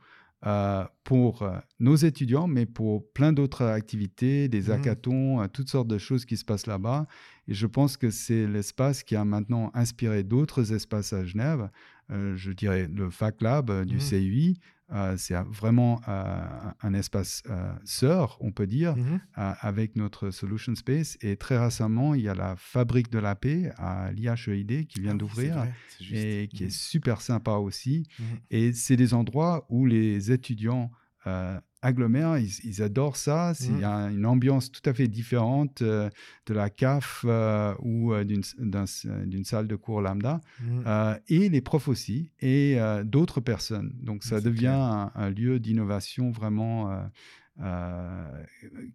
euh, 0.45 0.85
pour 1.03 1.41
euh, 1.43 1.57
nos 1.79 1.95
étudiants, 1.97 2.47
mais 2.47 2.65
pour 2.65 3.11
plein 3.11 3.33
d'autres 3.33 3.65
activités, 3.65 4.47
des 4.47 4.63
Mhm. 4.69 4.71
hackathons, 4.71 5.41
euh, 5.41 5.47
toutes 5.47 5.67
sortes 5.69 5.89
de 5.89 5.97
choses 5.97 6.23
qui 6.25 6.37
se 6.37 6.45
passent 6.45 6.65
là-bas. 6.65 7.07
Et 7.49 7.53
je 7.53 7.67
pense 7.67 7.97
que 7.97 8.09
c'est 8.09 8.47
l'espace 8.47 9.03
qui 9.03 9.17
a 9.17 9.25
maintenant 9.25 9.69
inspiré 9.73 10.23
d'autres 10.23 10.71
espaces 10.73 11.11
à 11.13 11.25
Genève. 11.25 11.69
Euh, 12.09 12.35
je 12.37 12.51
dirais 12.53 12.87
le 12.87 13.09
Fac 13.09 13.41
Lab 13.41 13.69
euh, 13.69 13.83
du 13.85 13.97
Mhm. 13.97 14.01
CUI. 14.01 14.59
Euh, 14.91 15.15
c'est 15.17 15.35
vraiment 15.47 16.01
euh, 16.07 16.45
un 16.81 16.93
espace 16.93 17.43
euh, 17.49 17.71
sœur, 17.85 18.37
on 18.41 18.51
peut 18.51 18.67
dire, 18.67 18.95
Mhm. 18.95 19.19
à- 19.35 19.51
avec 19.67 19.95
notre 19.95 20.31
Solution 20.31 20.75
Space. 20.75 21.17
Et 21.21 21.35
très 21.37 21.57
récemment, 21.57 22.15
il 22.15 22.21
y 22.21 22.29
a 22.29 22.35
la 22.35 22.55
Fabrique 22.55 23.09
de 23.11 23.19
la 23.19 23.35
paix 23.35 23.71
à 23.77 24.11
l'IHEID 24.11 24.87
qui 24.87 24.99
vient 24.99 25.13
Ah 25.13 25.17
d'ouvrir 25.17 25.67
et 26.11 26.47
qui 26.51 26.63
est 26.63 26.67
Mhm. 26.67 26.71
super 26.71 27.21
sympa 27.21 27.51
aussi. 27.53 28.07
Mhm. 28.19 28.25
Et 28.51 28.73
c'est 28.73 28.95
des 28.95 29.13
endroits 29.13 29.65
où 29.69 29.85
les 29.85 30.31
étudiants 30.31 30.91
euh, 31.27 31.59
agglomèrent, 31.81 32.37
ils, 32.37 32.51
ils 32.63 32.81
adorent 32.81 33.15
ça. 33.17 33.53
C'est- 33.53 33.67
Il 33.67 33.79
y 33.79 33.83
a 33.83 34.09
une 34.09 34.25
ambiance 34.25 34.71
tout 34.71 34.81
à 34.89 34.93
fait 34.93 35.07
différente 35.07 35.81
euh, 35.81 36.09
de 36.45 36.53
la 36.53 36.69
CAF 36.69 37.23
euh, 37.27 37.73
ou 37.79 38.13
euh, 38.13 38.23
d'une 38.23 38.41
d'un- 38.57 38.85
d'une 39.25 39.43
salle 39.45 39.67
de 39.67 39.75
cours 39.75 40.01
lambda. 40.01 40.41
Euh, 40.85 41.17
et 41.27 41.49
les 41.49 41.61
profs 41.61 41.87
aussi, 41.87 42.31
et 42.39 42.77
d'autres 43.03 43.41
personnes. 43.41 43.91
Donc 44.01 44.23
ça 44.23 44.41
devient 44.41 44.67
un, 44.67 45.11
un 45.15 45.29
lieu 45.29 45.59
d'innovation 45.59 46.31
vraiment 46.31 47.09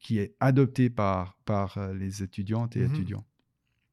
qui 0.00 0.18
est 0.18 0.34
adopté 0.40 0.90
par, 0.90 1.36
par 1.44 1.78
les 1.94 2.22
étudiantes 2.22 2.76
et 2.76 2.80
Mhm. 2.86 2.94
étudiants. 2.94 3.24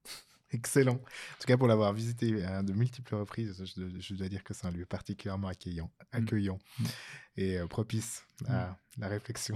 Excellent. 0.53 0.95
En 0.95 1.39
tout 1.39 1.47
cas, 1.47 1.57
pour 1.57 1.67
l'avoir 1.67 1.93
visité 1.93 2.43
à 2.43 2.61
de 2.61 2.73
multiples 2.73 3.15
reprises, 3.15 3.63
je, 3.63 3.81
dois- 3.81 3.99
je 3.99 4.13
dois 4.15 4.27
dire 4.27 4.43
que 4.43 4.53
c'est 4.53 4.67
un 4.67 4.71
lieu 4.71 4.85
particulièrement 4.85 5.47
accueillant, 5.47 5.89
accueillant 6.11 6.59
Mm. 6.79 6.83
et 7.37 7.57
propice 7.69 8.23
à 8.49 8.77
la 8.99 9.07
réflexion. 9.07 9.55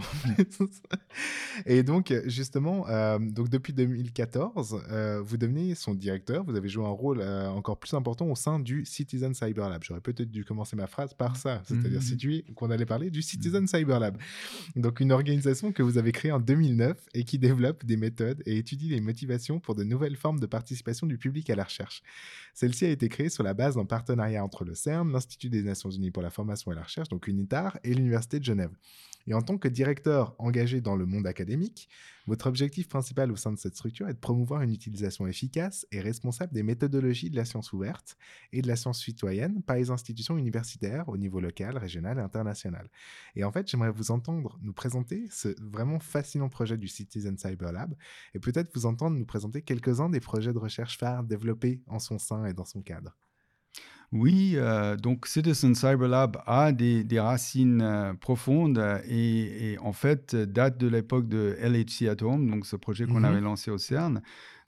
et 1.66 1.84
donc, 1.84 2.14
justement, 2.26 2.88
euh, 2.88 3.20
donc 3.20 3.50
depuis 3.50 3.74
2014, 3.74 4.82
euh, 4.90 5.22
vous 5.22 5.38
devenez 5.38 5.76
son 5.76 5.94
directeur. 5.94 6.44
Vous 6.46 6.56
avez 6.56 6.70
joué 6.70 6.86
un 6.86 6.90
rôle 6.90 7.20
euh, 7.22 7.50
encore 7.50 7.78
plus 7.78 7.94
important 7.94 8.28
au 8.28 8.36
sein 8.36 8.60
du 8.60 8.86
Citizen 8.86 9.34
Cyber 9.34 9.70
Lab. 9.70 9.84
J'aurais 9.84 10.02
peut-être 10.02 10.32
dû 10.32 10.46
commencer 10.46 10.76
ma 10.76 10.88
phrase 10.88 11.14
par 11.14 11.36
ça, 11.36 11.62
c'est-à-dire 11.66 12.00
Mhm. 12.00 12.02
situé 12.02 12.46
qu'on 12.56 12.72
allait 12.72 12.86
parler 12.86 13.10
du 13.10 13.22
Citizen 13.22 13.68
Cyber 13.68 14.00
Lab. 14.00 14.18
Donc, 14.76 15.00
une 15.00 15.12
organisation 15.12 15.72
que 15.72 15.84
vous 15.84 15.98
avez 15.98 16.12
créée 16.12 16.32
en 16.32 16.40
2009 16.40 16.98
et 17.14 17.26
qui 17.26 17.38
développe 17.38 17.86
des 17.86 17.98
méthodes 17.98 18.42
et 18.46 18.58
étudie 18.58 18.90
les 18.90 19.02
motivations 19.02 19.60
pour 19.60 19.76
de 19.76 19.84
nouvelles 19.84 20.16
formes 20.16 20.40
de 20.40 20.46
participation 20.46 21.08
du 21.08 21.18
public 21.18 21.50
à 21.50 21.56
la 21.56 21.66
recherche. 21.66 22.04
Celle-ci 22.54 22.86
a 22.86 22.90
été 22.90 23.10
créée 23.10 23.30
sur 23.30 23.44
la 23.44 23.54
base 23.54 23.76
d'un 23.76 23.86
partenariat 23.86 24.44
entre 24.44 24.64
le 24.64 24.76
CERN, 24.76 25.12
l'Institut 25.12 25.50
des 25.50 25.62
Nations 25.62 25.90
Unies 25.90 26.12
pour 26.12 26.24
la 26.24 26.30
formation 26.30 26.72
et 26.72 26.76
la 26.76 26.84
recherche, 26.84 27.10
donc 27.10 27.28
UNITAR, 27.28 27.78
et 27.84 27.94
l'Université 27.94 28.40
de 28.40 28.46
Genève. 28.46 28.72
Et 29.28 29.34
en 29.34 29.42
tant 29.42 29.58
que 29.58 29.68
directeur 29.68 30.36
engagé 30.38 30.82
dans 30.82 30.96
le 30.96 31.06
monde 31.06 31.26
académique, 31.26 31.90
votre 32.28 32.48
objectif 32.48 32.88
principal 32.88 33.32
au 33.32 33.36
sein 33.36 33.52
de 33.52 33.58
cette 33.58 33.76
structure 33.76 34.08
est 34.08 34.14
de 34.14 34.20
promouvoir 34.20 34.62
une 34.62 34.72
utilisation 34.72 35.28
efficace 35.28 35.86
et 35.92 36.00
responsable 36.00 36.54
des 36.54 36.64
méthodologies 36.64 37.30
de 37.30 37.36
la 37.36 37.46
science 37.46 37.74
ouverte 37.74 38.18
et 38.52 38.62
de 38.62 38.68
la 38.68 38.76
science 38.76 39.04
citoyenne 39.04 39.62
par 39.64 39.76
les 39.76 39.90
institutions 39.90 40.38
universitaires 40.38 41.10
au 41.10 41.18
niveau 41.18 41.40
local, 41.40 41.78
régional 41.78 42.18
et 42.18 42.22
international. 42.22 42.90
Et 43.36 43.44
en 43.44 43.52
fait, 43.52 43.70
j'aimerais 43.70 43.92
vous 43.92 44.12
entendre 44.12 44.60
nous 44.62 44.74
présenter 44.74 45.28
ce 45.32 45.56
vraiment 45.62 46.00
fascinant 46.00 46.50
projet 46.50 46.78
du 46.78 46.88
Citizen 46.88 47.38
Cyber 47.38 47.72
Lab 47.72 47.96
et 48.34 48.40
peut-être 48.40 48.74
vous 48.76 48.86
entendre 48.86 49.18
nous 49.18 49.26
présenter 49.26 49.62
quelques-uns 49.62 50.10
des 50.10 50.20
projets 50.20 50.54
de 50.54 50.60
recherche 50.60 50.98
phares 50.98 51.24
développés 51.24 51.82
en 51.88 52.00
son 52.00 52.20
sein 52.20 52.46
et 52.46 52.54
dans 52.54 52.66
son 52.66 52.82
cadre. 52.82 53.18
Oui, 54.12 54.54
euh, 54.56 54.96
donc 54.96 55.26
Citizen 55.28 55.76
Cyber 55.76 56.08
Lab 56.08 56.38
a 56.46 56.72
des, 56.72 57.04
des 57.04 57.20
racines 57.20 57.82
euh, 57.82 58.14
profondes 58.14 58.82
et, 59.08 59.74
et 59.74 59.80
en 59.80 59.92
fait 59.94 60.36
date 60.36 60.78
de 60.78 60.88
l'époque 60.88 61.28
de 61.28 61.58
LHC 61.60 62.08
at 62.10 62.24
Home, 62.24 62.50
donc 62.50 62.66
ce 62.66 62.76
projet 62.76 63.06
qu'on 63.06 63.20
Mhm. 63.20 63.26
avait 63.26 63.42
lancé 63.42 63.72
au 63.72 63.78
CERN. 63.78 64.22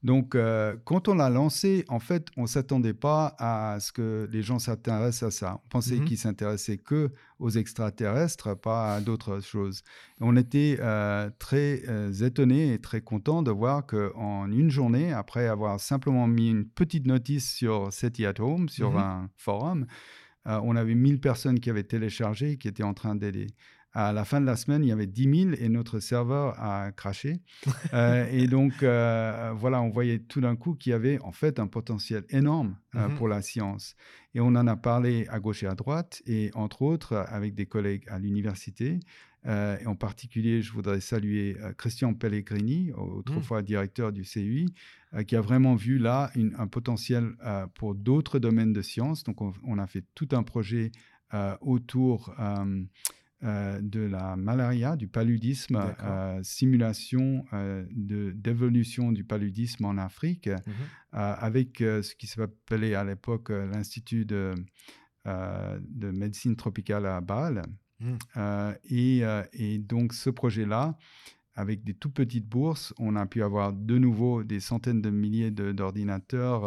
Donc 0.03 0.35
euh, 0.35 0.75
quand 0.85 1.07
on 1.07 1.15
l'a 1.15 1.29
lancé, 1.29 1.83
en 1.87 1.99
fait, 1.99 2.27
on 2.37 2.45
s'attendait 2.45 2.93
pas 2.93 3.35
à 3.39 3.79
ce 3.79 3.91
que 3.91 4.29
les 4.31 4.43
gens 4.43 4.59
s'intéressent 4.59 5.23
à 5.23 5.31
ça. 5.31 5.61
On 5.65 5.67
pensait 5.69 5.95
Mhm. 5.97 6.05
qu'ils 6.05 6.17
s'intéressaient 6.19 6.77
que 6.77 7.11
aux 7.39 7.49
extraterrestres, 7.49 8.55
pas 8.59 8.95
à 8.95 9.01
d'autres 9.01 9.39
choses. 9.41 9.81
On 10.21 10.35
était 10.37 10.77
euh, 10.79 11.29
très 11.39 11.81
euh, 11.87 12.11
étonnés 12.13 12.73
et 12.73 12.79
très 12.79 13.01
contents 13.01 13.41
de 13.41 13.51
voir 13.51 13.85
qu'en 13.87 14.49
une 14.51 14.69
journée, 14.69 15.11
après 15.13 15.47
avoir 15.47 15.79
simplement 15.79 16.27
mis 16.27 16.49
une 16.49 16.65
petite 16.67 17.07
notice 17.07 17.51
sur 17.53 17.91
SETI 17.91 18.25
at 18.27 18.39
Home, 18.39 18.69
sur 18.69 18.91
Mhm. 18.91 18.97
un 18.97 19.29
forum, 19.35 19.87
euh, 20.47 20.59
on 20.63 20.75
avait 20.75 20.95
1000 20.95 21.19
personnes 21.19 21.59
qui 21.59 21.69
avaient 21.69 21.83
téléchargé, 21.83 22.57
qui 22.57 22.67
étaient 22.67 22.83
en 22.83 22.93
train 22.93 23.15
d'aider. 23.15 23.47
À 23.99 24.13
la 24.13 24.25
fin 24.25 24.39
de 24.39 24.45
la 24.45 24.55
semaine, 24.55 24.83
il 24.83 24.89
y 24.89 24.91
avait 24.91 25.07
10 25.07 25.23
000 25.53 25.55
et 25.59 25.69
notre 25.69 25.99
serveur 25.99 26.53
a 26.61 26.91
craché. 26.91 27.41
Euh, 27.93 28.27
et 28.31 28.47
donc, 28.47 28.83
euh, 28.83 29.53
voilà, 29.55 29.81
on 29.81 29.89
voyait 29.89 30.19
tout 30.19 30.39
d'un 30.41 30.55
coup 30.55 30.75
qu'il 30.75 30.91
y 30.91 30.93
avait 30.93 31.19
en 31.21 31.31
fait 31.31 31.57
un 31.59 31.65
potentiel 31.67 32.25
énorme 32.29 32.75
euh, 32.95 33.07
Mhm. 33.07 33.15
pour 33.15 33.27
la 33.27 33.41
science. 33.41 33.95
Et 34.35 34.39
on 34.39 34.47
en 34.49 34.67
a 34.67 34.75
parlé 34.75 35.25
à 35.29 35.39
gauche 35.39 35.63
et 35.63 35.67
à 35.67 35.73
droite, 35.73 36.21
et 36.27 36.51
entre 36.53 36.83
autres 36.83 37.15
avec 37.29 37.55
des 37.55 37.65
collègues 37.65 38.03
à 38.09 38.19
l'université. 38.19 38.99
Et 39.45 39.85
en 39.87 39.95
particulier, 39.95 40.61
je 40.61 40.73
voudrais 40.73 40.99
saluer 40.99 41.55
Christian 41.77 42.13
Pellegrini, 42.13 42.91
autrefois 42.91 43.61
directeur 43.61 44.11
du 44.11 44.23
CUI, 44.23 44.65
qui 45.25 45.35
a 45.37 45.41
vraiment 45.41 45.75
vu 45.75 45.97
là 45.99 46.29
une- 46.35 46.53
un 46.59 46.67
potentiel 46.67 47.23
pour 47.75 47.95
d'autres 47.95 48.37
domaines 48.39 48.73
de 48.73 48.81
sciences. 48.81 49.23
Donc, 49.23 49.41
on, 49.41 49.53
on 49.63 49.77
a 49.79 49.87
fait 49.87 50.03
tout 50.15 50.27
un 50.33 50.43
projet 50.43 50.91
autour 51.61 52.35
euh, 53.43 53.79
de 53.81 53.99
la 53.99 54.35
malaria, 54.35 54.95
du 54.95 55.07
paludisme, 55.07 55.75
euh, 56.03 56.39
simulation 56.43 57.45
euh, 57.53 57.85
de- 57.91 58.31
d'évolution 58.31 59.11
du 59.11 59.23
paludisme 59.23 59.85
en 59.85 59.97
Afrique, 59.97 60.47
euh, 60.47 60.57
avec 61.11 61.77
ce 61.79 62.15
qui 62.15 62.27
s'appelait 62.27 62.95
à 62.95 63.03
l'époque 63.03 63.49
l'Institut 63.49 64.25
de, 64.25 64.53
de 65.25 66.11
médecine 66.11 66.55
tropicale 66.55 67.05
à 67.05 67.21
Bâle. 67.21 67.61
Euh, 68.37 68.73
et, 68.89 69.21
et 69.53 69.77
donc 69.79 70.13
ce 70.13 70.29
projet-là, 70.29 70.97
avec 71.55 71.83
des 71.83 71.95
tout 71.95 72.11
petites 72.11 72.47
bourses, 72.47 72.93
on 72.99 73.15
a 73.15 73.25
pu 73.25 73.41
avoir 73.41 73.73
de 73.73 73.97
nouveau 73.97 74.43
des 74.43 74.59
centaines 74.59 75.01
de 75.01 75.09
milliers 75.09 75.49
de- 75.51 75.71
d'ordinateurs 75.71 76.63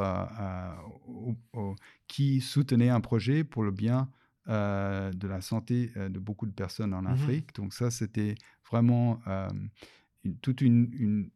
au- 1.06 1.36
au- 1.52 1.76
qui 2.08 2.40
soutenaient 2.40 2.88
un 2.90 3.00
projet 3.00 3.44
pour 3.44 3.62
le 3.62 3.70
bien 3.70 4.08
euh, 4.48 5.12
de 5.12 5.28
la 5.28 5.40
santé 5.40 5.90
euh, 5.96 6.08
de 6.08 6.18
beaucoup 6.18 6.46
de 6.46 6.52
personnes 6.52 6.94
en 6.94 7.02
Mhm. 7.02 7.08
Afrique. 7.08 7.54
Donc 7.54 7.72
ça, 7.74 7.90
c'était 7.90 8.34
vraiment 8.70 9.20
euh, 9.26 9.48
une- 10.24 10.36
toute 10.38 10.60
une, 10.60 10.88
une, 10.92 11.30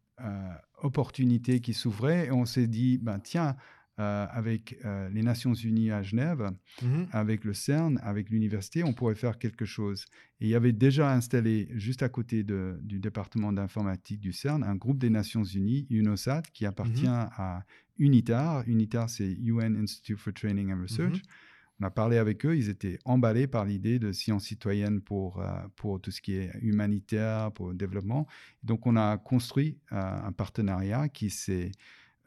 opportunité 0.82 1.61
qui 1.61 1.74
s'ouvrait. 1.74 2.26
Et 2.26 2.30
on 2.32 2.44
s'est 2.44 2.66
dit, 2.68 2.98
ben, 2.98 3.18
tiens, 3.18 3.57
euh, 4.00 4.26
avec 4.30 4.76
euh, 4.84 5.09
les 5.11 5.22
Nations 5.22 5.55
Unies 5.55 5.90
à 5.92 6.02
Genève, 6.02 6.50
Mhm. 6.82 7.07
avec 7.12 7.44
le 7.44 7.52
CERN, 7.55 7.98
avec 8.02 8.28
l'université, 8.30 8.82
on 8.84 8.92
pourrait 8.92 9.14
faire 9.14 9.38
quelque 9.38 9.64
chose. 9.64 10.05
Et 10.40 10.46
il 10.46 10.48
y 10.50 10.55
avait 10.57 10.72
déjà 10.72 11.12
installé, 11.12 11.68
juste 11.74 12.02
à 12.02 12.09
côté 12.09 12.42
de- 12.42 12.78
du 12.82 12.98
département 13.00 13.52
d'informatique 13.52 14.20
du 14.20 14.32
CERN, 14.32 14.62
un 14.64 14.74
groupe 14.76 14.98
des 14.98 15.11
Nations 15.11 15.44
Unies, 15.44 15.86
UNOSAT, 15.90 16.42
qui 16.52 16.66
appartient 16.66 17.07
à 17.09 17.64
UNITAR. 17.98 18.64
UNITAR, 18.68 19.09
c'est 19.09 19.32
UN 19.32 19.76
Institute 19.76 20.18
for 20.18 20.32
Training 20.32 20.72
and 20.72 20.80
Research. 20.82 21.22
On 21.80 21.84
a 21.84 21.90
parlé 21.90 22.18
avec 22.18 22.46
eux, 22.46 22.56
ils 22.56 22.68
étaient 22.68 22.98
emballés 23.04 23.46
par 23.48 23.64
l'idée 23.64 23.98
de 23.98 24.12
science 24.12 24.44
citoyenne 24.44 25.00
pour, 25.00 25.40
euh, 25.40 25.46
pour 25.74 26.00
tout 26.00 26.12
ce 26.12 26.20
qui 26.20 26.34
est 26.36 26.50
humanitaire, 26.62 27.50
pour 27.52 27.68
le 27.70 27.74
développement. 27.74 28.26
Donc 28.62 28.86
on 28.86 28.94
a 28.96 29.18
construit 29.18 29.78
euh, 29.92 29.96
un 30.26 30.32
partenariat 30.32 31.08
qui 31.08 31.30
s'est 31.30 31.72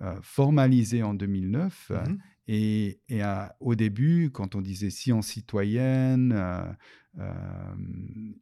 euh, 0.01 0.15
formalisé 0.21 1.01
en 1.01 1.13
2009. 1.15 1.87
euh, 1.91 2.03
Mhm. 2.05 2.17
et, 2.49 2.99
et 3.09 3.21
à- 3.23 3.55
au 3.59 3.73
début, 3.73 4.29
quand 4.31 4.53
on 4.55 4.61
disait 4.61 4.89
science 4.91 5.27
citoyenne, 5.27 6.33
euh, 6.35 6.61
euh, 7.19 7.33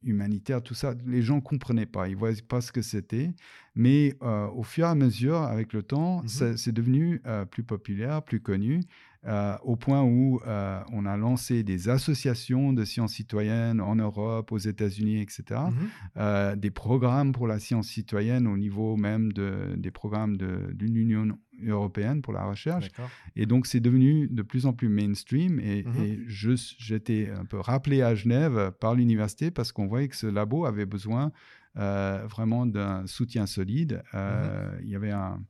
humanitaire, 0.03 0.61
tout 0.61 0.73
ça, 0.73 0.93
les 1.05 1.21
gens 1.21 1.35
ne 1.37 1.41
comprenaient 1.41 1.85
pas, 1.85 2.07
ils 2.07 2.13
ne 2.15 2.19
voyaient 2.19 2.41
pas 2.41 2.61
ce 2.61 2.71
que 2.71 2.81
c'était. 2.81 3.33
Mais 3.73 4.15
euh, 4.21 4.47
au 4.49 4.63
fur 4.63 4.85
et 4.85 4.89
à 4.89 4.95
mesure, 4.95 5.37
avec 5.37 5.71
le 5.73 5.81
temps, 5.83 6.21
Mhm. 6.23 6.27
ça- 6.27 6.57
c'est 6.57 6.71
devenu 6.73 7.21
plus 7.51 7.63
populaire, 7.63 8.21
plus 8.23 8.41
connu. 8.41 8.81
Euh, 9.28 9.57
au 9.63 9.76
point 9.76 10.03
où 10.03 10.39
euh, 10.45 10.80
on 10.91 11.05
a 11.05 11.17
lancé 11.17 11.63
des 11.63 11.89
associations 11.89 12.73
de 12.73 12.86
sciences 12.86 13.13
citoyennes 13.13 13.82
en 13.82 13.95
Europe, 13.95 14.51
aux 14.51 14.57
États-Unis, 14.57 15.21
etc. 15.21 15.43
Mhm. 15.49 15.73
Euh, 16.17 16.55
des 16.55 16.71
programmes 16.71 17.32
pour 17.32 17.47
la 17.47 17.59
science 17.59 17.88
citoyenne 17.88 18.45
au 18.47 18.57
niveau 18.57 18.97
même 18.97 19.32
de, 19.34 19.73
des 19.78 19.91
programmes 19.91 20.38
de, 20.38 20.71
de 20.73 20.86
l'Union 20.86 21.38
européenne 21.65 22.21
pour 22.21 22.34
la 22.34 22.43
recherche. 22.45 22.89
Et 23.36 23.45
donc, 23.45 23.65
c'est 23.65 23.80
devenu 23.80 24.28
de 24.28 24.41
plus 24.43 24.65
en 24.65 24.73
plus 24.73 24.89
mainstream. 24.89 25.59
Et, 25.59 25.84
Mhm. 25.84 26.03
et 26.03 26.19
j'étais 26.28 27.30
un 27.30 27.45
peu 27.45 27.59
rappelé 27.59 28.01
à 28.01 28.13
Genève 28.15 28.71
par 28.80 28.93
l'université 28.95 29.51
parce 29.51 29.71
qu'on 29.71 29.88
voyait 29.88 30.07
que 30.07 30.15
ce 30.15 30.28
labo 30.28 30.65
avait 30.65 30.86
besoin 30.86 31.32
euh, 31.78 32.26
vraiment 32.28 32.65
d'un 32.65 33.05
soutien 33.07 33.45
solide. 33.45 34.03
Euh, 34.13 34.71
Mhm. 34.76 34.80
Il 34.84 34.89
y 34.89 34.95
avait 34.95 35.11
un- 35.11 35.43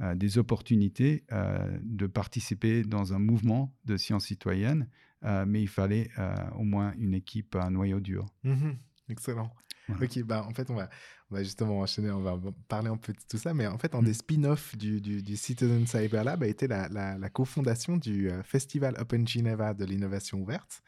euh, 0.00 0.14
des 0.14 0.38
opportunités 0.38 1.24
de 1.82 2.06
participer 2.06 2.82
dans 2.82 3.12
un 3.14 3.18
mouvement 3.18 3.74
de 3.84 3.96
sciences 3.96 4.26
citoyennes, 4.26 4.88
mais 5.46 5.62
il 5.62 5.68
fallait 5.68 6.10
au 6.56 6.62
moins 6.64 6.92
une 6.98 7.14
équipe 7.14 7.54
à 7.56 7.70
noyau 7.70 8.00
dur. 8.00 8.26
Mhm. 8.44 8.76
Excellent. 9.08 9.50
Voilà. 9.88 10.04
Ok, 10.04 10.22
bah 10.24 10.44
en 10.46 10.52
fait, 10.52 10.68
on 10.70 10.74
va, 10.74 10.90
on 11.30 11.34
va 11.36 11.42
justement 11.42 11.80
enchaîner, 11.80 12.10
on 12.10 12.20
va 12.20 12.38
parler 12.68 12.88
un 12.90 12.98
peu 12.98 13.14
de 13.14 13.18
tout 13.26 13.38
ça, 13.38 13.54
mais 13.54 13.66
en 13.66 13.78
fait, 13.78 13.94
un 13.94 14.02
Mm. 14.02 14.04
des 14.04 14.12
spin-offs 14.12 14.76
du, 14.76 15.00
du, 15.00 15.22
du 15.22 15.36
Citizen 15.38 15.86
Cyber 15.86 16.24
Lab 16.24 16.42
a 16.42 16.46
été 16.46 16.68
la, 16.68 16.88
la, 16.90 17.16
la 17.16 17.30
cofondation 17.30 17.96
du 17.96 18.28
Festival 18.44 18.94
Open 19.00 19.26
Geneva 19.26 19.72
de 19.72 19.86
l'innovation 19.86 20.40
ouverte. 20.42 20.82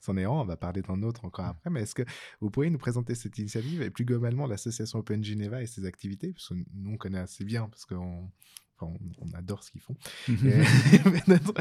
C'en 0.00 0.16
est 0.16 0.24
un, 0.24 0.30
on 0.30 0.44
va 0.44 0.56
parler 0.56 0.82
d'un 0.82 1.02
autre 1.02 1.24
encore 1.24 1.44
après, 1.44 1.70
mais 1.70 1.82
est-ce 1.82 1.94
que 1.94 2.02
vous 2.40 2.50
pourriez 2.50 2.70
nous 2.70 2.78
présenter 2.78 3.14
cette 3.14 3.36
initiative 3.38 3.82
et 3.82 3.90
plus 3.90 4.04
globalement 4.04 4.46
l'association 4.46 4.98
Open 5.00 5.22
Geneva 5.22 5.62
et 5.62 5.66
ses 5.66 5.84
activités? 5.84 6.32
Parce 6.32 6.48
que 6.48 6.54
nous, 6.54 6.92
on 6.92 6.96
connaît 6.96 7.18
assez 7.18 7.44
bien, 7.44 7.68
parce 7.68 7.84
qu'on 7.84 8.30
enfin, 8.78 8.92
on, 9.20 9.26
on 9.28 9.32
adore 9.34 9.62
ce 9.62 9.70
qu'ils 9.70 9.82
font. 9.82 9.96
Et, 10.28 10.98
peut-être, 10.98 11.52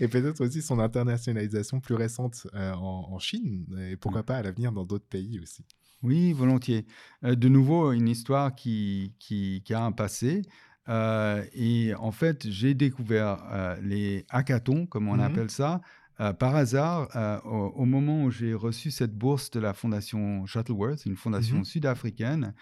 et 0.00 0.08
peut-être 0.08 0.40
aussi 0.44 0.60
son 0.60 0.78
internationalisation 0.80 1.80
plus 1.80 1.94
récente 1.94 2.46
euh, 2.54 2.72
en, 2.74 3.12
en 3.12 3.18
Chine, 3.18 3.64
et 3.90 3.96
pourquoi 3.96 4.22
Mm. 4.22 4.26
pas 4.26 4.36
à 4.38 4.42
l'avenir 4.42 4.72
dans 4.72 4.84
d'autres 4.84 5.06
pays 5.06 5.38
aussi. 5.40 5.64
Oui, 6.02 6.32
volontiers. 6.32 6.84
Euh, 7.24 7.34
de 7.34 7.48
nouveau, 7.48 7.92
une 7.92 8.08
histoire 8.08 8.54
qui, 8.54 9.14
qui, 9.20 9.62
qui 9.64 9.72
a 9.72 9.84
un 9.84 9.92
passé. 9.92 10.42
Euh, 10.88 11.42
et 11.54 11.94
en 11.94 12.10
fait, 12.12 12.50
j'ai 12.50 12.74
découvert 12.74 13.78
les 13.80 14.26
hackathons, 14.28 14.84
comme 14.86 15.08
on 15.08 15.14
Mhm. 15.14 15.20
appelle 15.20 15.50
ça, 15.50 15.80
euh, 16.20 16.32
par 16.32 16.54
hasard 16.56 17.08
euh, 17.16 17.40
au, 17.44 17.72
au 17.82 17.84
moment 17.84 18.24
où 18.24 18.30
j'ai 18.30 18.54
reçu 18.54 18.90
cette 18.90 19.14
bourse 19.16 19.50
de 19.50 19.60
la 19.60 19.72
fondation 19.72 20.46
Shuttleworth, 20.46 21.06
une 21.06 21.16
fondation 21.16 21.58
Mhm. 21.58 21.64
sud-africaine, 21.64 22.54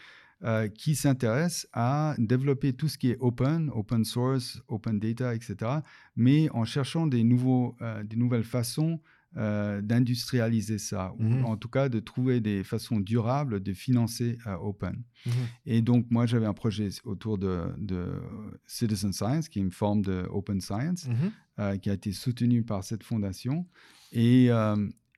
euh, 0.45 0.69
qui 0.69 0.97
s'intéresse 0.97 1.69
à 1.73 2.15
développer 2.19 2.73
tout 2.73 2.89
ce 2.89 2.99
qui 2.99 3.11
est 3.11 3.17
open, 3.21 3.71
open 3.75 4.05
source, 4.05 4.61
open 4.69 4.99
data, 4.99 5.35
etc., 5.35 5.81
mais 6.17 6.51
en 6.51 6.65
cherchant 6.65 7.07
des, 7.07 7.23
nouveaux, 7.23 7.77
des 8.05 8.17
nouvelles 8.17 8.43
façons 8.45 9.01
euh, 9.37 9.81
d'industrialiser 9.81 10.79
ça, 10.79 11.13
ou 11.19 11.23
Mhm. 11.25 11.45
en 11.45 11.57
tout 11.57 11.69
cas 11.69 11.89
de 11.89 12.01
trouver 12.01 12.41
des 12.41 12.65
façons 12.65 13.01
durables 13.01 13.63
de 13.63 13.73
financer 13.73 14.37
euh, 14.47 14.57
open. 14.57 15.03
Mhm. 15.27 15.33
Et 15.67 15.83
donc, 15.83 16.07
moi, 16.11 16.27
j'avais 16.27 16.47
un 16.47 16.53
projet 16.55 16.89
autour 17.05 17.39
de, 17.39 17.69
de 17.79 18.21
Citizen 18.67 19.13
Science, 19.13 19.49
qui 19.49 19.59
est 19.59 19.63
une 19.63 19.71
forme 19.73 20.03
de 20.03 20.27
open 20.31 20.61
science, 20.61 21.09
Mhm. 21.09 21.31
euh, 21.61 21.77
qui 21.79 21.89
a 21.91 21.95
été 21.95 22.13
soutenu 22.13 22.63
par 22.63 22.85
cette 22.85 23.03
fondation. 23.05 23.67
Et, 24.13 24.49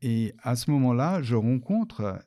et 0.03 0.35
à 0.43 0.55
ce 0.57 0.71
moment-là, 0.71 1.21
je 1.23 1.35
rencontre 1.35 2.21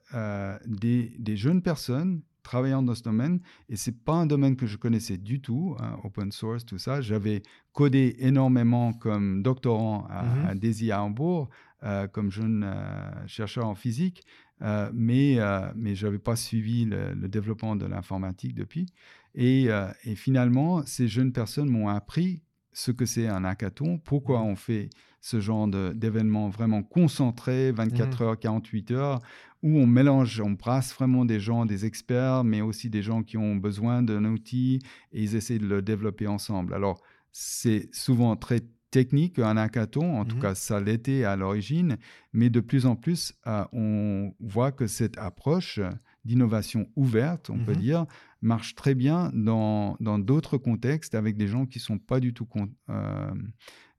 des, 0.65 1.15
des 1.19 1.38
jeunes 1.38 1.61
personnes 1.61 2.21
travaillant 2.43 2.81
dans 2.81 2.95
ce 2.95 3.03
domaine, 3.03 3.41
et 3.67 3.75
c'est 3.75 3.91
pas 4.05 4.13
un 4.13 4.25
domaine 4.25 4.55
que 4.55 4.65
je 4.67 4.77
connaissais 4.77 5.17
du 5.17 5.41
tout, 5.41 5.75
hein, 5.81 5.97
open 6.05 6.31
source, 6.31 6.65
tout 6.65 6.77
ça. 6.77 7.01
J'avais 7.01 7.43
codé 7.73 8.15
énormément 8.19 8.93
comme 8.93 9.43
doctorant 9.43 10.07
à, 10.09 10.23
Mhm. 10.23 10.45
à 10.45 10.55
DESY 10.55 10.91
à 10.91 11.03
Hambourg, 11.03 11.49
euh, 11.84 12.07
comme 12.07 12.32
jeune 12.32 12.63
euh, 12.65 13.28
chercheur 13.28 13.67
en 13.67 13.75
physique, 13.75 14.23
euh, 14.61 14.89
mais, 14.93 15.38
mais 15.75 15.95
je 15.95 16.05
n'avais 16.07 16.19
pas 16.19 16.36
suivi 16.36 16.86
le, 16.86 17.13
le 17.13 17.28
développement 17.28 17.75
de 17.75 17.86
l'informatique 17.86 18.55
depuis. 18.55 18.88
Et, 19.36 19.67
et 20.03 20.15
finalement, 20.15 20.84
ces 20.86 21.07
jeunes 21.07 21.32
personnes 21.32 21.69
m'ont 21.69 21.89
appris 21.89 22.41
ce 22.73 22.91
que 22.91 23.05
c'est 23.05 23.28
un 23.28 23.43
hackathon, 23.43 23.97
pourquoi 23.99 24.41
Mhm. 24.41 24.47
on 24.51 24.55
fait 24.55 24.89
ce 25.21 25.39
genre 25.39 25.67
d'événements 25.67 26.49
vraiment 26.49 26.84
concentrés, 26.84 27.71
24 27.71 28.21
Mhm. 28.21 28.28
heures, 28.28 28.39
48 28.39 28.91
heures, 28.91 29.19
où 29.63 29.78
on 29.80 29.88
mélange, 29.88 30.41
on 30.41 30.51
brasse 30.51 30.93
vraiment 30.93 31.25
des 31.25 31.39
gens, 31.39 31.65
des 31.65 31.86
experts, 31.86 32.43
mais 32.43 32.61
aussi 32.61 32.89
des 32.89 33.01
gens 33.01 33.23
qui 33.23 33.38
ont 33.38 33.55
besoin 33.55 34.03
d'un 34.03 34.25
outil 34.25 34.80
et 35.11 35.23
ils 35.23 35.36
essaient 35.36 35.57
de 35.59 35.65
le 35.67 35.82
développer 35.82 36.28
ensemble. 36.28 36.73
Alors, 36.73 37.01
c'est 37.32 37.89
souvent 37.93 38.36
très 38.36 38.61
technique, 38.91 39.39
un 39.39 39.57
hackathon, 39.57 40.19
en 40.19 40.25
tout 40.25 40.35
Mhm. 40.38 40.41
cas 40.41 40.55
ça 40.55 40.79
l'était 40.79 41.23
à 41.23 41.35
l'origine, 41.35 41.97
mais 42.33 42.49
de 42.49 42.59
plus 42.61 42.85
en 42.85 42.95
plus, 42.95 43.33
euh, 43.47 43.65
on 43.73 44.33
voit 44.39 44.71
que 44.71 44.88
cette 44.88 45.17
approche 45.17 45.79
d'innovation 46.25 46.88
ouverte, 46.95 47.49
on 47.49 47.59
peut 47.59 47.73
Mhm. 47.73 47.77
dire, 47.81 48.05
marche 48.41 48.75
très 48.75 48.95
bien 48.95 49.31
dans 49.33 49.95
dans 49.99 50.19
d'autres 50.19 50.57
contextes 50.57 51.15
avec 51.15 51.38
des 51.38 51.47
gens 51.47 51.65
qui 51.65 51.79
ne 51.79 51.83
sont 51.83 51.99
pas 51.99 52.19
du 52.19 52.33
tout 52.33 52.45
con- 52.45 52.69
euh, 52.89 53.31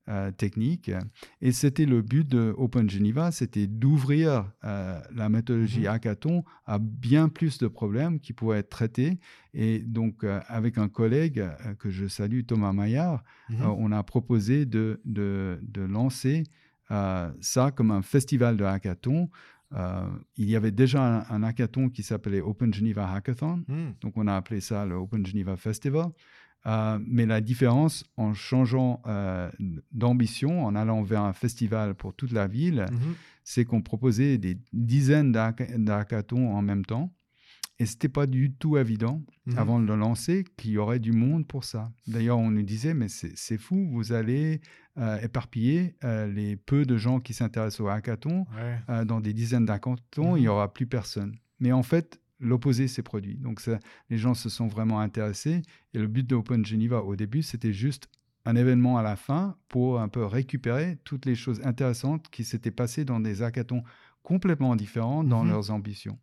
euh, 0.08 0.30
techniques. 0.30 0.90
Et 1.42 1.52
c'était 1.52 1.84
le 1.84 2.00
but 2.02 2.26
de 2.26 2.54
Open 2.56 2.88
Geneva, 2.88 3.30
c'était 3.30 3.66
d'ouvrir 3.66 4.50
euh, 4.64 5.00
la 5.14 5.28
méthodologie 5.28 5.80
Mhm. 5.80 5.86
hackathon 5.86 6.44
à 6.66 6.78
bien 6.78 7.28
plus 7.28 7.58
de 7.58 7.68
problèmes 7.68 8.18
qui 8.18 8.32
pourraient 8.32 8.58
être 8.60 8.70
traités. 8.70 9.18
Et 9.54 9.80
donc, 9.80 10.24
euh, 10.24 10.40
avec 10.46 10.78
un 10.78 10.88
collègue 10.88 11.44
que 11.78 11.90
je 11.90 12.06
salue, 12.08 12.40
Thomas 12.46 12.72
Maillard, 12.72 13.22
Mhm. 13.50 13.62
on 13.78 13.92
a 13.92 14.02
proposé 14.02 14.64
de, 14.66 15.00
de, 15.04 15.58
de 15.62 15.82
lancer 15.82 16.44
ça 17.40 17.70
comme 17.70 17.90
un 17.90 18.02
festival 18.02 18.56
de 18.56 18.64
hackathon. 18.64 19.28
Euh, 19.74 20.08
il 20.36 20.48
y 20.48 20.56
avait 20.56 20.70
déjà 20.70 21.26
un, 21.30 21.36
un 21.36 21.42
hackathon 21.42 21.90
qui 21.90 22.02
s'appelait 22.02 22.40
Open 22.40 22.72
Geneva 22.72 23.12
Hackathon. 23.12 23.64
Mhm. 23.68 23.94
Donc, 24.00 24.14
on 24.16 24.26
a 24.26 24.34
appelé 24.34 24.60
ça 24.62 24.86
le 24.86 24.94
Open 24.94 25.26
Geneva 25.26 25.56
Festival. 25.56 26.06
Euh, 26.66 26.98
mais 27.06 27.24
la 27.24 27.40
différence, 27.40 28.04
en 28.16 28.34
changeant 28.34 29.00
euh, 29.06 29.50
d'ambition, 29.92 30.64
en 30.64 30.74
allant 30.74 31.02
vers 31.02 31.22
un 31.22 31.32
festival 31.32 31.94
pour 31.94 32.14
toute 32.14 32.32
la 32.32 32.46
ville, 32.46 32.86
Mhm. 32.90 33.14
c'est 33.44 33.64
qu'on 33.64 33.80
proposait 33.80 34.38
des 34.38 34.58
dizaines 34.72 35.32
d'hack- 35.32 35.76
d'hackathons 35.78 36.52
en 36.54 36.60
même 36.62 36.84
temps. 36.84 37.12
Et 37.80 37.86
ce 37.86 37.92
n'était 37.94 38.08
pas 38.08 38.26
du 38.26 38.52
tout 38.52 38.76
évident, 38.76 39.22
Mhm. 39.46 39.58
avant 39.58 39.78
de 39.80 39.86
le 39.86 39.94
lancer, 39.94 40.44
qu'il 40.56 40.72
y 40.72 40.78
aurait 40.78 40.98
du 40.98 41.12
monde 41.12 41.46
pour 41.46 41.62
ça. 41.62 41.92
D'ailleurs, 42.08 42.38
on 42.38 42.50
nous 42.50 42.64
disait, 42.64 42.92
mais 42.92 43.06
c'est 43.08 43.58
fou, 43.58 43.88
vous 43.92 44.12
allez 44.12 44.60
euh, 45.00 45.16
éparpiller 45.20 45.94
les 46.02 46.56
peu 46.56 46.84
de 46.84 46.96
gens 46.96 47.20
qui 47.20 47.32
s'intéressent 47.32 47.78
au 47.82 47.86
hackathon 47.88 48.46
Ouais. 48.88 49.04
dans 49.04 49.20
des 49.20 49.32
dizaines 49.32 49.64
d'hackathons, 49.64 50.34
il 50.34 50.40
Mhm. 50.40 50.40
n'y 50.40 50.48
aura 50.48 50.72
plus 50.74 50.88
personne. 50.88 51.36
Mais 51.60 51.70
en 51.70 51.84
fait, 51.84 52.20
l'opposé 52.40 52.88
s'est 52.88 53.02
produit. 53.02 53.36
Donc, 53.36 53.60
ça- 53.60 53.78
les 54.10 54.18
gens 54.18 54.34
se 54.34 54.48
sont 54.48 54.68
vraiment 54.68 55.00
intéressés. 55.00 55.62
Et 55.94 55.98
le 55.98 56.06
but 56.06 56.26
de 56.26 56.34
Open 56.34 56.64
Geneva 56.64 57.02
au 57.02 57.16
début, 57.16 57.42
c'était 57.42 57.72
juste 57.72 58.08
un 58.44 58.56
événement 58.56 58.96
à 58.98 59.02
la 59.02 59.16
fin 59.16 59.56
pour 59.68 60.00
un 60.00 60.08
peu 60.08 60.24
récupérer 60.24 60.98
toutes 61.04 61.26
les 61.26 61.34
choses 61.34 61.60
intéressantes 61.64 62.28
qui 62.30 62.44
s'étaient 62.44 62.70
passées 62.70 63.04
dans 63.04 63.20
des 63.20 63.42
hackathons 63.42 63.82
complètement 64.22 64.76
différents 64.76 65.24
dans 65.24 65.42
Mhm. 65.44 65.50
leurs 65.50 65.70
ambitions. 65.70 66.18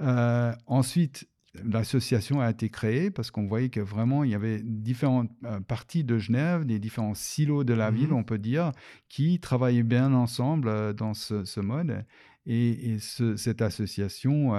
Euh, 0.00 0.52
ensuite, 0.66 1.28
l'association 1.62 2.40
a 2.40 2.50
été 2.50 2.68
créée 2.68 3.10
parce 3.10 3.30
qu'on 3.30 3.46
voyait 3.46 3.68
que 3.68 3.80
vraiment 3.80 4.24
il 4.24 4.30
y 4.30 4.34
avait 4.34 4.60
différentes 4.62 5.30
euh, 5.44 5.60
parties 5.60 6.02
de 6.02 6.18
Genève, 6.18 6.64
des 6.64 6.80
différents 6.80 7.14
silos 7.14 7.62
de 7.64 7.74
la 7.74 7.90
Mhm. 7.92 7.96
ville, 7.96 8.12
on 8.12 8.24
peut 8.24 8.38
dire, 8.38 8.72
qui 9.08 9.38
travaillaient 9.38 9.84
bien 9.84 10.12
ensemble 10.12 10.68
euh, 10.68 10.92
dans 10.92 11.14
ce, 11.14 11.44
ce 11.44 11.60
mode. 11.60 12.04
Et, 12.46 12.92
et 12.94 12.98
ce- 12.98 13.36
cette 13.36 13.62
association 13.62 14.54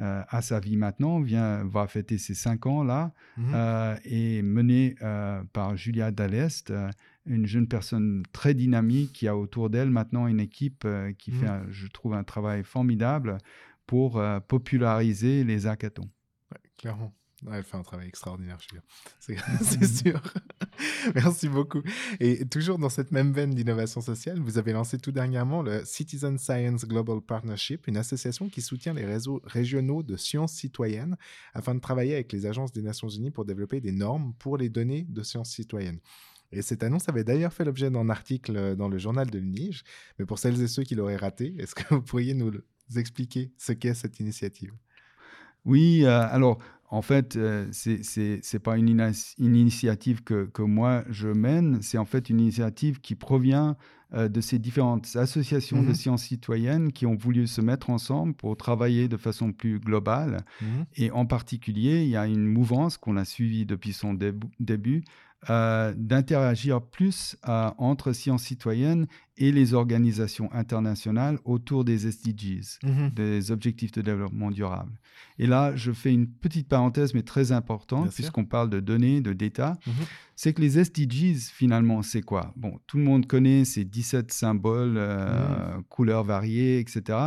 euh, 0.00 0.22
a 0.28 0.42
sa 0.42 0.58
vie 0.60 0.76
maintenant, 0.76 1.20
vient, 1.20 1.64
va 1.64 1.86
fêter 1.86 2.18
ses 2.18 2.34
cinq 2.34 2.66
ans 2.66 2.82
là, 2.82 3.12
Mhm. 3.36 3.52
euh, 3.54 3.96
et 4.04 4.42
menée 4.42 4.94
euh, 5.02 5.42
par 5.52 5.76
Julia 5.76 6.10
Dallest, 6.10 6.72
une 7.26 7.46
jeune 7.46 7.68
personne 7.68 8.22
très 8.32 8.54
dynamique 8.54 9.12
qui 9.12 9.28
a 9.28 9.36
autour 9.36 9.68
d'elle 9.70 9.90
maintenant 9.90 10.26
une 10.26 10.40
équipe 10.40 10.86
qui 11.18 11.30
Mhm. 11.32 11.38
fait, 11.38 11.46
un- 11.46 11.66
je 11.70 11.86
trouve, 11.88 12.14
un 12.14 12.24
travail 12.24 12.64
formidable 12.64 13.38
pour 13.86 14.22
populariser 14.48 15.44
les 15.44 15.66
hackathons. 15.66 16.08
Clairement. 16.78 17.12
Elle 17.50 17.64
fait 17.64 17.76
un 17.76 17.82
travail 17.82 18.06
extraordinaire, 18.06 18.58
je 18.60 18.66
suis 18.66 19.36
sûr. 19.36 19.44
C'est 19.62 19.86
sûr. 19.86 20.22
Merci 21.14 21.48
beaucoup. 21.48 21.82
Et 22.20 22.46
toujours 22.46 22.78
dans 22.78 22.88
cette 22.88 23.10
même 23.10 23.32
veine 23.32 23.50
d'innovation 23.50 24.00
sociale, 24.00 24.38
vous 24.38 24.58
avez 24.58 24.72
lancé 24.72 24.98
tout 24.98 25.10
dernièrement 25.10 25.62
le 25.62 25.84
Citizen 25.84 26.38
Science 26.38 26.86
Global 26.86 27.20
Partnership, 27.20 27.88
une 27.88 27.96
association 27.96 28.48
qui 28.48 28.60
soutient 28.60 28.94
les 28.94 29.04
réseaux 29.04 29.40
régionaux 29.44 30.02
de 30.02 30.16
sciences 30.16 30.52
citoyennes 30.52 31.16
afin 31.54 31.74
de 31.74 31.80
travailler 31.80 32.14
avec 32.14 32.32
les 32.32 32.46
agences 32.46 32.72
des 32.72 32.82
Nations 32.82 33.08
Unies 33.08 33.30
pour 33.30 33.44
développer 33.44 33.80
des 33.80 33.92
normes 33.92 34.34
pour 34.38 34.56
les 34.56 34.68
données 34.68 35.06
de 35.08 35.22
sciences 35.22 35.50
citoyennes. 35.50 35.98
Et 36.52 36.62
cette 36.62 36.82
annonce 36.82 37.08
avait 37.08 37.24
d'ailleurs 37.24 37.52
fait 37.52 37.64
l'objet 37.64 37.90
d'un 37.90 38.10
article 38.10 38.76
dans 38.76 38.88
le 38.88 38.98
journal 38.98 39.28
de 39.30 39.38
l'UNIGE, 39.38 39.84
mais 40.18 40.26
pour 40.26 40.38
celles 40.38 40.60
et 40.60 40.68
ceux 40.68 40.82
qui 40.82 40.94
l'auraient 40.94 41.16
raté, 41.16 41.54
est-ce 41.58 41.74
que 41.74 41.94
vous 41.94 42.02
pourriez 42.02 42.34
nous 42.34 42.52
expliquer 42.94 43.52
ce 43.56 43.72
qu'est 43.72 43.94
cette 43.94 44.20
initiative? 44.20 44.72
Oui, 45.64 46.04
euh, 46.04 46.26
alors 46.28 46.58
en 46.92 47.00
fait, 47.00 47.36
euh, 47.36 47.66
c'est 47.72 48.02
c'est 48.04 48.58
pas 48.58 48.76
une, 48.76 48.88
initiative 49.38 50.22
que, 50.22 50.44
que 50.44 50.60
moi 50.62 51.04
je 51.10 51.28
mène, 51.28 51.80
c'est 51.80 51.98
en 51.98 52.04
fait 52.04 52.28
une 52.30 52.38
initiative 52.40 53.00
qui 53.00 53.14
provient 53.14 53.76
euh, 54.14 54.28
de 54.28 54.42
ces 54.42 54.58
différentes 54.58 55.08
associations 55.16 55.82
de 55.82 55.88
Mhm. 55.88 55.94
sciences 55.94 56.24
citoyennes 56.24 56.92
qui 56.92 57.06
ont 57.06 57.16
voulu 57.16 57.46
se 57.46 57.62
mettre 57.62 57.88
ensemble 57.88 58.34
pour 58.34 58.56
travailler 58.58 59.08
de 59.08 59.16
façon 59.16 59.52
plus 59.52 59.80
globale. 59.80 60.44
Mhm. 60.60 60.84
Et 60.96 61.10
en 61.10 61.24
particulier, 61.24 62.02
il 62.02 62.10
y 62.10 62.16
a 62.16 62.26
une 62.26 62.46
mouvance 62.46 62.98
qu'on 62.98 63.16
a 63.16 63.24
suivie 63.24 63.64
depuis 63.64 63.94
son 63.94 64.12
débu- 64.12 64.50
début 64.60 65.02
euh, 65.50 65.92
d'interagir 65.96 66.80
plus 66.82 67.36
euh, 67.48 67.70
entre 67.78 68.12
sciences 68.12 68.44
citoyennes 68.44 69.06
et 69.38 69.50
les 69.50 69.74
organisations 69.74 70.52
internationales 70.52 71.38
autour 71.44 71.84
des 71.84 72.06
SDGs, 72.06 72.78
Mhm. 72.84 73.10
des 73.10 73.50
objectifs 73.50 73.90
de 73.92 74.02
développement 74.02 74.50
durable. 74.50 74.92
Et 75.38 75.46
là, 75.46 75.74
je 75.74 75.90
fais 75.90 76.12
une 76.12 76.28
petite 76.28 76.68
parenthèse, 76.68 77.14
mais 77.14 77.22
très 77.22 77.50
importante, 77.50 78.12
puisqu'on 78.14 78.44
parle 78.44 78.68
de 78.70 78.78
données, 78.78 79.20
de 79.20 79.32
data. 79.32 79.78
Mhm. 79.86 79.92
C'est 80.36 80.52
que 80.52 80.60
les 80.60 80.78
SDGs, 80.78 81.50
finalement, 81.52 82.02
c'est 82.02 82.20
quoi? 82.22 82.52
Bon, 82.56 82.78
tout 82.86 82.98
le 82.98 83.04
monde 83.04 83.26
connaît 83.26 83.64
ces 83.64 83.84
17 83.84 84.32
symboles, 84.32 84.94
euh, 84.96 85.76
Mhm. 85.76 85.82
couleurs 85.88 86.24
variées, 86.24 86.78
etc. 86.78 87.18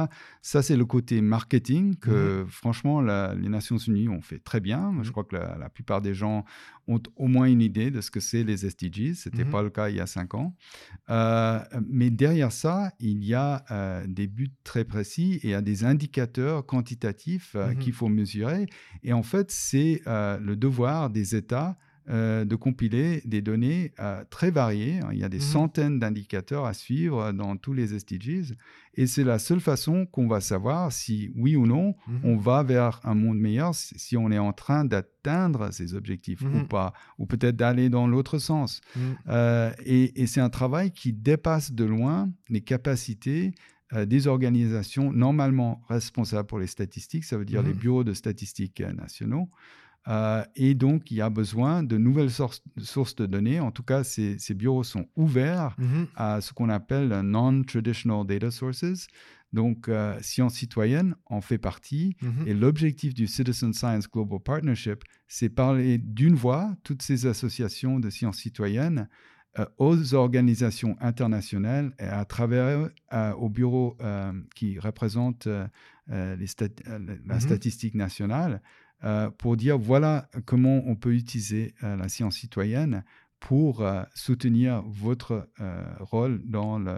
Ça, 0.41 0.61
c'est 0.61 0.78
le 0.78 0.86
côté 0.86 1.22
marketing 1.22 1.95
que, 1.95 2.45
franchement, 2.47 3.01
la- 3.01 3.34
les 3.36 3.49
Nations 3.49 3.78
Unies 3.78 4.09
ont 4.09 4.22
fait 4.22 4.39
très 4.39 4.59
bien. 4.59 4.93
Je 5.01 5.11
crois 5.11 5.24
que 5.24 5.36
la, 5.36 5.57
la 5.57 5.70
plupart 5.70 6.01
des 6.01 6.13
gens 6.13 6.45
ont 6.88 7.02
au 7.16 7.28
moins 7.28 7.46
une 7.48 7.62
idée 7.62 7.90
de 7.92 8.02
ce 8.02 8.12
que 8.12 8.20
c'est 8.20 8.44
les 8.44 8.66
SDGs. 8.66 9.16
Ce 9.16 9.30
n'était 9.30 9.44
Mhm. 9.44 9.50
pas 9.52 9.64
le 9.64 9.70
cas 9.70 9.90
il 9.90 9.96
y 9.96 10.00
a 10.00 10.06
cinq 10.08 10.34
ans. 10.36 10.56
Euh, 11.10 11.60
mais 11.88 12.10
derrière 12.10 12.52
ça, 12.52 12.92
il 13.00 13.24
y 13.24 13.34
a 13.34 13.64
euh, 13.72 14.06
des 14.08 14.28
buts 14.28 14.52
très 14.64 14.86
précis 14.86 15.40
et 15.44 15.48
il 15.48 15.50
y 15.52 15.54
a 15.54 15.62
des 15.62 15.84
indicateurs 15.84 16.66
quantitatifs 16.66 17.54
euh, 17.56 17.70
Mhm. 17.70 17.78
qu'il 17.80 17.94
faut 17.94 18.08
mesurer. 18.10 18.68
Et 19.04 19.14
en 19.14 19.24
fait, 19.24 19.52
c'est 19.52 20.02
le 20.06 20.56
devoir 20.56 21.10
des 21.10 21.36
États 21.36 21.78
euh, 22.10 22.45
de 22.45 22.56
compiler 22.56 23.22
des 23.26 23.41
données 23.41 23.93
euh, 23.99 24.24
très 24.30 24.51
variées. 24.51 24.99
Il 25.12 25.18
y 25.18 25.24
a 25.24 25.30
des 25.30 25.38
Mhm. 25.38 25.43
centaines 25.43 25.99
d'indicateurs 25.99 26.66
à 26.66 26.74
suivre 26.74 27.32
dans 27.32 27.58
tous 27.58 27.74
les 27.74 27.93
SDGs. 27.95 28.56
Et 28.93 29.08
c'est 29.08 29.24
la 29.24 29.39
seule 29.39 29.60
façon 29.60 30.06
qu'on 30.06 30.28
va 30.28 30.39
savoir 30.39 30.91
si, 30.91 31.32
oui 31.36 31.56
ou 31.56 31.66
non, 31.66 31.95
Mhm. 32.08 32.20
on 32.24 32.38
va 32.38 32.64
vers 32.64 32.99
un 33.03 33.16
monde 33.16 33.39
meilleur, 33.39 33.74
si 33.76 34.16
on 34.18 34.30
est 34.32 34.38
en 34.38 34.53
train 34.53 34.86
d'atteindre 34.86 35.72
ces 35.72 35.95
objectifs 35.95 36.41
ou 36.43 36.60
Mhm. 36.60 36.68
pas, 36.68 36.93
ou 37.18 37.26
peut-être 37.26 37.56
d'aller 37.56 37.89
dans 37.89 38.08
l'autre 38.08 38.38
sens. 38.38 38.82
Euh, 39.28 39.72
et 39.86 40.22
et 40.22 40.28
c'est 40.28 40.41
un 40.41 40.49
travail 40.49 40.91
qui 40.91 41.12
dépasse 41.12 41.72
de 41.72 41.84
loin 41.86 42.30
les 42.49 42.62
capacités 42.62 43.53
des 44.08 44.28
organisations 44.28 45.12
normalement 45.14 45.82
responsables 45.88 46.47
pour 46.47 46.60
les 46.60 46.68
statistiques, 46.68 47.24
ça 47.24 47.38
veut 47.38 47.45
dire 47.45 47.62
les 47.62 47.74
bureaux 47.74 48.03
de 48.03 48.14
statistiques 48.14 48.82
nationaux. 48.82 49.47
Euh, 50.08 50.43
et 50.56 50.76
donc, 50.76 51.10
il 51.12 51.18
y 51.18 51.22
a 51.22 51.30
besoin 51.30 51.82
de 51.82 51.97
nouvelles 51.97 52.30
sources, 52.30 52.62
sources 52.78 53.16
de 53.16 53.26
données. 53.26 53.60
En 53.60 53.72
tout 53.72 53.84
cas, 53.84 54.03
ces, 54.03 54.38
ces 54.38 54.53
bureaux 54.53 54.84
sont 54.84 55.08
ouverts 55.16 55.76
Mhm. 55.80 56.08
à 56.16 56.41
ce 56.41 56.53
qu'on 56.53 56.70
appelle 56.70 57.10
non-traditional 57.22 58.26
data 58.26 58.51
sources. 58.51 59.08
Donc, 59.53 59.88
euh, 59.88 60.18
Science 60.22 60.56
Citoyenne 60.56 61.16
en 61.26 61.41
fait 61.41 61.58
partie. 61.58 62.18
Mhm. 62.22 62.47
Et 62.47 62.53
l'objectif 62.53 63.14
du 63.14 63.26
Citizen 63.28 63.74
Science 63.74 64.10
Global 64.10 64.39
Partnership, 64.39 65.03
c'est 65.28 65.49
parler 65.49 65.97
d'une 65.97 66.36
voix, 66.36 66.76
toutes 66.84 67.01
ces 67.01 67.26
associations 67.26 67.99
de 67.99 68.10
sciences 68.10 68.38
citoyennes, 68.38 69.08
euh, 69.58 69.66
aux 69.78 70.14
organisations 70.14 70.97
internationales 70.99 71.93
et 71.99 72.03
à 72.03 72.26
travers 72.26 72.89
euh, 73.14 73.32
aux 73.34 73.49
bureaux 73.49 73.97
qui 74.53 74.78
représentent 74.80 75.47
les 76.08 76.47
stat- 76.47 76.68
la 77.26 77.36
Mhm. 77.36 77.39
statistique 77.39 77.95
nationale, 77.95 78.62
euh, 79.06 79.30
pour 79.30 79.56
dire 79.56 79.78
voilà 79.78 80.30
comment 80.45 80.82
on 80.88 80.95
peut 80.95 81.14
utiliser 81.14 81.76
euh, 81.84 81.95
la 81.95 82.10
science 82.10 82.38
citoyenne 82.38 83.03
pour 83.39 83.82
euh, 83.82 84.01
soutenir 84.16 84.82
votre 84.88 85.47
rôle 85.99 86.41
dans 86.45 86.80
le, 86.80 86.95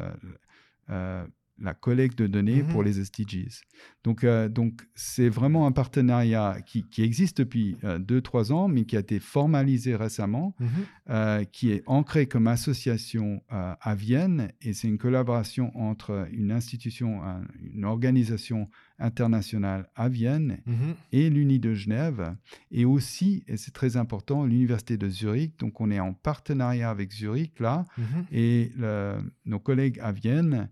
la 1.59 1.73
collecte 1.73 2.17
de 2.19 2.27
données 2.27 2.61
Mhm. 2.63 2.69
pour 2.69 2.83
les 2.83 2.99
SDGs. 2.99 3.61
Donc, 4.03 4.23
euh, 4.23 4.47
donc 4.49 4.81
c'est 4.95 5.29
vraiment 5.29 5.65
un 5.67 5.71
partenariat 5.71 6.57
qui, 6.65 6.83
qui 6.83 7.01
existe 7.03 7.39
depuis 7.39 7.77
2-3 7.99 8.51
ans, 8.51 8.67
mais 8.67 8.85
qui 8.85 8.95
a 8.95 8.99
été 8.99 9.19
formalisé 9.19 9.95
récemment, 9.95 10.55
Mhm. 10.59 10.67
euh, 11.09 11.43
qui 11.45 11.71
est 11.71 11.83
ancré 11.87 12.27
comme 12.27 12.47
association 12.47 13.41
euh, 13.51 13.73
à 13.81 13.95
Vienne, 13.95 14.51
et 14.61 14.73
c'est 14.73 14.87
une 14.87 14.97
collaboration 14.97 15.71
entre 15.77 16.27
une 16.31 16.51
institution, 16.51 17.23
un- 17.23 17.41
une 17.73 17.85
organisation 17.85 18.69
internationale 18.99 19.87
à 19.95 20.09
Vienne 20.09 20.57
Mhm. 20.65 20.95
et 21.11 21.29
l'Uni 21.29 21.59
de 21.59 21.73
Genève, 21.73 22.35
et 22.71 22.85
aussi, 22.85 23.43
et 23.47 23.57
c'est 23.57 23.71
très 23.73 23.95
important, 23.97 24.45
l'Université 24.45 24.97
de 24.97 25.09
Zurich. 25.09 25.57
Donc, 25.59 25.79
on 25.81 25.89
est 25.91 25.99
en 25.99 26.13
partenariat 26.13 26.89
avec 26.89 27.11
Zurich 27.11 27.59
là, 27.59 27.85
Mhm. 27.97 28.05
et 28.31 28.71
le- 28.77 29.17
nos 29.45 29.59
collègues 29.59 29.99
à 30.01 30.11
Vienne, 30.11 30.53
euh, 30.53 30.65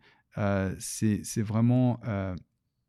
c'est 0.79 1.21
c'est 1.23 1.41
vraiment 1.41 1.99
euh, 2.07 2.35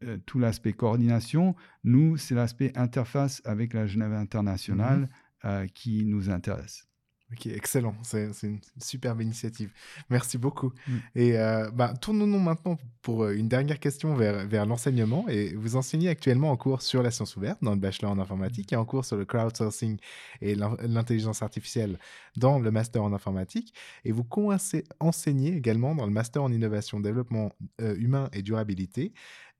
euh, 0.04 0.18
tout 0.26 0.38
l'aspect 0.38 0.74
coordination. 0.74 1.54
Nous, 1.82 2.18
c'est 2.18 2.34
l'aspect 2.34 2.70
interface 2.76 3.40
avec 3.46 3.72
la 3.72 3.86
Genève 3.86 4.12
internationale 4.12 5.08
euh, 5.46 5.66
qui 5.68 6.04
nous 6.04 6.28
intéresse. 6.28 6.86
Ok, 7.32 7.46
excellent. 7.48 7.94
C'est 8.04 8.30
une 8.44 8.60
superbe 8.80 9.20
initiative. 9.20 9.72
Merci 10.10 10.38
beaucoup. 10.38 10.72
Mm. 10.86 10.92
Et 11.16 11.36
euh, 11.38 11.68
bah, 11.72 11.92
tournons-nous 12.00 12.38
maintenant 12.38 12.78
pour 13.02 13.24
euh, 13.24 13.34
une 13.34 13.48
dernière 13.48 13.80
question 13.80 14.14
vers, 14.14 14.46
vers 14.46 14.64
l'enseignement. 14.64 15.26
Et 15.28 15.52
vous 15.54 15.74
enseignez 15.74 16.08
actuellement 16.08 16.52
en 16.52 16.56
cours 16.56 16.82
sur 16.82 17.02
la 17.02 17.10
science 17.10 17.36
ouverte 17.36 17.58
dans 17.62 17.72
le 17.72 17.80
bachelor 17.80 18.12
en 18.12 18.20
informatique 18.20 18.72
et 18.72 18.76
en 18.76 18.84
cours 18.84 19.04
sur 19.04 19.16
le 19.16 19.24
crowdsourcing 19.24 19.98
et 20.40 20.54
l'in- 20.54 20.76
l'intelligence 20.82 21.42
artificielle 21.42 21.98
dans 22.36 22.60
le 22.60 22.70
master 22.70 23.02
en 23.02 23.12
informatique. 23.12 23.74
Et 24.04 24.12
vous 24.12 24.24
enseignez 25.00 25.56
également 25.56 25.96
dans 25.96 26.06
le 26.06 26.12
master 26.12 26.44
en 26.44 26.52
innovation, 26.52 27.00
développement 27.00 27.52
euh, 27.80 27.96
humain 27.96 28.28
et 28.34 28.42
durabilité. 28.42 29.12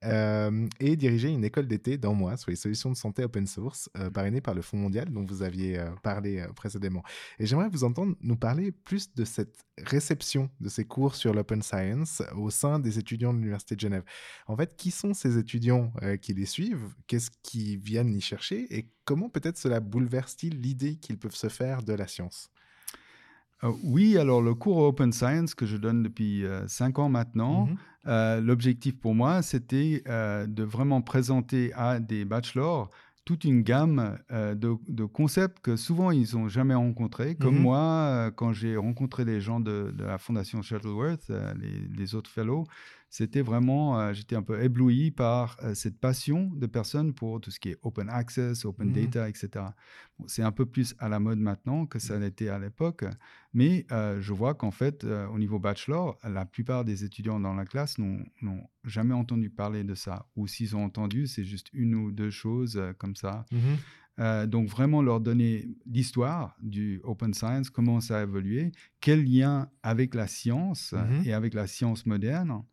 Euh, 0.03 0.67
et 0.79 0.95
dirigez 0.95 1.29
une 1.29 1.43
école 1.43 1.67
d'été 1.67 1.97
dans 1.97 2.13
moi 2.13 2.37
sur 2.37 2.51
les 2.51 2.55
solutions 2.55 2.91
de 2.91 2.95
santé 2.95 3.23
open 3.23 3.47
source 3.47 3.89
euh, 3.97 4.11
parrainée 4.11 4.41
par 4.41 4.53
le 4.53 4.61
Fonds 4.61 4.77
mondial 4.77 5.09
dont 5.09 5.25
vous 5.25 5.41
aviez 5.41 5.79
euh, 5.79 5.89
parlé 6.03 6.45
précédemment. 6.55 7.03
Et 7.39 7.45
j'aimerais 7.47 7.69
vous 7.69 7.83
entendre 7.83 8.15
nous 8.21 8.35
parler 8.35 8.71
plus 8.71 9.13
de 9.15 9.25
cette 9.25 9.65
réception 9.77 10.49
de 10.59 10.69
ces 10.69 10.85
cours 10.85 11.15
sur 11.15 11.33
l'open 11.33 11.61
science 11.61 12.21
au 12.35 12.49
sein 12.49 12.79
des 12.79 12.99
étudiants 12.99 13.33
de 13.33 13.39
l'Université 13.39 13.75
de 13.75 13.79
Genève. 13.79 14.03
En 14.47 14.55
fait, 14.55 14.75
qui 14.75 14.91
sont 14.91 15.13
ces 15.13 15.37
étudiants 15.37 15.91
qui 16.21 16.33
les 16.33 16.45
suivent? 16.45 16.95
Qu'est-ce 17.07 17.29
qu'ils 17.43 17.77
viennent 17.77 18.13
y 18.13 18.21
chercher? 18.21 18.67
Et 18.75 18.89
comment 19.05 19.29
peut-être 19.29 19.57
cela 19.57 19.79
bouleverse-t-il 19.79 20.59
l'idée 20.61 20.95
qu'ils 20.97 21.19
peuvent 21.19 21.35
se 21.35 21.49
faire 21.49 21.83
de 21.83 21.93
la 21.93 22.07
science? 22.07 22.49
Euh, 23.63 23.71
oui, 23.83 24.17
alors 24.17 24.41
le 24.41 24.53
cours 24.53 24.77
Open 24.77 25.11
Science 25.11 25.55
que 25.55 25.65
je 25.65 25.77
donne 25.77 26.03
depuis 26.03 26.43
5 26.67 26.99
ans 26.99 27.09
maintenant, 27.09 27.65
Mhm. 27.67 27.77
euh, 28.07 28.41
l'objectif 28.41 28.99
pour 28.99 29.15
moi, 29.15 29.41
c'était 29.41 30.03
euh, 30.07 30.45
de 30.45 30.63
vraiment 30.63 31.01
présenter 31.01 31.73
à 31.73 31.99
des 31.99 32.23
bachelors 32.25 32.89
toute 33.25 33.43
une 33.43 33.61
gamme 33.61 34.17
euh, 34.31 34.55
de, 34.55 34.75
de 34.87 35.03
concepts 35.03 35.59
que 35.59 35.75
souvent 35.75 36.11
ils 36.11 36.33
n'ont 36.35 36.47
jamais 36.47 36.75
rencontrés. 36.75 37.35
Comme 37.35 37.55
Mhm. 37.55 37.61
moi, 37.61 37.79
euh, 37.79 38.31
quand 38.31 38.53
j'ai 38.53 38.77
rencontré 38.77 39.25
les 39.25 39.41
gens 39.41 39.59
de, 39.59 39.91
de 39.93 40.03
la 40.05 40.17
Fondation 40.17 40.61
Shuttleworth, 40.61 41.29
euh, 41.29 41.53
les, 41.59 41.89
les 41.97 42.15
autres 42.15 42.29
fellows, 42.29 42.65
c'était 43.09 43.41
vraiment, 43.41 43.99
euh, 43.99 44.13
j'étais 44.13 44.35
un 44.35 44.41
peu 44.41 44.61
ébloui 44.61 45.11
par 45.11 45.57
euh, 45.63 45.73
cette 45.73 45.97
passion 45.99 46.51
de 46.53 46.65
personnes 46.67 47.13
pour 47.13 47.39
tout 47.39 47.51
ce 47.51 47.59
qui 47.59 47.69
est 47.69 47.77
open 47.81 48.09
access, 48.09 48.65
open 48.65 48.87
Mhm. 48.89 48.93
data, 48.93 49.29
etc. 49.29 49.49
Bon, 50.19 50.25
c'est 50.27 50.43
un 50.43 50.51
peu 50.51 50.65
plus 50.65 50.93
à 50.99 51.07
la 51.09 51.19
mode 51.19 51.39
maintenant 51.39 51.85
que 51.85 51.99
ça 51.99 52.19
l'était 52.19 52.49
à 52.49 52.59
l'époque, 52.59 53.05
mais 53.53 53.85
euh, 53.91 54.19
je 54.21 54.33
vois 54.33 54.53
qu'en 54.55 54.71
fait, 54.71 55.03
au 55.05 55.39
niveau 55.39 55.59
bachelor, 55.59 56.17
la 56.23 56.45
plupart 56.45 56.83
des 56.85 57.03
étudiants 57.03 57.39
dans 57.39 57.53
la 57.53 57.65
classe 57.65 57.97
n'ont 57.97 58.63
jamais 58.83 59.13
entendu 59.13 59.49
parler 59.49 59.83
de 59.83 59.95
ça. 59.95 60.27
Ou 60.35 60.47
s'ils 60.47 60.75
ont 60.75 60.83
entendu, 60.83 61.27
c'est 61.27 61.43
juste 61.45 61.69
une 61.73 61.95
ou 61.95 62.11
deux 62.11 62.29
choses 62.31 62.81
comme 62.97 63.15
ça. 63.15 63.45
Euh, 64.19 64.47
donc 64.47 64.67
vraiment 64.67 65.03
leur 65.03 65.19
donner 65.21 65.69
l'histoire 65.85 66.55
du 66.59 66.99
open 67.03 67.35
science, 67.35 67.69
comment 67.69 68.01
ça 68.01 68.17
a 68.19 68.23
évolué, 68.23 68.71
quel 68.99 69.23
lien 69.23 69.69
avec 69.83 70.15
la 70.15 70.25
science 70.25 70.93
et 71.23 71.33
avec 71.33 71.53
la 71.53 71.67
science 71.67 72.05
moderne, 72.07 72.63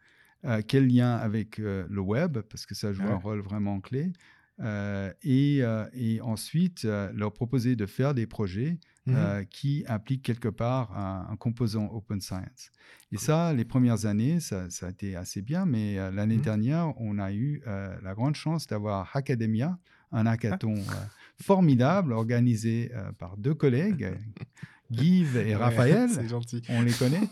euh, 0.45 0.63
quel 0.67 0.87
lien 0.89 1.15
avec 1.17 1.59
euh, 1.59 1.87
le 1.89 2.01
web, 2.01 2.39
parce 2.41 2.67
que 2.67 2.75
ça 2.75 2.93
joue 2.93 3.09
Ouais. 3.09 3.15
un 3.15 3.19
rôle 3.19 3.41
vraiment 3.41 3.81
clé, 3.81 4.13
euh, 4.61 5.13
et, 5.23 5.63
et 5.95 6.21
ensuite 6.21 6.85
leur 6.85 7.33
proposer 7.33 7.75
de 7.77 7.87
faire 7.87 8.15
des 8.15 8.27
projets 8.27 8.79
euh, 9.13 9.45
qui 9.45 9.85
impliquent 9.89 10.25
quelque 10.25 10.49
part 10.49 10.97
un, 10.97 11.27
un 11.31 11.37
composant 11.37 11.87
open 11.93 12.21
science. 12.21 12.71
Et 13.11 13.19
ça, 13.19 13.53
les 13.53 13.65
premières 13.65 14.07
années, 14.07 14.39
ça, 14.41 14.71
ça 14.71 14.87
a 14.87 14.91
été 14.91 15.17
assez 15.17 15.43
bien, 15.43 15.67
mais 15.67 15.97
l'année 16.13 16.39
Mhm. 16.39 16.41
dernière, 16.41 16.93
on 17.01 17.19
a 17.19 17.33
eu 17.33 17.63
la 17.67 18.15
grande 18.15 18.35
chance 18.37 18.67
d'avoir 18.69 19.11
Hackademia, 19.17 19.79
un 20.13 20.27
hackathon 20.27 20.87
Ah. 20.87 20.95
euh, 20.95 21.07
formidable 21.43 22.13
organisé 22.13 22.93
par 23.19 23.37
deux 23.37 23.55
collègues, 23.55 24.17
Guy 24.95 25.27
et 25.37 25.55
Raphaël. 25.57 26.09
c'est 26.15 26.29
gentil. 26.29 26.63
on 26.69 26.83
les 26.83 26.93
connaît. 26.93 27.21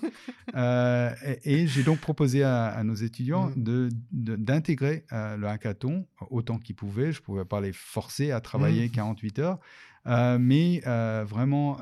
Euh, 0.55 1.11
et 1.25 1.63
et 1.63 1.67
j'ai 1.67 1.83
donc 1.83 1.99
proposé 2.01 2.43
à, 2.43 2.67
à 2.67 2.85
nos 2.85 2.95
étudiants 2.95 3.51
de- 3.57 3.89
de- 4.11 4.37
d'intégrer 4.37 5.07
euh, 5.13 5.37
le 5.39 5.47
hackathon 5.47 6.07
autant 6.31 6.59
qu'ils 6.59 6.77
pouvaient. 6.77 7.11
Je 7.13 7.21
ne 7.21 7.25
pouvais 7.25 7.45
pas 7.47 7.61
les 7.63 7.73
forcer 7.73 8.33
à 8.33 8.41
travailler 8.43 8.85
Mhm. 8.87 8.91
48 8.91 9.39
heures, 9.39 9.59
euh, 10.07 10.37
mais 10.39 10.83
vraiment 11.27 11.79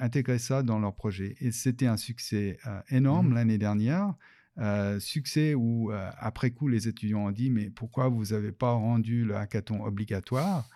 intégrer 0.00 0.38
ça 0.38 0.62
dans 0.64 0.80
leur 0.80 0.94
projet. 0.94 1.36
Et 1.40 1.52
c'était 1.52 1.86
un 1.86 1.96
succès 1.96 2.58
énorme 2.90 3.28
Mhm. 3.28 3.34
l'année 3.34 3.58
dernière. 3.58 4.14
Euh, 4.60 4.98
succès 4.98 5.54
où, 5.54 5.92
euh, 5.92 6.10
après 6.18 6.50
coup, 6.50 6.66
les 6.66 6.88
étudiants 6.88 7.26
ont 7.26 7.30
dit 7.30 7.48
Mais 7.50 7.70
pourquoi 7.70 8.08
vous 8.08 8.24
n'avez 8.32 8.50
pas 8.50 8.72
rendu 8.72 9.24
le 9.24 9.36
hackathon 9.36 9.84
obligatoire? 9.84 10.68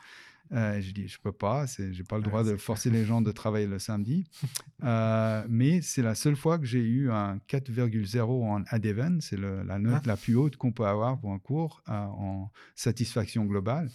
Euh, 0.53 0.81
J'ai 0.81 0.93
dit 0.93 1.09
Je 1.09 1.19
ne 1.19 1.23
peux 1.23 1.33
pas, 1.33 1.67
je 1.67 1.83
n'ai 1.85 2.03
pas 2.05 2.17
le 2.19 2.23
droit 2.25 2.45
de 2.45 2.57
forcer 2.57 2.91
les 2.91 3.05
gens 3.05 3.21
de 3.23 3.33
travailler 3.43 3.67
le 3.67 3.79
samedi. 3.79 4.25
Euh, 4.85 5.45
mais 5.49 5.81
c'est 5.81 6.03
la 6.03 6.17
seule 6.17 6.35
fois 6.35 6.59
que 6.59 6.65
j'ai 6.67 6.81
eu 6.81 7.09
un 7.11 7.37
4,0 7.49 8.21
en 8.45 8.65
ADEVEN. 8.69 9.21
C'est 9.21 9.39
la 9.39 9.79
note 9.79 10.01
Ah. 10.05 10.09
la 10.09 10.17
plus 10.17 10.35
haute 10.35 10.57
qu'on 10.57 10.73
peut 10.73 10.85
avoir 10.87 11.21
pour 11.21 11.33
un 11.33 11.39
cours 11.39 11.83
euh, 11.89 11.93
en 11.93 12.51
satisfaction 12.75 13.45
globale. 13.45 13.89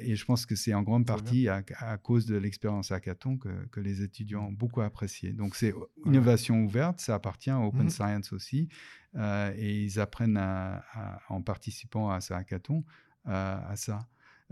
Et 0.00 0.16
je 0.16 0.24
pense 0.24 0.46
que 0.46 0.56
c'est 0.56 0.72
en 0.72 0.82
grande 0.82 1.04
partie 1.04 1.46
à, 1.46 1.62
à 1.80 1.98
cause 1.98 2.24
de 2.24 2.36
l'expérience 2.38 2.90
hackathon 2.90 3.36
que, 3.36 3.50
que 3.66 3.80
les 3.80 4.00
étudiants 4.00 4.46
ont 4.46 4.52
beaucoup 4.52 4.80
apprécié. 4.80 5.34
Donc 5.34 5.56
c'est 5.56 5.74
innovation 6.06 6.62
ouverte, 6.64 7.00
ça 7.02 7.14
appartient 7.16 7.50
à 7.50 7.60
Open 7.60 7.82
Mhm. 7.82 7.90
Science 7.90 8.32
aussi. 8.32 8.70
et 9.14 9.84
ils 9.84 10.00
apprennent 10.00 10.38
à- 10.38 10.82
à- 10.94 11.20
en 11.28 11.42
participant 11.42 12.08
à 12.10 12.22
ce 12.22 12.32
hackathon 12.32 12.82
à 13.26 13.74
ça. 13.76 13.98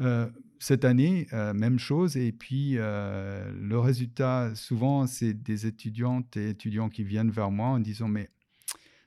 Euh, 0.01 0.29
cette 0.59 0.85
année, 0.85 1.27
euh, 1.33 1.53
même 1.53 1.79
chose. 1.79 2.17
Et 2.17 2.33
puis, 2.33 2.75
euh, 2.77 3.53
le 3.61 3.79
résultat, 3.79 4.55
souvent, 4.55 5.07
c'est 5.07 5.35
des 5.35 5.67
étudiantes 5.67 6.37
et 6.37 6.51
étudiants 6.51 6.89
qui 6.89 7.05
viennent 7.05 7.31
vers 7.31 7.51
moi 7.51 7.69
en 7.69 7.79
disant, 7.79 8.09
mais 8.09 8.31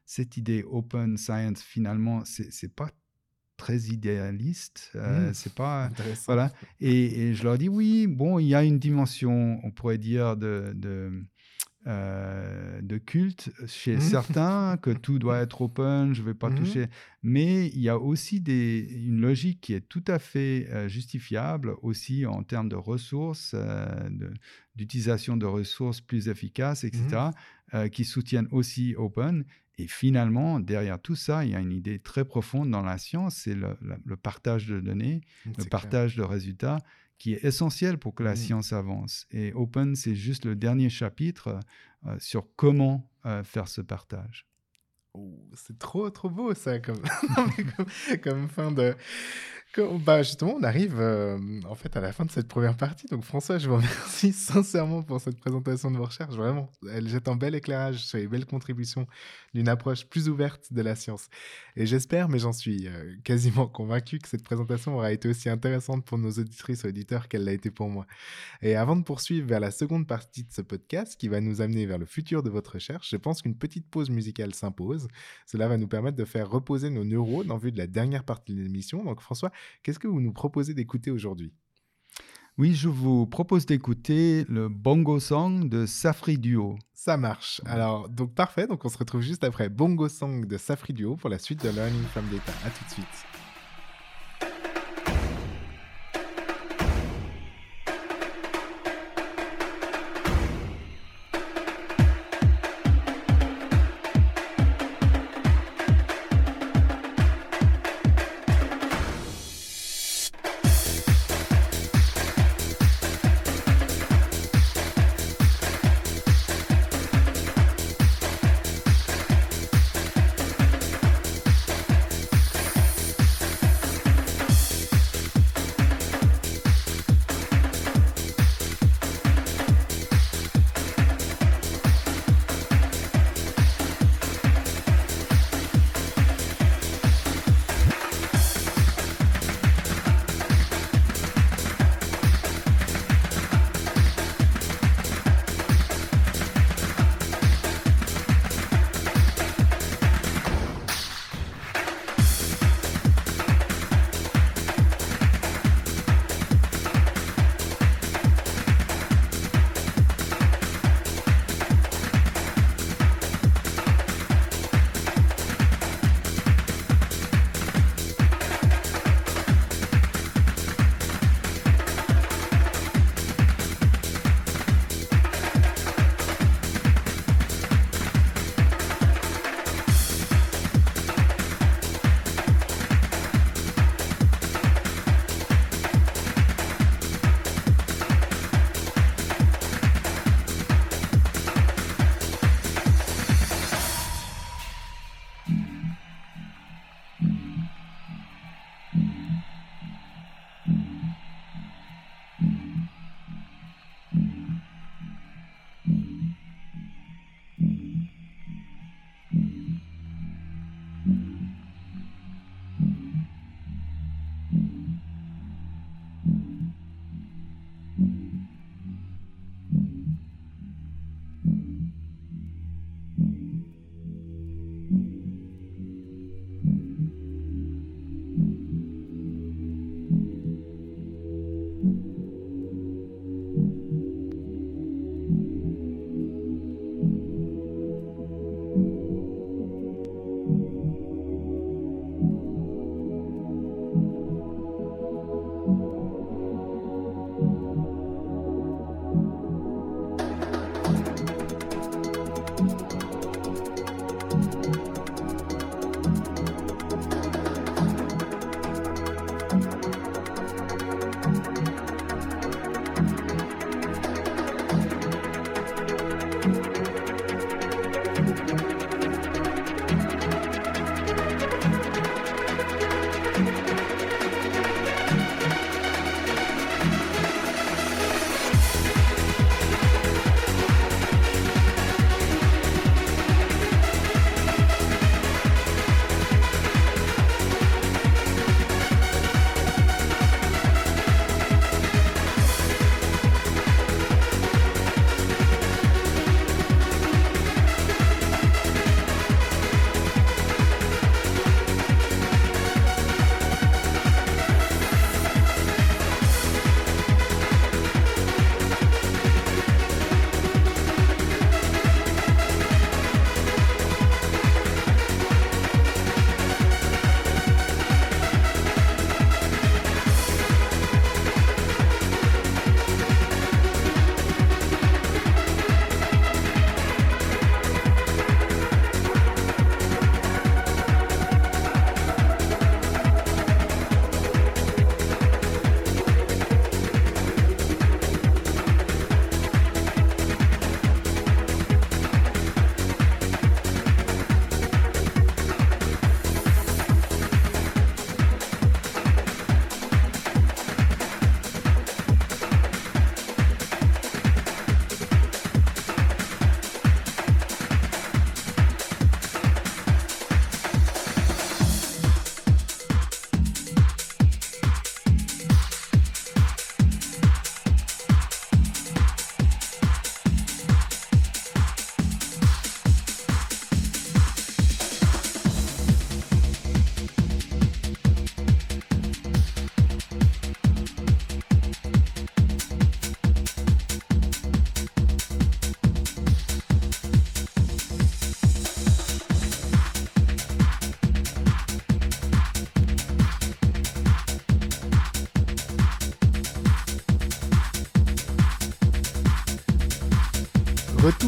cette 0.06 0.38
idée 0.38 0.64
open 0.64 1.18
science, 1.18 1.62
finalement, 1.62 2.24
c'est 2.26 2.74
pas 2.76 2.90
très 3.58 3.78
idéaliste. 3.80 4.92
euh, 4.96 5.30
Mm. 5.30 5.34
C'est 5.34 5.54
pas... 5.54 5.90
Voilà. 6.28 6.52
Et, 6.80 7.30
et 7.30 7.34
je 7.34 7.44
leur 7.44 7.58
dis, 7.58 7.68
oui, 7.70 8.08
bon, 8.08 8.40
il 8.40 8.48
y 8.48 8.56
a 8.56 8.64
une 8.64 8.80
dimension, 8.80 9.60
on 9.64 9.72
pourrait 9.72 9.98
dire, 9.98 10.38
de, 10.38 10.72
de, 10.76 11.12
euh, 11.88 12.82
de 12.82 12.98
culte 12.98 13.52
chez 13.68 13.96
Mhm. 13.96 14.00
certains, 14.00 14.78
que 14.78 14.92
tout 14.92 15.18
doit 15.20 15.40
être 15.42 15.62
open, 15.62 16.14
je 16.14 16.22
ne 16.22 16.26
vais 16.28 16.34
pas 16.34 16.50
Mhm. 16.50 16.56
toucher. 16.56 16.88
Mais 17.24 17.68
il 17.68 17.80
y 17.82 17.90
a 17.90 17.98
aussi 17.98 18.42
des, 18.42 18.80
une 19.06 19.22
logique 19.22 19.62
qui 19.62 19.74
est 19.74 19.88
tout 19.88 20.04
à 20.08 20.20
fait 20.20 20.68
euh, 20.72 20.88
justifiable 20.88 21.74
aussi 21.82 22.26
en 22.26 22.44
termes 22.44 22.70
de 22.70 22.76
ressources, 22.76 23.52
euh, 23.56 24.10
d'utilisation 24.76 25.38
de, 25.38 25.46
ressources 25.46 26.02
plus 26.02 26.28
efficaces, 26.30 26.84
etc., 26.84 27.34
euh, 27.74 27.88
qui 27.88 28.06
soutiennent 28.06 28.48
aussi 28.52 28.96
open. 28.98 29.46
Et 29.78 29.88
finalement, 29.88 30.60
derrière 30.60 31.00
tout 31.02 31.16
ça, 31.16 31.46
il 31.46 31.52
y 31.52 31.56
a 31.56 31.60
une 31.60 31.72
idée 31.72 32.00
très 32.00 32.26
profonde 32.26 32.70
dans 32.70 32.82
la 32.82 32.98
science, 32.98 33.36
c'est 33.36 33.56
le, 33.56 33.78
le- 33.82 33.98
le 34.04 34.18
partage 34.18 34.68
de 34.68 34.80
données, 34.82 35.22
le 35.58 35.66
clair. 35.66 35.70
partage 35.70 36.16
de 36.18 36.24
résultats 36.24 36.80
qui 37.20 37.34
est 37.34 37.44
essentiel 37.46 37.98
pour 38.00 38.16
que 38.16 38.24
la 38.24 38.32
Mhm. 38.32 38.36
science 38.38 38.74
avance. 38.74 39.28
Et 39.32 39.54
Open, 39.54 39.96
c'est 39.96 40.16
juste 40.16 40.46
le 40.46 40.56
dernier 40.56 40.90
chapitre 40.90 41.60
euh, 42.08 42.16
sur 42.20 42.48
comment 42.56 43.08
euh, 43.28 43.44
faire 43.44 43.68
ce 43.68 43.82
partage. 43.82 44.48
Oh, 45.14 45.38
c'est 45.54 45.78
trop, 45.78 46.10
trop 46.10 46.30
beau 46.30 46.54
ça, 46.54 46.80
comme, 46.80 47.02
comme 48.24 48.48
fin 48.50 48.72
de... 48.72 48.96
bah, 49.78 50.24
justement, 50.24 50.56
on 50.60 50.64
arrive 50.64 51.00
euh, 51.00 51.38
en 51.70 51.76
fait 51.76 51.96
à 51.96 52.02
la 52.02 52.12
fin 52.12 52.26
de 52.26 52.32
cette 52.32 52.48
première 52.48 52.76
partie. 52.76 53.08
Donc 53.08 53.24
François, 53.24 53.60
je 53.60 53.70
vous 53.70 53.76
remercie 53.76 54.34
sincèrement 54.34 55.04
pour 55.04 55.22
cette 55.22 55.40
présentation 55.40 55.92
de 55.92 55.98
vos 55.98 56.06
recherches. 56.06 56.36
Vraiment, 56.36 56.72
elle 56.92 57.08
jette 57.08 57.28
un 57.28 57.36
bel 57.36 57.54
éclairage 57.54 58.06
sur 58.06 58.18
les 58.18 58.28
belles 58.28 58.46
contributions 58.46 59.06
d'une 59.54 59.70
approche 59.70 60.06
plus 60.06 60.28
ouverte 60.28 60.74
de 60.74 60.82
la 60.82 60.96
science. 60.96 61.30
Et 61.76 61.86
j'espère, 61.86 62.30
mais 62.30 62.40
j'en 62.40 62.52
suis 62.52 62.88
euh, 62.88 63.16
quasiment 63.24 63.68
convaincu 63.80 64.20
que 64.20 64.28
cette 64.28 64.44
présentation 64.44 64.96
aura 64.96 65.12
été 65.12 65.30
aussi 65.30 65.50
intéressante 65.50 66.04
pour 66.04 66.18
nos 66.18 66.32
auditrices 66.32 66.84
et 66.84 66.88
auditeurs 66.88 67.28
qu'elle 67.28 67.44
l'a 67.44 67.54
été 67.54 67.70
pour 67.70 67.90
moi. 67.90 68.08
Et 68.62 68.76
avant 68.76 68.96
de 68.96 69.04
poursuivre 69.04 69.48
vers 69.48 69.60
la 69.60 69.72
seconde 69.72 70.08
partie 70.08 70.44
de 70.44 70.52
ce 70.52 70.62
podcast 70.62 71.16
qui 71.16 71.28
va 71.28 71.42
nous 71.42 71.62
amener 71.62 71.86
vers 71.86 72.00
le 72.00 72.06
futur 72.06 72.44
de 72.44 72.50
votre 72.50 72.74
recherche, 72.74 73.12
je 73.12 73.18
pense 73.18 73.42
qu'une 73.44 73.56
petite 73.56 73.88
pause 73.88 74.10
musicale 74.10 74.56
s'impose. 74.56 75.08
Cela 75.46 75.68
va 75.68 75.78
nous 75.78 75.88
permettre 75.88 76.18
de 76.18 76.26
faire 76.26 76.50
reposer 76.50 76.90
nos 76.90 77.04
neurones 77.04 77.52
en 77.52 77.58
vue 77.58 77.72
de 77.72 77.78
la 77.78 77.88
dernière 77.88 78.24
partie 78.24 78.54
de 78.54 78.62
l'émission. 78.62 79.04
Donc 79.04 79.22
François, 79.22 79.52
qu'est-ce 79.84 80.00
que 80.00 80.08
vous 80.08 80.22
nous 80.22 80.34
proposez 80.34 80.74
d'écouter 80.74 81.12
aujourd'hui? 81.12 81.54
Oui, 82.58 82.76
je 82.76 82.90
vous 82.90 83.26
propose 83.26 83.66
d'écouter 83.66 84.46
le 84.50 84.68
Bongo 84.68 85.22
Song 85.22 85.70
de 85.70 85.86
Safri 85.86 86.38
Duo. 86.38 86.78
Ça 86.94 87.16
marche. 87.16 87.62
Alors, 87.66 88.10
donc 88.10 88.36
parfait. 88.36 88.68
Donc 88.68 88.84
on 88.84 88.90
se 88.90 88.98
retrouve 88.98 89.22
juste 89.22 89.46
après 89.46 89.70
Bongo 89.70 90.10
Song 90.10 90.46
de 90.46 90.58
Safri 90.58 90.92
Duo 90.92 91.16
pour 91.16 91.30
la 91.30 91.40
suite 91.40 91.64
de 91.64 91.70
Learning 91.70 92.04
from 92.12 92.26
Data. 92.30 92.52
À 92.66 92.70
tout 92.70 92.84
de 92.84 92.90
suite. 92.90 93.39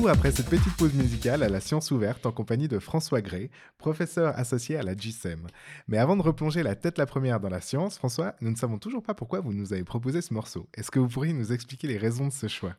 Retour 0.01 0.17
après 0.17 0.31
cette 0.31 0.49
petite 0.49 0.75
pause 0.77 0.95
musicale 0.95 1.43
à 1.43 1.47
la 1.47 1.59
science 1.59 1.91
ouverte 1.91 2.25
en 2.25 2.31
compagnie 2.31 2.67
de 2.67 2.79
François 2.79 3.21
Gray, 3.21 3.51
professeur 3.77 4.35
associé 4.35 4.75
à 4.75 4.81
la 4.81 4.95
GSEM. 4.95 5.45
Mais 5.87 5.99
avant 5.99 6.17
de 6.17 6.23
replonger 6.23 6.63
la 6.63 6.73
tête 6.73 6.97
la 6.97 7.05
première 7.05 7.39
dans 7.39 7.49
la 7.49 7.61
science, 7.61 7.99
François, 7.99 8.33
nous 8.41 8.49
ne 8.49 8.55
savons 8.55 8.79
toujours 8.79 9.03
pas 9.03 9.13
pourquoi 9.13 9.41
vous 9.41 9.53
nous 9.53 9.73
avez 9.73 9.83
proposé 9.83 10.23
ce 10.23 10.33
morceau. 10.33 10.67
Est-ce 10.73 10.89
que 10.89 10.97
vous 10.97 11.07
pourriez 11.07 11.33
nous 11.33 11.53
expliquer 11.53 11.87
les 11.87 11.99
raisons 11.99 12.25
de 12.29 12.33
ce 12.33 12.47
choix? 12.47 12.73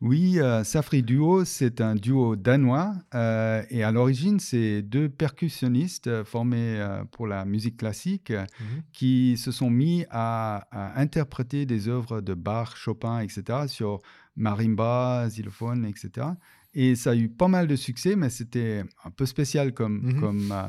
Oui, 0.00 0.38
euh, 0.38 0.62
Safri 0.62 1.02
Duo, 1.02 1.44
c'est 1.44 1.80
un 1.80 1.96
duo 1.96 2.36
danois 2.36 2.92
euh, 3.16 3.64
et 3.68 3.82
à 3.82 3.90
l'origine, 3.90 4.38
c'est 4.38 4.80
deux 4.80 5.08
percussionnistes 5.08 6.06
euh, 6.06 6.24
formés 6.24 6.78
euh, 6.78 7.02
pour 7.10 7.26
la 7.26 7.44
musique 7.44 7.78
classique 7.78 8.30
Mhm. 8.30 8.82
qui 8.92 9.36
se 9.36 9.50
sont 9.50 9.70
mis 9.70 10.06
à, 10.10 10.68
à 10.70 11.00
interpréter 11.00 11.66
des 11.66 11.88
œuvres 11.88 12.20
de 12.20 12.34
Bach, 12.34 12.76
Chopin, 12.76 13.18
etc. 13.18 13.66
sur 13.66 13.98
marimba, 14.38 15.26
xylophone, 15.28 15.84
etc. 15.84 16.28
Et 16.74 16.94
ça 16.96 17.10
a 17.10 17.14
eu 17.16 17.28
pas 17.28 17.48
mal 17.48 17.66
de 17.66 17.76
succès, 17.76 18.16
mais 18.16 18.30
c'était 18.30 18.84
un 19.04 19.10
peu 19.10 19.26
spécial 19.26 19.72
comme, 19.74 20.00
Mhm. 20.02 20.20
comme 20.20 20.52
euh, 20.52 20.62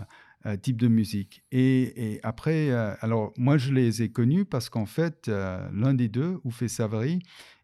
euh, 0.45 0.55
type 0.57 0.78
de 0.78 0.88
musique. 0.88 1.43
Et, 1.51 2.13
et 2.13 2.20
après, 2.24 2.70
euh, 2.72 2.93
alors 3.01 3.34
moi 3.38 3.57
je 3.57 3.74
les 3.74 4.01
ai 4.03 4.09
connus 4.09 4.45
parce 4.45 4.70
qu'en 4.70 4.86
fait, 4.86 5.28
euh, 5.28 5.67
l'un 5.74 5.93
des 5.93 6.07
deux, 6.07 6.39
Uffe 6.45 6.65
Savary, 6.67 7.20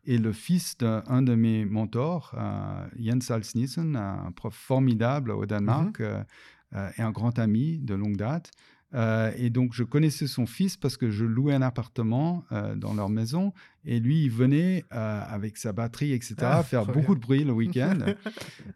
est 0.05 0.17
le 0.17 0.33
fils 0.33 0.77
d'un 0.77 1.21
de 1.23 1.33
mes 1.33 1.65
mentors, 1.65 2.35
Jens 2.99 3.31
Alsnissen, 3.31 3.95
un 3.95 4.31
prof 4.33 4.53
formidable 4.53 5.31
au 5.31 5.45
Danemark 5.47 5.99
euh, 5.99 6.21
et 6.97 7.01
un 7.01 7.11
grand 7.11 7.39
ami 7.39 7.79
de 7.79 7.95
longue 7.95 8.15
date. 8.17 8.51
Euh, 8.93 9.31
et 9.35 9.49
donc, 9.49 9.73
je 9.73 9.83
connaissais 9.83 10.27
son 10.27 10.45
fils 10.45 10.77
parce 10.77 10.95
que 10.95 11.09
je 11.09 11.25
louais 11.25 11.55
un 11.55 11.63
appartement 11.63 12.43
euh, 12.51 12.75
dans 12.75 12.93
leur 12.93 13.09
maison. 13.09 13.51
Et 13.85 13.99
lui, 13.99 14.23
il 14.23 14.31
venait 14.31 14.83
euh, 14.93 15.21
avec 15.27 15.57
sa 15.57 15.71
batterie, 15.73 16.11
etc., 16.13 16.35
Ah, 16.41 16.63
faire 16.63 16.85
beaucoup 16.85 17.13
bien. 17.13 17.15
de 17.15 17.19
bruit 17.19 17.43
le 17.43 17.51
week-end. 17.61 17.99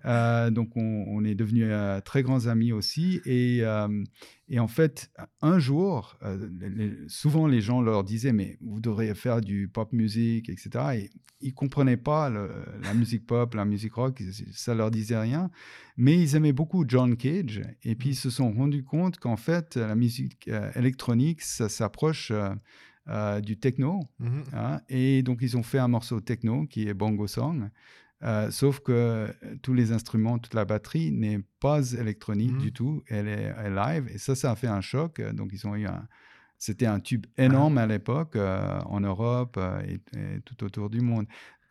Euh, 0.05 0.49
donc, 0.51 0.75
on, 0.77 1.05
on 1.07 1.23
est 1.23 1.35
devenus 1.35 1.65
euh, 1.67 1.99
très 2.01 2.21
grands 2.23 2.45
amis 2.47 2.71
aussi. 2.71 3.19
Et, 3.25 3.63
et 4.49 4.59
en 4.59 4.67
fait, 4.67 5.11
un 5.41 5.59
jour, 5.59 6.17
les- 6.59 6.93
souvent 7.07 7.47
les 7.47 7.61
gens 7.61 7.81
leur 7.81 8.03
disaient, 8.03 8.33
mais 8.33 8.57
vous 8.61 8.79
devriez 8.81 9.15
faire 9.15 9.41
du 9.41 9.67
pop 9.67 9.91
music, 9.93 10.49
etc. 10.49 10.69
Et 10.95 11.09
ils 11.41 11.53
comprenaient 11.53 11.97
pas 11.97 12.29
le- 12.29 12.49
la 12.83 12.93
musique 12.93 13.25
pop, 13.25 13.53
la 13.55 13.65
musique 13.65 13.93
rock, 13.93 14.21
ça 14.51 14.73
leur 14.75 14.91
disait 14.91 15.17
rien. 15.19 15.49
Mais 15.97 16.17
ils 16.21 16.35
aimaient 16.35 16.53
beaucoup 16.53 16.85
John 16.87 17.15
Cage. 17.17 17.61
Et 17.83 17.95
puis, 17.95 18.09
ils 18.09 18.15
se 18.15 18.29
sont 18.29 18.51
rendus 18.51 18.83
compte 18.83 19.17
qu'en 19.19 19.37
fait, 19.37 19.75
la 19.75 19.95
musique 19.95 20.49
électronique, 20.75 21.41
ça 21.41 21.67
s'approche 21.69 22.31
euh, 23.09 23.41
du 23.41 23.57
techno. 23.57 23.99
Mhm. 24.19 24.43
hein. 24.53 24.81
Et 24.89 25.23
donc, 25.23 25.39
ils 25.41 25.57
ont 25.57 25.63
fait 25.63 25.79
un 25.79 25.87
morceau 25.87 26.19
techno 26.21 26.65
qui 26.67 26.87
est 26.87 26.93
Bongo 26.93 27.27
Song. 27.27 27.69
Euh, 28.21 28.51
sauf 28.51 28.81
que 28.81 29.33
tous 29.61 29.73
les 29.73 29.91
instruments, 29.93 30.39
toute 30.39 30.53
la 30.53 30.65
batterie 30.65 31.11
n'est 31.11 31.39
pas 31.61 31.81
électronique 31.93 32.51
Mhm. 32.53 32.59
du 32.59 32.73
tout. 32.73 33.01
Elle 33.07 33.27
est, 33.29 33.53
elle 33.57 33.71
est 33.71 33.75
live. 33.75 34.09
Et 34.13 34.17
ça, 34.17 34.35
ça 34.35 34.51
a 34.51 34.55
fait 34.55 34.67
un 34.67 34.81
choc. 34.81 35.19
Euh, 35.19 35.31
Donc, 35.33 35.51
ils 35.53 35.65
ont 35.67 35.75
eu 35.75 35.85
un. 35.87 36.07
C'était 36.61 36.87
un 36.87 36.99
tube 36.99 37.25
énorme 37.37 37.77
à 37.77 37.85
l'époque 37.87 38.35
euh, 38.35 38.81
en 38.81 38.99
Europe 38.99 39.57
et, 39.87 39.93
et 40.17 40.41
tout 40.43 40.61
autour 40.65 40.89
du 40.89 40.99
monde. 40.99 41.25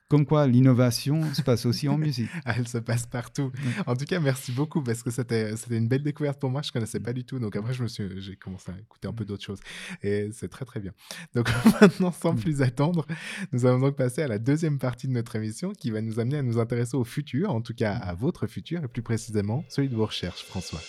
Comme 0.08 0.24
quoi, 0.24 0.46
l'innovation 0.46 1.22
se 1.34 1.42
passe 1.42 1.66
aussi 1.66 1.86
en 1.86 1.98
musique. 1.98 2.30
Ah, 2.46 2.54
elle 2.58 2.66
se 2.66 2.78
passe 2.78 3.06
partout. 3.06 3.52
En 3.86 3.94
tout 3.94 4.06
cas, 4.06 4.20
merci 4.20 4.52
beaucoup 4.52 4.82
parce 4.82 5.02
que 5.02 5.10
c'était 5.10 5.52
une 5.70 5.86
belle 5.86 6.02
découverte 6.02 6.40
pour 6.40 6.50
moi. 6.50 6.62
Je 6.62 6.72
connaissais 6.72 7.00
pas 7.00 7.12
du 7.12 7.24
tout. 7.24 7.38
Donc 7.38 7.56
après, 7.56 7.74
j'ai 7.74 8.36
commencé 8.36 8.72
à 8.72 8.78
écouter 8.78 9.06
un 9.06 9.12
peu 9.12 9.26
d'autres 9.26 9.44
choses 9.44 9.60
et 10.02 10.30
c'est 10.32 10.48
très 10.48 10.64
très 10.64 10.80
bien. 10.80 10.92
Donc 11.34 11.50
maintenant, 11.80 12.10
sans 12.10 12.34
plus 12.34 12.62
attendre, 12.62 13.06
nous 13.52 13.66
allons 13.66 13.80
donc 13.80 13.96
passer 13.96 14.22
à 14.22 14.28
la 14.28 14.38
deuxième 14.38 14.78
partie 14.78 15.08
de 15.08 15.12
notre 15.12 15.36
émission 15.36 15.72
qui 15.72 15.90
va 15.90 16.00
nous 16.00 16.20
amener 16.20 16.38
à 16.38 16.42
nous 16.42 16.58
intéresser 16.58 16.96
au 16.96 17.04
futur, 17.04 17.50
en 17.50 17.60
tout 17.60 17.74
cas 17.74 17.94
à 17.94 18.14
votre 18.14 18.46
futur 18.46 18.82
et 18.82 18.88
plus 18.88 19.02
précisément 19.02 19.64
celui 19.68 19.88
de 19.88 19.94
vos 19.94 20.06
recherches, 20.06 20.44
François. 20.44 20.80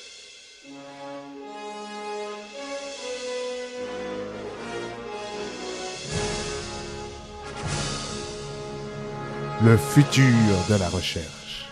Le 9.62 9.76
futur 9.76 10.24
de 10.70 10.80
la 10.80 10.88
recherche. 10.88 11.68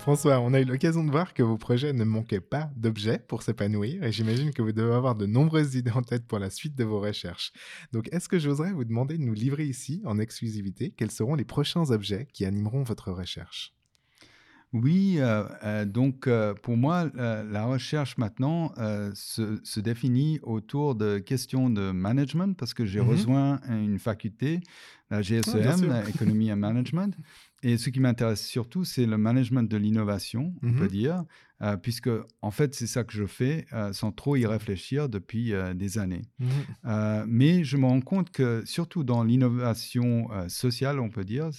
François, 0.00 0.40
on 0.40 0.52
a 0.52 0.60
eu 0.60 0.64
l'occasion 0.66 1.02
de 1.02 1.10
voir 1.10 1.32
que 1.32 1.42
vos 1.42 1.56
projets 1.56 1.94
ne 1.94 2.04
manquaient 2.04 2.42
pas 2.42 2.70
d'objets 2.76 3.20
pour 3.26 3.42
s'épanouir 3.42 4.04
et 4.04 4.12
j'imagine 4.12 4.52
que 4.52 4.60
vous 4.60 4.72
devez 4.72 4.94
avoir 4.94 5.14
de 5.14 5.24
nombreuses 5.24 5.76
idées 5.76 5.92
en 5.92 6.02
tête 6.02 6.26
pour 6.26 6.38
la 6.38 6.50
suite 6.50 6.76
de 6.76 6.84
vos 6.84 7.00
recherches. 7.00 7.52
Donc, 7.92 8.10
est-ce 8.12 8.28
que 8.28 8.38
j'oserais 8.38 8.72
vous 8.72 8.84
demander 8.84 9.16
de 9.16 9.22
nous 9.22 9.32
livrer 9.32 9.64
ici, 9.64 10.02
en 10.04 10.18
exclusivité, 10.18 10.92
quels 10.94 11.10
seront 11.10 11.36
les 11.36 11.46
prochains 11.46 11.90
objets 11.90 12.28
qui 12.34 12.44
animeront 12.44 12.82
votre 12.82 13.12
recherche? 13.12 13.75
Oui, 14.72 15.18
donc 15.86 16.28
pour 16.62 16.76
moi, 16.76 17.08
la 17.14 17.64
recherche 17.64 18.18
maintenant 18.18 18.74
se, 19.14 19.58
se 19.62 19.80
définit 19.80 20.38
autour 20.42 20.94
de 20.96 21.18
questions 21.18 21.70
de 21.70 21.92
management 21.92 22.54
parce 22.58 22.74
que 22.74 22.84
j'ai 22.84 23.00
Mhm. 23.00 23.00
rejoint 23.00 23.60
une 23.68 23.98
faculté, 23.98 24.60
la 25.10 25.22
bien 25.42 25.76
GSEM, 25.78 26.04
économie 26.08 26.48
et 26.50 26.56
management. 26.56 27.16
Et 27.62 27.78
ce 27.78 27.88
qui 27.90 28.00
m'intéresse 28.00 28.44
surtout, 28.46 28.84
c'est 28.84 29.06
le 29.06 29.16
management 29.16 29.62
de 29.62 29.76
l'innovation, 29.76 30.54
on 30.66 30.72
Mhm. 30.72 30.74
peut 30.74 30.88
dire, 30.88 31.24
euh, 31.62 31.76
puisque 31.76 32.10
en 32.42 32.50
fait, 32.50 32.74
c'est 32.74 32.86
ça 32.86 33.02
que 33.02 33.12
je 33.14 33.24
fais 33.24 33.64
euh, 33.72 33.92
sans 33.92 34.12
trop 34.12 34.36
y 34.36 34.44
réfléchir 34.46 35.08
depuis 35.08 35.54
euh, 35.54 35.72
des 35.74 35.96
années. 35.98 36.22
Euh, 36.86 37.24
mais 37.28 37.64
je 37.64 37.76
me 37.76 37.86
rends 37.86 38.00
compte 38.02 38.30
que 38.30 38.64
surtout 38.66 39.04
dans 39.04 39.24
l'innovation 39.24 40.28
sociale, 40.48 41.00
on 41.00 41.10
peut 41.10 41.24
dire, 41.24 41.50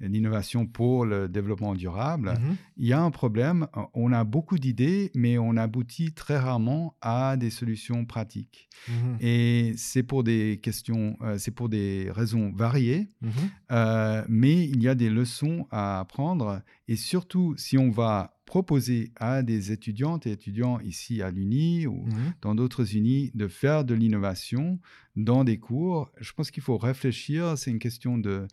l'innovation 0.00 0.66
pour 0.66 1.04
le 1.06 1.28
développement 1.28 1.74
durable, 1.74 2.34
Mhm. 2.40 2.56
il 2.76 2.86
y 2.86 2.92
a 2.92 3.00
un 3.00 3.10
problème. 3.10 3.66
On 3.94 4.12
a 4.12 4.24
beaucoup 4.24 4.58
d'idées, 4.58 5.10
mais 5.14 5.38
on 5.38 5.56
aboutit 5.56 6.12
très 6.12 6.36
rarement 6.36 6.96
à 7.00 7.36
des 7.36 7.50
solutions 7.50 8.04
pratiques. 8.04 8.68
Mhm. 8.88 9.16
Et 9.20 9.72
c'est 9.76 10.02
pour 10.02 10.24
des 10.24 10.58
questions, 10.62 11.16
euh, 11.22 11.38
c'est 11.38 11.52
pour 11.52 11.68
des 11.68 12.10
raisons 12.10 12.50
variées, 12.52 13.08
Mhm. 13.22 13.30
euh, 13.72 14.24
mais 14.28 14.64
il 14.66 14.82
y 14.82 14.88
a 14.88 14.94
des 14.94 15.10
leçons 15.10 15.66
à 15.70 16.00
apprendre. 16.00 16.60
Et 16.88 16.96
surtout, 16.96 17.54
si 17.56 17.78
on 17.78 17.90
va 17.90 18.30
proposer 18.46 19.10
à 19.16 19.42
des 19.42 19.72
étudiantes 19.72 20.26
et 20.26 20.32
étudiants 20.32 20.78
ici 20.80 21.22
à 21.22 21.30
l'Uni 21.30 21.86
ou 21.86 22.04
dans 22.42 22.54
d'autres 22.54 22.94
unis 22.94 23.30
de 23.34 23.48
faire 23.48 23.84
de 23.84 23.94
l'innovation 23.94 24.78
dans 25.16 25.44
des 25.44 25.58
cours. 25.58 26.10
Je 26.20 26.32
pense 26.32 26.50
qu'il 26.50 26.62
faut 26.62 26.78
réfléchir, 26.78 27.56
c'est 27.56 27.70
une 27.70 27.78
question 27.78 28.18
de, 28.18 28.46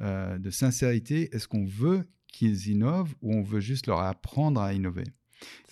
euh, 0.00 0.38
de 0.38 0.50
sincérité. 0.50 1.34
Est-ce 1.34 1.46
qu'on 1.48 1.64
veut 1.64 2.08
qu'ils 2.32 2.68
innovent 2.68 3.14
ou 3.22 3.34
on 3.34 3.42
veut 3.42 3.60
juste 3.60 3.86
leur 3.86 4.00
apprendre 4.00 4.60
à 4.60 4.72
innover? 4.74 5.04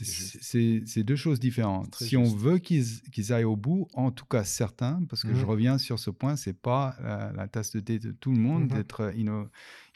C'est 0.01 1.03
deux 1.03 1.16
choses 1.16 1.40
différentes. 1.40 1.97
Si 1.97 2.16
on 2.16 2.24
veut 2.24 2.59
qu'ils 2.59 2.84
qu'ils 3.12 3.32
aillent 3.32 3.44
au 3.44 3.57
bout, 3.57 3.88
en 3.94 4.11
tout 4.12 4.24
cas 4.24 4.44
certains, 4.44 5.03
parce 5.09 5.22
que 5.22 5.34
je 5.34 5.40
Mhm. 5.42 5.44
reviens 5.44 5.78
sur 5.78 5.99
ce 5.99 6.11
point, 6.11 6.36
c'est 6.36 6.53
pas 6.61 6.97
la, 7.03 7.32
la 7.32 7.49
tasse 7.49 7.72
de 7.72 7.80
thé 7.80 7.99
de 7.99 8.12
tout 8.12 8.30
le 8.30 8.38
monde 8.38 8.62
Mhm. 8.62 8.68
d'être 8.68 9.12
inno- 9.16 9.49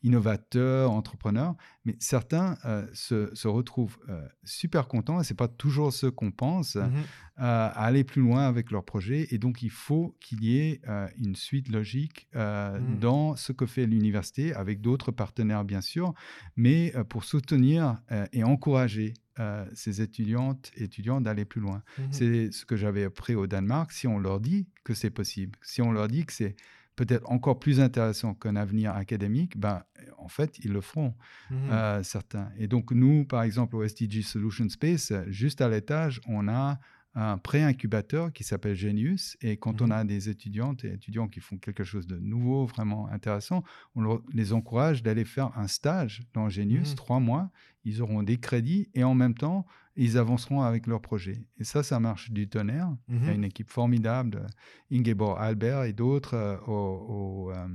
innovateur, 0.02 0.90
entrepreneur, 0.90 1.54
mais 1.84 1.96
certains 1.98 2.56
euh, 2.64 2.86
se, 2.94 3.34
se 3.34 3.48
retrouvent 3.48 3.98
euh, 4.08 4.26
super 4.44 4.88
contents, 4.88 5.20
et 5.20 5.24
c'est 5.24 5.34
pas 5.34 5.48
toujours 5.48 5.92
ce 5.92 6.06
qu'on 6.06 6.30
pense, 6.30 6.76
Mhm. 6.76 6.92
euh, 7.38 7.42
à 7.42 7.66
aller 7.84 8.04
plus 8.04 8.20
loin 8.22 8.46
avec 8.46 8.70
leur 8.70 8.84
projet. 8.84 9.26
Et 9.30 9.38
donc, 9.38 9.62
il 9.62 9.70
faut 9.70 10.14
qu'il 10.20 10.44
y 10.44 10.58
ait 10.58 10.80
une 11.18 11.34
suite 11.36 11.68
logique 11.70 12.28
Mhm. 12.34 12.98
dans 13.00 13.36
ce 13.36 13.52
que 13.52 13.66
fait 13.66 13.86
l'université, 13.86 14.52
avec 14.54 14.80
d'autres 14.80 15.10
partenaires, 15.12 15.64
bien 15.64 15.80
sûr, 15.80 16.12
mais 16.56 16.92
pour 17.08 17.24
soutenir 17.24 18.00
et 18.32 18.44
encourager 18.44 19.14
euh, 19.38 19.64
ces 19.74 20.02
étudiantes 20.02 20.70
et 20.76 20.84
étudiants 20.84 21.20
d'aller 21.22 21.46
plus 21.46 21.62
loin. 21.62 21.82
Mhm. 21.98 22.04
C'est 22.10 22.52
ce 22.52 22.66
que 22.66 22.76
j'avais 22.76 23.04
appris 23.04 23.34
au 23.34 23.46
Danemark. 23.46 23.90
Si 23.92 24.06
on 24.06 24.18
leur 24.18 24.38
dit 24.40 24.68
que 24.84 24.92
c'est 24.92 25.08
possible, 25.10 25.58
si 25.62 25.80
on 25.80 25.92
leur 25.92 26.08
dit 26.08 26.26
que 26.26 26.32
c'est 26.32 26.56
peut-être 27.00 27.30
encore 27.30 27.58
plus 27.58 27.80
intéressant 27.80 28.34
qu'un 28.34 28.56
avenir 28.56 28.94
académique, 28.94 29.56
ben, 29.58 29.82
en 30.18 30.28
fait, 30.28 30.58
ils 30.64 30.70
le 30.70 30.82
feront, 30.82 31.14
Mhm. 31.50 31.56
euh, 31.70 32.02
certains. 32.02 32.50
Et 32.58 32.68
donc, 32.68 32.92
nous, 32.92 33.24
par 33.24 33.42
exemple, 33.42 33.74
au 33.76 33.82
SDG 33.82 34.20
Solution 34.22 34.68
Space, 34.68 35.10
juste 35.28 35.62
à 35.62 35.68
l'étage, 35.70 36.20
on 36.26 36.46
a 36.46 36.78
un 37.14 37.38
pré-incubateur 37.38 38.32
qui 38.32 38.44
s'appelle 38.44 38.74
Genius. 38.76 39.36
Et 39.40 39.56
quand 39.56 39.82
on 39.82 39.86
Mhm. 39.86 39.92
a 39.92 40.04
des 40.04 40.28
étudiantes 40.28 40.84
et 40.84 40.92
étudiants 40.92 41.28
qui 41.28 41.40
font 41.40 41.58
quelque 41.58 41.82
chose 41.84 42.06
de 42.06 42.16
nouveau, 42.16 42.66
vraiment 42.66 43.08
intéressant, 43.08 43.64
on 43.96 44.20
les 44.32 44.52
encourage 44.52 45.02
d'aller 45.02 45.24
faire 45.24 45.50
un 45.58 45.66
stage 45.66 46.22
dans 46.34 46.48
Genius, 46.48 46.90
Mhm. 46.90 46.96
trois 46.96 47.20
mois. 47.20 47.50
Ils 47.84 48.00
auront 48.02 48.22
des 48.22 48.36
crédits 48.38 48.88
et 48.94 49.02
en 49.04 49.14
même 49.14 49.34
temps, 49.34 49.66
ils 49.96 50.18
avanceront 50.18 50.62
avec 50.62 50.86
leur 50.86 51.00
projet. 51.00 51.44
Et 51.58 51.64
ça, 51.64 51.82
ça 51.82 51.98
marche 51.98 52.30
du 52.30 52.48
tonnerre. 52.48 52.94
Il 53.08 53.14
y 53.16 53.18
a 53.18 53.30
Mhm. 53.30 53.34
une 53.36 53.44
équipe 53.44 53.70
formidable, 53.70 54.46
Ingeborg 54.92 55.36
Albert 55.40 55.82
et 55.84 55.92
d'autres 55.92 56.34
euh, 56.34 56.56
au- 56.66 57.48
au, 57.48 57.50
euh, 57.52 57.66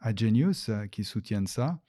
à 0.00 0.14
Genius 0.14 0.68
euh, 0.68 0.86
qui 0.86 1.04
soutiennent 1.04 1.46
ça. 1.46 1.80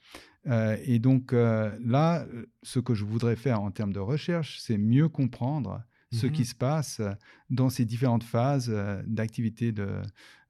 Et 0.84 1.00
donc 1.00 1.32
là, 1.32 2.24
ce 2.62 2.78
que 2.78 2.94
je 2.94 3.04
voudrais 3.04 3.34
faire 3.34 3.60
en 3.62 3.72
termes 3.72 3.92
de 3.92 3.98
recherche, 3.98 4.60
c'est 4.60 4.78
mieux 4.78 5.08
comprendre 5.08 5.82
ce 6.16 6.26
qui 6.26 6.44
se 6.44 6.54
passe 6.54 7.00
euh, 7.00 7.12
dans 7.50 7.68
ces 7.70 7.84
différentes 7.84 8.24
phases 8.24 8.68
euh, 8.70 9.02
d'activité 9.06 9.72
de, 9.72 9.88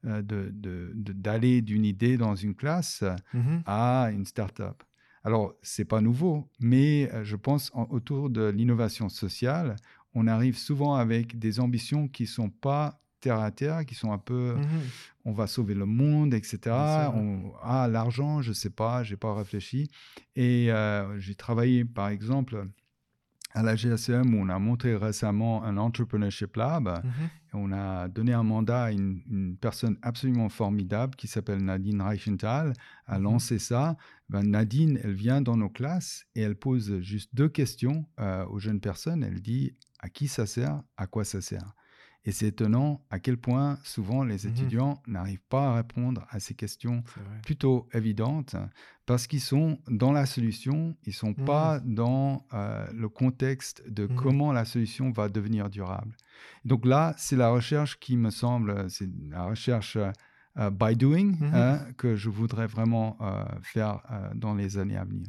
euh, 0.04 0.22
de- 0.22 0.52
d'aller 0.94 1.62
d'une 1.62 1.84
idée 1.84 2.16
dans 2.16 2.34
une 2.34 2.54
classe 2.54 3.02
Mhm. 3.34 3.62
à 3.66 4.10
une 4.12 4.24
start-up. 4.26 4.82
Alors, 5.24 5.54
c'est 5.62 5.84
pas 5.84 6.00
nouveau, 6.00 6.48
mais 6.60 7.10
je 7.24 7.34
pense 7.36 7.70
en- 7.74 7.88
autour 7.90 8.30
de 8.30 8.46
l'innovation 8.48 9.08
sociale, 9.08 9.74
on 10.14 10.26
arrive 10.28 10.56
souvent 10.56 10.94
avec 10.94 11.38
des 11.38 11.58
ambitions 11.58 12.06
qui 12.08 12.26
sont 12.26 12.48
pas 12.48 13.00
terre 13.20 13.40
à 13.40 13.50
terre, 13.50 13.84
qui 13.84 13.94
sont 13.96 14.12
un 14.12 14.18
peu 14.18 14.54
Mhm. 14.56 14.82
on 15.24 15.32
va 15.32 15.48
sauver 15.48 15.74
le 15.74 15.86
monde, 15.86 16.32
etc. 16.34 17.10
On- 17.12 17.52
ah, 17.62 17.88
l'argent, 17.88 18.40
je 18.42 18.52
sais 18.52 18.70
pas, 18.70 19.02
j'ai 19.02 19.16
pas 19.16 19.34
réfléchi. 19.34 19.90
Et 20.36 20.70
euh, 20.70 21.18
j'ai 21.18 21.34
travaillé, 21.34 21.84
par 21.84 22.08
exemple, 22.08 22.68
à 23.56 23.62
la 23.62 23.74
GSM 23.74 24.34
où 24.34 24.38
on 24.38 24.48
a 24.50 24.58
monté 24.58 24.94
récemment 24.94 25.64
un 25.64 25.76
entrepreneurship 25.78 26.56
lab. 26.56 26.88
Mhm. 26.88 27.10
Et 27.24 27.54
on 27.54 27.72
a 27.72 28.06
donné 28.08 28.32
un 28.34 28.42
mandat 28.42 28.84
à 28.84 28.92
une, 28.92 29.22
une 29.30 29.56
personne 29.56 29.96
absolument 30.02 30.48
formidable 30.50 31.16
qui 31.16 31.26
s'appelle 31.26 31.64
Nadine 31.64 32.02
Reichenthal 32.02 32.74
à 33.06 33.16
Mhm. 33.18 33.24
lancer 33.24 33.58
ça. 33.58 33.96
Ben, 34.28 34.42
Nadine, 34.42 34.98
elle 35.02 35.14
vient 35.14 35.40
dans 35.40 35.56
nos 35.56 35.70
classes 35.70 36.26
et 36.34 36.42
elle 36.42 36.56
pose 36.56 37.00
juste 37.00 37.30
deux 37.34 37.48
questions 37.48 38.04
euh, 38.20 38.44
aux 38.46 38.58
jeunes 38.58 38.80
personnes. 38.80 39.24
Elle 39.24 39.40
dit 39.40 39.74
à 40.00 40.08
qui 40.10 40.28
ça 40.28 40.44
sert, 40.46 40.82
à 40.98 41.06
quoi 41.06 41.24
ça 41.24 41.40
sert? 41.40 41.74
Et 42.28 42.32
c'est 42.32 42.48
étonnant 42.48 43.00
à 43.08 43.20
quel 43.20 43.36
point 43.38 43.78
souvent 43.84 44.24
les 44.24 44.46
Mhm. 44.46 44.50
étudiants 44.52 45.02
n'arrivent 45.06 45.46
pas 45.48 45.68
à 45.70 45.74
répondre 45.76 46.26
à 46.30 46.40
ces 46.40 46.54
questions 46.54 47.02
plutôt 47.42 47.88
évidentes 47.94 48.56
parce 49.06 49.28
qu'ils 49.28 49.40
sont 49.40 49.78
dans 49.88 50.10
la 50.12 50.26
solution, 50.26 50.96
ils 51.04 51.12
sont 51.14 51.34
Mhm. 51.38 51.44
pas 51.44 51.80
dans 51.84 52.44
euh, 52.52 52.86
le 52.92 53.08
contexte 53.08 53.88
de 53.88 54.06
Mhm. 54.06 54.16
comment 54.16 54.52
la 54.52 54.64
solution 54.64 55.12
va 55.12 55.28
devenir 55.28 55.70
durable. 55.70 56.16
Donc 56.64 56.84
là, 56.84 57.14
c'est 57.16 57.36
la 57.36 57.50
recherche 57.50 57.98
qui 58.00 58.16
me 58.16 58.30
semble, 58.30 58.90
c'est 58.90 59.08
la 59.30 59.44
recherche 59.44 59.96
euh, 59.96 60.70
by 60.70 60.96
doing 60.96 61.34
hein, 61.52 61.78
que 61.96 62.16
je 62.16 62.28
voudrais 62.30 62.66
vraiment 62.66 63.16
euh, 63.20 63.44
faire 63.62 64.00
dans 64.34 64.54
les 64.54 64.78
années 64.78 64.96
à 64.96 65.04
venir. 65.04 65.28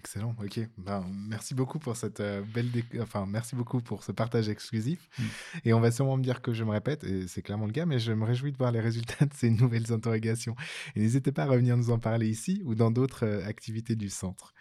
Excellent, 0.00 0.34
ok. 0.40 0.60
Ben, 0.78 1.04
merci 1.28 1.54
beaucoup 1.54 1.80
pour 1.80 1.96
cette 1.96 2.20
euh, 2.20 2.40
belle, 2.54 2.70
déc- 2.70 3.00
enfin 3.02 3.26
merci 3.26 3.56
beaucoup 3.56 3.80
pour 3.80 4.04
ce 4.04 4.12
partage 4.12 4.48
exclusif. 4.48 5.08
Mm. 5.18 5.22
Et 5.64 5.72
on 5.74 5.80
va 5.80 5.90
sûrement 5.90 6.16
me 6.16 6.22
dire 6.22 6.40
que 6.40 6.52
je 6.52 6.62
me 6.62 6.70
répète, 6.70 7.02
et 7.02 7.26
c'est 7.26 7.42
clairement 7.42 7.66
le 7.66 7.72
cas, 7.72 7.84
mais 7.84 7.98
je 7.98 8.12
me 8.12 8.24
réjouis 8.24 8.52
de 8.52 8.56
voir 8.56 8.70
les 8.70 8.80
résultats 8.80 9.26
de 9.26 9.34
ces 9.34 9.50
nouvelles 9.50 9.92
interrogations. 9.92 10.54
Et 10.94 11.00
n'hésitez 11.00 11.32
pas 11.32 11.42
à 11.42 11.46
revenir 11.46 11.76
nous 11.76 11.90
en 11.90 11.98
parler 11.98 12.28
ici 12.28 12.62
ou 12.64 12.76
dans 12.76 12.92
d'autres 12.92 13.26
euh, 13.26 13.44
activités 13.46 13.96
du 13.96 14.08
centre. 14.08 14.54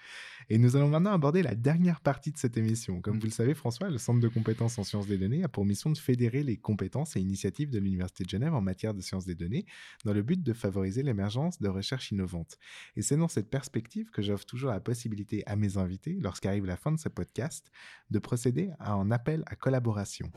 Et 0.49 0.57
nous 0.57 0.75
allons 0.75 0.87
maintenant 0.87 1.11
aborder 1.11 1.43
la 1.43 1.55
dernière 1.55 1.99
partie 1.99 2.31
de 2.31 2.37
cette 2.37 2.57
émission. 2.57 3.01
Comme 3.01 3.17
Mm. 3.17 3.19
vous 3.19 3.25
le 3.25 3.31
savez, 3.31 3.53
François, 3.53 3.89
le 3.89 3.97
Centre 3.97 4.19
de 4.19 4.27
compétences 4.27 4.77
en 4.77 4.83
sciences 4.83 5.07
des 5.07 5.17
données 5.17 5.43
a 5.43 5.49
pour 5.49 5.65
mission 5.65 5.89
de 5.89 5.97
fédérer 5.97 6.43
les 6.43 6.57
compétences 6.57 7.15
et 7.15 7.19
initiatives 7.19 7.69
de 7.69 7.79
l'Université 7.79 8.23
de 8.23 8.29
Genève 8.29 8.53
en 8.53 8.61
matière 8.61 8.93
de 8.93 9.01
sciences 9.01 9.25
des 9.25 9.35
données, 9.35 9.65
dans 10.05 10.13
le 10.13 10.21
but 10.21 10.41
de 10.41 10.53
favoriser 10.53 11.03
l'émergence 11.03 11.61
de 11.61 11.67
recherches 11.67 12.11
innovantes. 12.11 12.57
Et 12.95 13.01
c'est 13.01 13.17
dans 13.17 13.27
cette 13.27 13.49
perspective 13.49 14.09
que 14.11 14.21
j'offre 14.21 14.45
toujours 14.45 14.71
la 14.71 14.79
possibilité 14.79 15.43
à 15.47 15.55
mes 15.55 15.77
invités, 15.77 16.17
lorsqu'arrive 16.21 16.65
la 16.65 16.77
fin 16.77 16.91
de 16.91 16.99
ce 16.99 17.09
podcast, 17.09 17.71
de 18.09 18.19
procéder 18.19 18.69
à 18.79 18.93
un 18.93 19.11
appel 19.11 19.43
à 19.47 19.55
collaboration. 19.55 20.31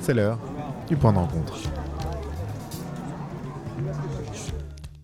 C'est 0.00 0.14
l'heure 0.14 0.38
du 0.88 0.96
point 0.96 1.12
de 1.12 1.18
rencontre. 1.18 1.58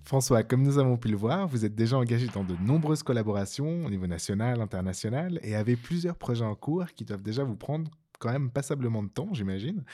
François, 0.09 0.43
comme 0.43 0.63
nous 0.63 0.79
avons 0.79 0.97
pu 0.97 1.09
le 1.09 1.19
voir, 1.19 1.47
vous 1.49 1.67
êtes 1.67 1.75
déjà 1.75 1.99
engagé 1.99 2.29
dans 2.29 2.43
de 2.43 2.55
nombreuses 2.65 3.03
collaborations 3.03 3.85
au 3.85 3.91
niveau 3.91 4.07
national, 4.07 4.63
international, 4.63 5.39
et 5.43 5.55
avez 5.55 5.77
plusieurs 5.77 6.17
projets 6.17 6.47
en 6.47 6.55
cours 6.55 6.87
qui 6.97 7.05
doivent 7.05 7.23
déjà 7.23 7.45
vous 7.45 7.57
prendre 7.57 7.91
quand 8.19 8.33
même 8.33 8.51
passablement 8.51 9.03
de 9.03 9.11
temps, 9.11 9.29
j'imagine. 9.35 9.85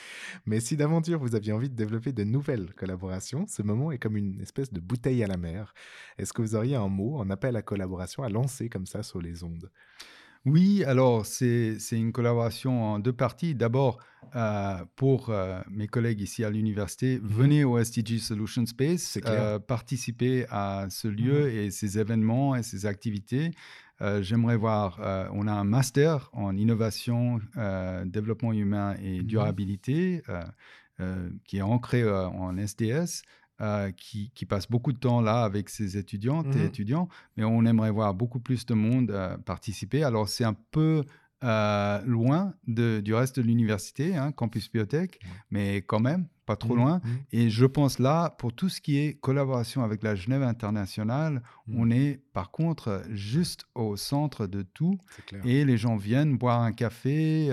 Mais 0.45 0.61
si 0.61 0.77
d'aventure 0.77 1.19
vous 1.19 1.35
aviez 1.35 1.51
envie 1.51 1.69
de 1.69 1.75
développer 1.75 2.13
de 2.13 2.23
nouvelles 2.23 2.73
collaborations, 2.75 3.45
ce 3.45 3.61
moment 3.61 3.91
est 3.91 3.97
comme 3.97 4.15
une 4.15 4.39
espèce 4.39 4.71
de 4.71 4.79
bouteille 4.79 5.21
à 5.21 5.27
la 5.27 5.35
mer. 5.35 5.73
Est-ce 6.17 6.31
que 6.31 6.41
vous 6.41 6.55
auriez 6.55 6.77
un 6.77 6.87
mot, 6.87 7.19
un 7.19 7.29
appel 7.29 7.57
à 7.57 7.61
collaboration 7.61 8.23
à 8.23 8.29
lancer 8.29 8.69
comme 8.69 8.85
ça 8.85 9.03
sur 9.03 9.21
les 9.21 9.43
ondes? 9.43 9.69
Oui, 10.45 10.83
alors 10.83 11.25
c'est 11.25 11.77
c'est 11.79 11.97
une 11.97 12.11
collaboration 12.11 12.83
en 12.83 12.99
deux 12.99 13.13
parties. 13.13 13.55
D'abord, 13.55 13.97
euh, 14.35 14.77
pour 14.95 15.29
euh, 15.29 15.59
mes 15.71 15.87
collègues 15.87 16.21
ici 16.21 16.43
à 16.43 16.49
l'université, 16.51 17.19
venez 17.23 17.63
au 17.63 17.79
SDG 17.79 18.19
Solution 18.19 18.65
Space, 18.65 19.17
clair. 19.21 19.41
euh, 19.41 19.59
participez 19.59 20.45
à 20.49 20.85
ce 20.89 21.07
lieu 21.07 21.49
et 21.51 21.71
ces 21.71 21.97
événements 21.97 22.55
et 22.55 22.63
ces 22.63 22.85
activités. 22.85 23.51
J'aimerais 24.21 24.57
voir, 24.57 24.99
on 25.33 25.47
a 25.47 25.53
un 25.53 25.63
master 25.63 26.29
en 26.33 26.57
innovation, 26.57 27.39
développement 28.05 28.51
humain 28.51 28.95
et 29.01 29.19
Mhm. 29.19 29.23
durabilité 29.23 30.21
qui 31.45 31.57
est 31.57 31.61
ancré 31.61 32.03
en 32.09 32.57
SDS. 32.57 33.23
Euh, 33.61 33.91
qui, 33.91 34.31
qui 34.35 34.45
passe 34.45 34.69
beaucoup 34.69 34.91
de 34.91 34.97
temps 34.97 35.21
là 35.21 35.43
avec 35.43 35.69
ses 35.69 35.97
étudiantes 35.97 36.47
Mhm. 36.47 36.57
et 36.61 36.65
étudiants, 36.65 37.07
mais 37.37 37.43
on 37.45 37.65
aimerait 37.65 37.91
voir 37.91 38.13
beaucoup 38.13 38.39
plus 38.39 38.65
de 38.65 38.73
monde 38.73 39.11
euh, 39.11 39.37
participer. 39.37 40.03
Alors 40.03 40.27
c'est 40.27 40.43
un 40.43 40.55
peu 40.71 41.03
euh, 41.43 42.01
loin 42.05 42.53
de- 42.65 43.01
du 43.01 43.13
reste 43.13 43.37
de 43.39 43.43
l'université, 43.45 44.15
hein, 44.15 44.31
campus 44.31 44.71
biotech, 44.71 45.19
mais 45.51 45.77
quand 45.83 45.99
même 45.99 46.27
pas 46.45 46.55
trop 46.55 46.73
Mhm, 46.75 46.79
loin. 46.79 47.01
Et 47.31 47.49
je 47.49 47.65
pense 47.65 47.99
là, 47.99 48.29
pour 48.39 48.53
tout 48.53 48.69
ce 48.69 48.79
qui 48.81 48.97
est 48.97 49.19
collaboration 49.19 49.83
avec 49.83 50.01
la 50.01 50.15
Genève 50.15 50.43
internationale, 50.43 51.43
Mhm. 51.67 51.75
on 51.79 51.91
est 51.91 52.21
par 52.33 52.51
contre 52.51 53.03
juste 53.11 53.65
au 53.75 53.95
centre 53.95 54.47
de 54.47 54.61
tout. 54.63 54.97
Et 55.43 55.65
les 55.65 55.77
gens 55.77 55.97
viennent 55.97 56.37
boire 56.37 56.61
un 56.61 56.71
café, 56.71 57.47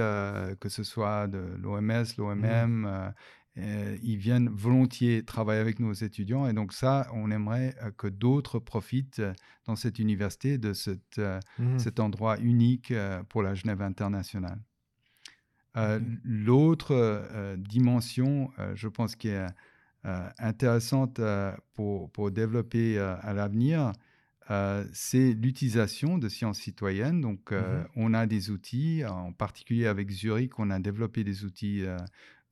que 0.61 0.69
ce 0.69 0.85
soit 0.85 1.27
de 1.27 1.43
l'OMS, 1.61 2.05
l'OMM. 2.19 3.13
Euh, 3.59 3.99
ils 4.03 4.17
viennent 4.17 4.49
volontiers 4.49 5.25
travailler 5.25 5.61
avec 5.61 5.79
nos 5.79 5.93
étudiants. 5.93 6.47
Et 6.49 6.55
donc 6.55 6.73
ça, 6.73 7.07
on 7.13 7.31
aimerait 7.31 7.75
euh, 7.83 7.91
que 7.91 8.07
d'autres 8.07 8.59
profitent 8.59 9.19
euh, 9.19 9.35
dans 9.67 9.77
cette 9.77 9.99
université 9.99 10.57
de 10.59 10.73
cette, 10.73 11.21
Mhm. 11.59 11.79
cet 11.79 12.01
endroit 12.01 12.39
unique 12.39 12.93
pour 13.29 13.43
la 13.43 13.55
Genève 13.55 13.83
internationale. 13.83 14.59
L'autre 16.25 17.57
dimension, 17.57 18.51
je 18.75 18.89
pense, 18.89 19.17
qui 19.17 19.29
est 19.29 19.47
intéressante 20.39 21.21
pour, 21.75 22.11
pour 22.11 22.31
développer 22.31 22.99
à 22.99 23.33
l'avenir, 23.33 23.93
c'est 24.93 25.33
l'utilisation 25.33 26.19
de 26.19 26.29
sciences 26.29 26.59
citoyennes. 26.59 27.21
Donc, 27.21 27.53
Mhm. 27.53 27.87
on 27.97 28.15
a 28.15 28.27
des 28.27 28.51
outils, 28.51 29.05
en 29.07 29.33
particulier 29.33 29.87
avec 29.87 30.11
Zurich, 30.11 30.59
on 30.59 30.71
a 30.71 30.79
développé 30.79 31.25
des 31.25 31.45
outils 31.45 31.85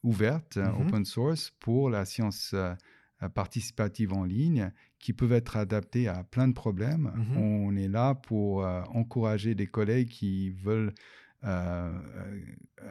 ouverts, 0.03 0.43
euh, 0.57 0.71
Mhm. 0.71 0.73
open 0.73 1.05
source, 1.05 1.51
pour 1.61 1.91
la 1.91 2.05
science 2.05 2.53
euh, 2.55 2.75
participative 3.35 4.13
en 4.15 4.25
ligne, 4.25 4.73
qui 4.99 5.13
peuvent 5.13 5.33
être 5.33 5.57
adaptés 5.57 6.09
à 6.09 6.25
plein 6.25 6.49
de 6.49 6.55
problèmes. 6.55 7.13
Mhm. 7.15 7.35
On 7.35 7.77
est 7.77 7.89
là 7.89 8.15
pour 8.15 8.65
euh, 8.65 8.83
encourager 8.91 9.55
des 9.55 9.67
collègues 9.67 10.09
qui 10.09 10.51
veulent 10.51 10.95
euh, 11.45 11.93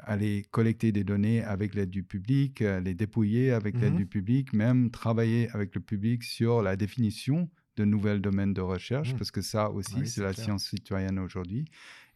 aller 0.04 0.44
collecter 0.52 0.92
des 0.92 1.04
données 1.04 1.44
avec 1.44 1.74
l'aide 1.76 1.90
du 1.90 2.04
public, 2.04 2.60
les 2.62 2.94
dépouiller 2.96 3.52
avec 3.52 3.82
l'aide 3.82 3.94
Mhm. 3.94 3.96
du 3.96 4.08
public, 4.08 4.54
même 4.54 4.92
travailler 4.92 5.50
avec 5.52 5.76
le 5.76 5.82
public 5.82 6.24
sur 6.24 6.62
la 6.62 6.76
définition 6.76 7.50
de 7.78 7.86
nouvelles 7.86 8.22
domaines 8.22 8.54
de 8.54 8.62
recherche, 8.62 9.14
Mhm. 9.14 9.18
parce 9.18 9.32
que 9.32 9.42
ça 9.42 9.70
aussi, 9.72 10.06
Oui, 10.06 10.08
c'est 10.08 10.22
c'est 10.22 10.24
la 10.24 10.34
clair. 10.34 10.50
science 10.50 10.66
citoyenne 10.68 11.18
aujourd'hui. 11.20 11.66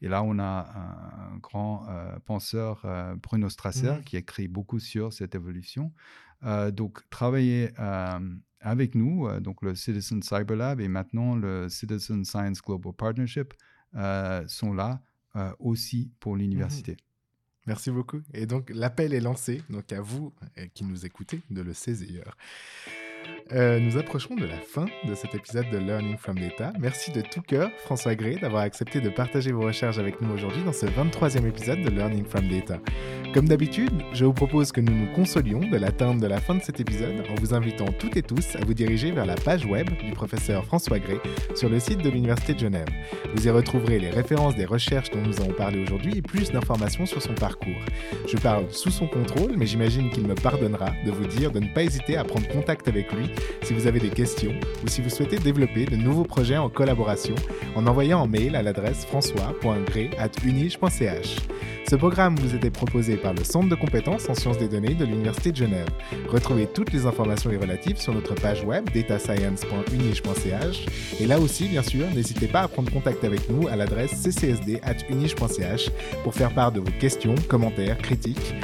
Et 0.04 0.10
là, 0.10 0.22
on 0.22 0.38
a 0.38 0.44
un, 0.44 1.34
un 1.34 1.38
grand 1.38 1.88
euh, 1.88 2.20
penseur, 2.26 2.82
euh, 2.84 3.16
Bruno 3.16 3.50
Strasser, 3.50 3.94
Mhm. 3.94 4.04
qui 4.04 4.18
écrit 4.18 4.48
beaucoup 4.50 4.80
sur 4.80 5.14
cette 5.14 5.34
évolution. 5.34 5.94
Euh, 6.44 6.72
donc, 6.72 7.10
travailler 7.10 7.72
avec 8.60 8.96
nous, 8.96 9.30
donc 9.40 9.62
le 9.62 9.76
Citizen 9.76 10.22
Cyber 10.22 10.56
Lab 10.58 10.82
et 10.82 10.88
maintenant 10.90 11.36
le 11.36 11.70
Citizen 11.70 12.26
Science 12.26 12.62
Global 12.62 12.94
Partnership, 12.94 13.54
sont 14.48 14.74
là 14.74 15.02
aussi 15.60 16.12
pour 16.20 16.36
l'université. 16.36 16.98
Merci 17.66 17.92
beaucoup. 17.92 18.20
Et 18.34 18.46
donc, 18.46 18.70
l'appel 18.74 19.14
est 19.14 19.22
lancé, 19.22 19.64
donc 19.70 19.92
à 19.94 20.02
vous 20.02 20.34
qui 20.74 20.84
nous 20.84 21.06
écoutez, 21.06 21.42
de 21.50 21.62
le 21.62 21.74
saisir. 21.74 22.36
Euh, 23.52 23.80
nous 23.80 23.98
approchons 23.98 24.36
de 24.36 24.46
la 24.46 24.58
fin 24.58 24.86
de 25.08 25.14
cet 25.16 25.36
épisode 25.36 25.70
de 25.70 25.78
Learning 25.78 26.18
from 26.18 26.40
Data. 26.40 26.72
Merci 26.80 27.12
de 27.12 27.22
tout 27.22 27.42
cœur, 27.42 27.70
François 27.80 28.16
Gray, 28.16 28.40
d'avoir 28.40 28.64
accepté 28.64 29.02
de 29.02 29.10
partager 29.10 29.52
vos 29.52 29.62
recherches 29.62 29.98
avec 29.98 30.22
nous 30.22 30.34
aujourd'hui 30.34 30.64
dans 30.64 30.74
ce 30.74 30.86
23e 30.86 31.46
épisode 31.48 31.82
de 31.82 31.90
Learning 31.90 32.26
from 32.26 32.48
Data. 32.48 32.80
Comme 33.34 33.48
d'habitude, 33.48 33.92
je 34.14 34.26
vous 34.26 34.34
propose 34.34 34.72
que 34.72 34.80
nous 34.80 34.94
nous 34.94 35.12
consolions 35.14 35.60
de 35.60 35.78
l'atteinte 35.78 36.20
de 36.20 36.28
la 36.28 36.40
fin 36.40 36.56
de 36.56 36.62
cet 36.62 36.80
épisode 36.80 37.24
en 37.30 37.36
vous 37.42 37.54
invitant 37.54 37.88
toutes 38.00 38.16
et 38.16 38.22
tous 38.22 38.56
à 38.56 38.64
vous 38.66 38.74
diriger 38.74 39.12
vers 39.12 39.26
la 39.26 39.36
page 39.36 39.66
web 39.66 39.90
du 40.04 40.12
professeur 40.12 40.64
François 40.66 41.00
Gray 41.00 41.20
sur 41.56 41.68
le 41.68 41.80
site 41.80 42.02
de 42.02 42.10
l'Université 42.10 42.54
de 42.54 42.60
Genève. 42.60 42.88
Vous 43.36 43.48
y 43.48 43.50
retrouverez 43.50 44.00
les 44.00 44.10
références 44.10 44.56
des 44.56 44.66
recherches 44.66 45.10
dont 45.10 45.22
nous 45.22 45.42
avons 45.42 45.54
parlé 45.54 45.82
aujourd'hui 45.82 46.18
et 46.18 46.22
plus 46.22 46.52
d'informations 46.52 47.06
sur 47.06 47.22
son 47.22 47.34
parcours. 47.34 47.82
Je 48.28 48.38
parle 48.38 48.72
sous 48.72 48.92
son 48.92 49.08
contrôle, 49.08 49.54
mais 49.58 49.66
j'imagine 49.66 50.12
qu'il 50.12 50.28
me 50.28 50.36
pardonnera 50.36 50.92
de 51.06 51.12
vous 51.12 51.26
dire 51.26 51.52
de 51.52 51.60
ne 51.60 51.74
pas 51.74 51.84
hésiter 51.84 52.18
à 52.18 52.24
prendre 52.24 52.48
contact 52.48 52.88
avec 52.88 53.12
lui 53.12 53.33
si 53.64 53.74
vous 53.74 53.88
avez 53.88 54.00
des 54.00 54.10
questions 54.10 54.54
ou 54.84 54.88
si 54.88 55.02
vous 55.02 55.10
souhaitez 55.10 55.38
développer 55.38 55.86
de 55.86 55.96
nouveaux 55.96 56.24
projets 56.24 56.58
en 56.58 56.70
collaboration 56.70 57.36
en 57.76 57.88
envoyant 57.88 58.24
un 58.24 58.28
mail 58.28 58.56
à 58.56 58.62
l'adresse 58.62 59.06
françois.gré.unige.ch. 59.06 61.38
Ce 61.90 61.96
programme 61.96 62.36
vous 62.38 62.56
était 62.56 62.70
proposé 62.70 63.18
par 63.18 63.34
le 63.34 63.44
Centre 63.44 63.70
de 63.70 63.76
compétences 63.76 64.30
en 64.30 64.34
sciences 64.34 64.58
des 64.58 64.68
données 64.68 64.96
de 64.96 65.06
l'Université 65.06 65.52
de 65.52 65.58
Genève. 65.58 65.90
Retrouvez 66.30 66.66
toutes 66.66 66.94
les 66.94 67.06
informations 67.06 67.52
y 67.52 67.58
relatives 67.58 67.98
sur 67.98 68.14
notre 68.14 68.36
page 68.36 68.64
web 68.64 68.90
datascience.unige.ch 68.94 70.86
et 71.20 71.26
là 71.26 71.40
aussi, 71.40 71.68
bien 71.68 71.84
sûr, 71.84 72.06
n'hésitez 72.14 72.48
pas 72.48 72.62
à 72.62 72.68
prendre 72.68 72.92
contact 72.92 73.24
avec 73.24 73.50
nous 73.50 73.68
à 73.68 73.76
l'adresse 73.76 74.14
ccsd.unige.ch 74.14 75.90
pour 76.24 76.34
faire 76.34 76.54
part 76.54 76.72
de 76.72 76.80
vos 76.80 76.92
questions, 77.00 77.36
commentaires, 77.48 77.98
critiques. 77.98 78.56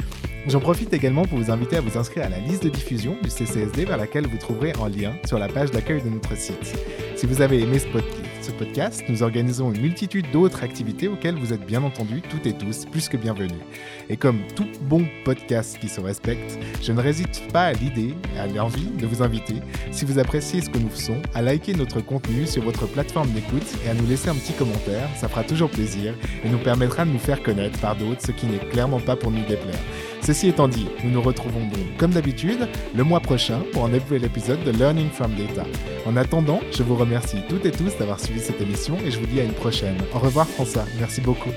J'en 0.48 0.60
profite 0.60 0.92
également 0.94 1.26
pour 1.26 1.38
vous 1.38 1.50
inviter 1.50 1.76
à 1.76 1.80
vous 1.82 1.98
inscrire 1.98 2.24
à 2.24 2.28
la 2.30 2.38
liste 2.38 2.64
de 2.64 2.70
diffusion 2.70 3.14
du 3.22 3.28
CCSD 3.28 3.84
vers 3.84 3.98
laquelle 3.98 4.26
vous 4.26 4.38
trouverez 4.38 4.72
en 4.80 4.86
lien 4.86 5.12
sur 5.26 5.38
la 5.38 5.48
page 5.48 5.70
d'accueil 5.70 6.02
de 6.02 6.08
notre 6.08 6.34
site. 6.36 6.74
Si 7.14 7.26
vous 7.26 7.42
avez 7.42 7.60
aimé 7.60 7.78
ce 7.78 8.50
podcast, 8.52 9.04
nous 9.08 9.22
organisons 9.22 9.70
une 9.70 9.82
multitude 9.82 10.30
d'autres 10.32 10.64
activités 10.64 11.08
auxquelles 11.08 11.36
vous 11.36 11.52
êtes 11.52 11.64
bien 11.64 11.82
entendu 11.82 12.22
toutes 12.22 12.46
et 12.46 12.54
tous 12.54 12.86
plus 12.86 13.08
que 13.08 13.18
bienvenus. 13.18 13.60
Et 14.08 14.16
comme 14.16 14.38
tout 14.56 14.66
bon 14.80 15.04
podcast 15.24 15.78
qui 15.78 15.88
se 15.88 16.00
respecte, 16.00 16.58
je 16.82 16.92
ne 16.92 17.00
résiste 17.00 17.42
pas 17.52 17.66
à 17.66 17.72
l'idée 17.74 18.14
et 18.34 18.38
à 18.38 18.46
l'envie 18.46 18.88
de 18.98 19.06
vous 19.06 19.22
inviter, 19.22 19.56
si 19.92 20.06
vous 20.06 20.18
appréciez 20.18 20.62
ce 20.62 20.70
que 20.70 20.78
nous 20.78 20.88
faisons, 20.88 21.20
à 21.34 21.42
liker 21.42 21.74
notre 21.74 22.00
contenu 22.00 22.46
sur 22.46 22.62
votre 22.62 22.86
plateforme 22.86 23.30
d'écoute 23.30 23.66
et 23.84 23.90
à 23.90 23.94
nous 23.94 24.06
laisser 24.06 24.30
un 24.30 24.34
petit 24.34 24.54
commentaire, 24.54 25.08
ça 25.16 25.28
fera 25.28 25.44
toujours 25.44 25.70
plaisir 25.70 26.14
et 26.42 26.48
nous 26.48 26.58
permettra 26.58 27.04
de 27.04 27.10
nous 27.10 27.18
faire 27.18 27.42
connaître 27.42 27.78
par 27.80 27.94
d'autres, 27.94 28.22
ce 28.26 28.32
qui 28.32 28.46
n'est 28.46 28.70
clairement 28.70 29.00
pas 29.00 29.16
pour 29.16 29.30
nous 29.30 29.44
déplaire. 29.46 29.78
Ceci 30.22 30.48
étant 30.48 30.68
dit, 30.68 30.86
nous 31.02 31.10
nous 31.10 31.22
retrouvons 31.22 31.60
donc 31.60 31.96
comme 31.98 32.10
d'habitude 32.10 32.68
le 32.94 33.04
mois 33.04 33.20
prochain 33.20 33.60
pour 33.72 33.84
un 33.84 33.88
nouvel 33.88 34.24
épisode 34.24 34.62
de 34.64 34.70
Learning 34.70 35.10
from 35.10 35.32
Data. 35.34 35.64
En 36.06 36.16
attendant, 36.16 36.60
je 36.72 36.82
vous 36.82 36.96
remercie 36.96 37.38
toutes 37.48 37.66
et 37.66 37.70
tous 37.70 37.96
d'avoir 37.98 38.20
suivi 38.20 38.40
cette 38.40 38.60
émission 38.60 38.96
et 39.04 39.10
je 39.10 39.18
vous 39.18 39.26
dis 39.26 39.40
à 39.40 39.44
une 39.44 39.52
prochaine. 39.52 39.96
Au 40.14 40.18
revoir 40.18 40.46
François, 40.46 40.84
merci 40.98 41.20
beaucoup. 41.20 41.50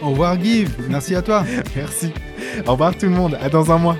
Au 0.00 0.10
revoir 0.10 0.36
Guy, 0.36 0.66
merci 0.88 1.14
à 1.14 1.22
toi. 1.22 1.44
merci. 1.76 2.10
Au 2.66 2.72
revoir 2.72 2.96
tout 2.96 3.06
le 3.06 3.12
monde, 3.12 3.38
à 3.40 3.48
dans 3.48 3.70
un 3.72 3.78
mois. 3.78 3.96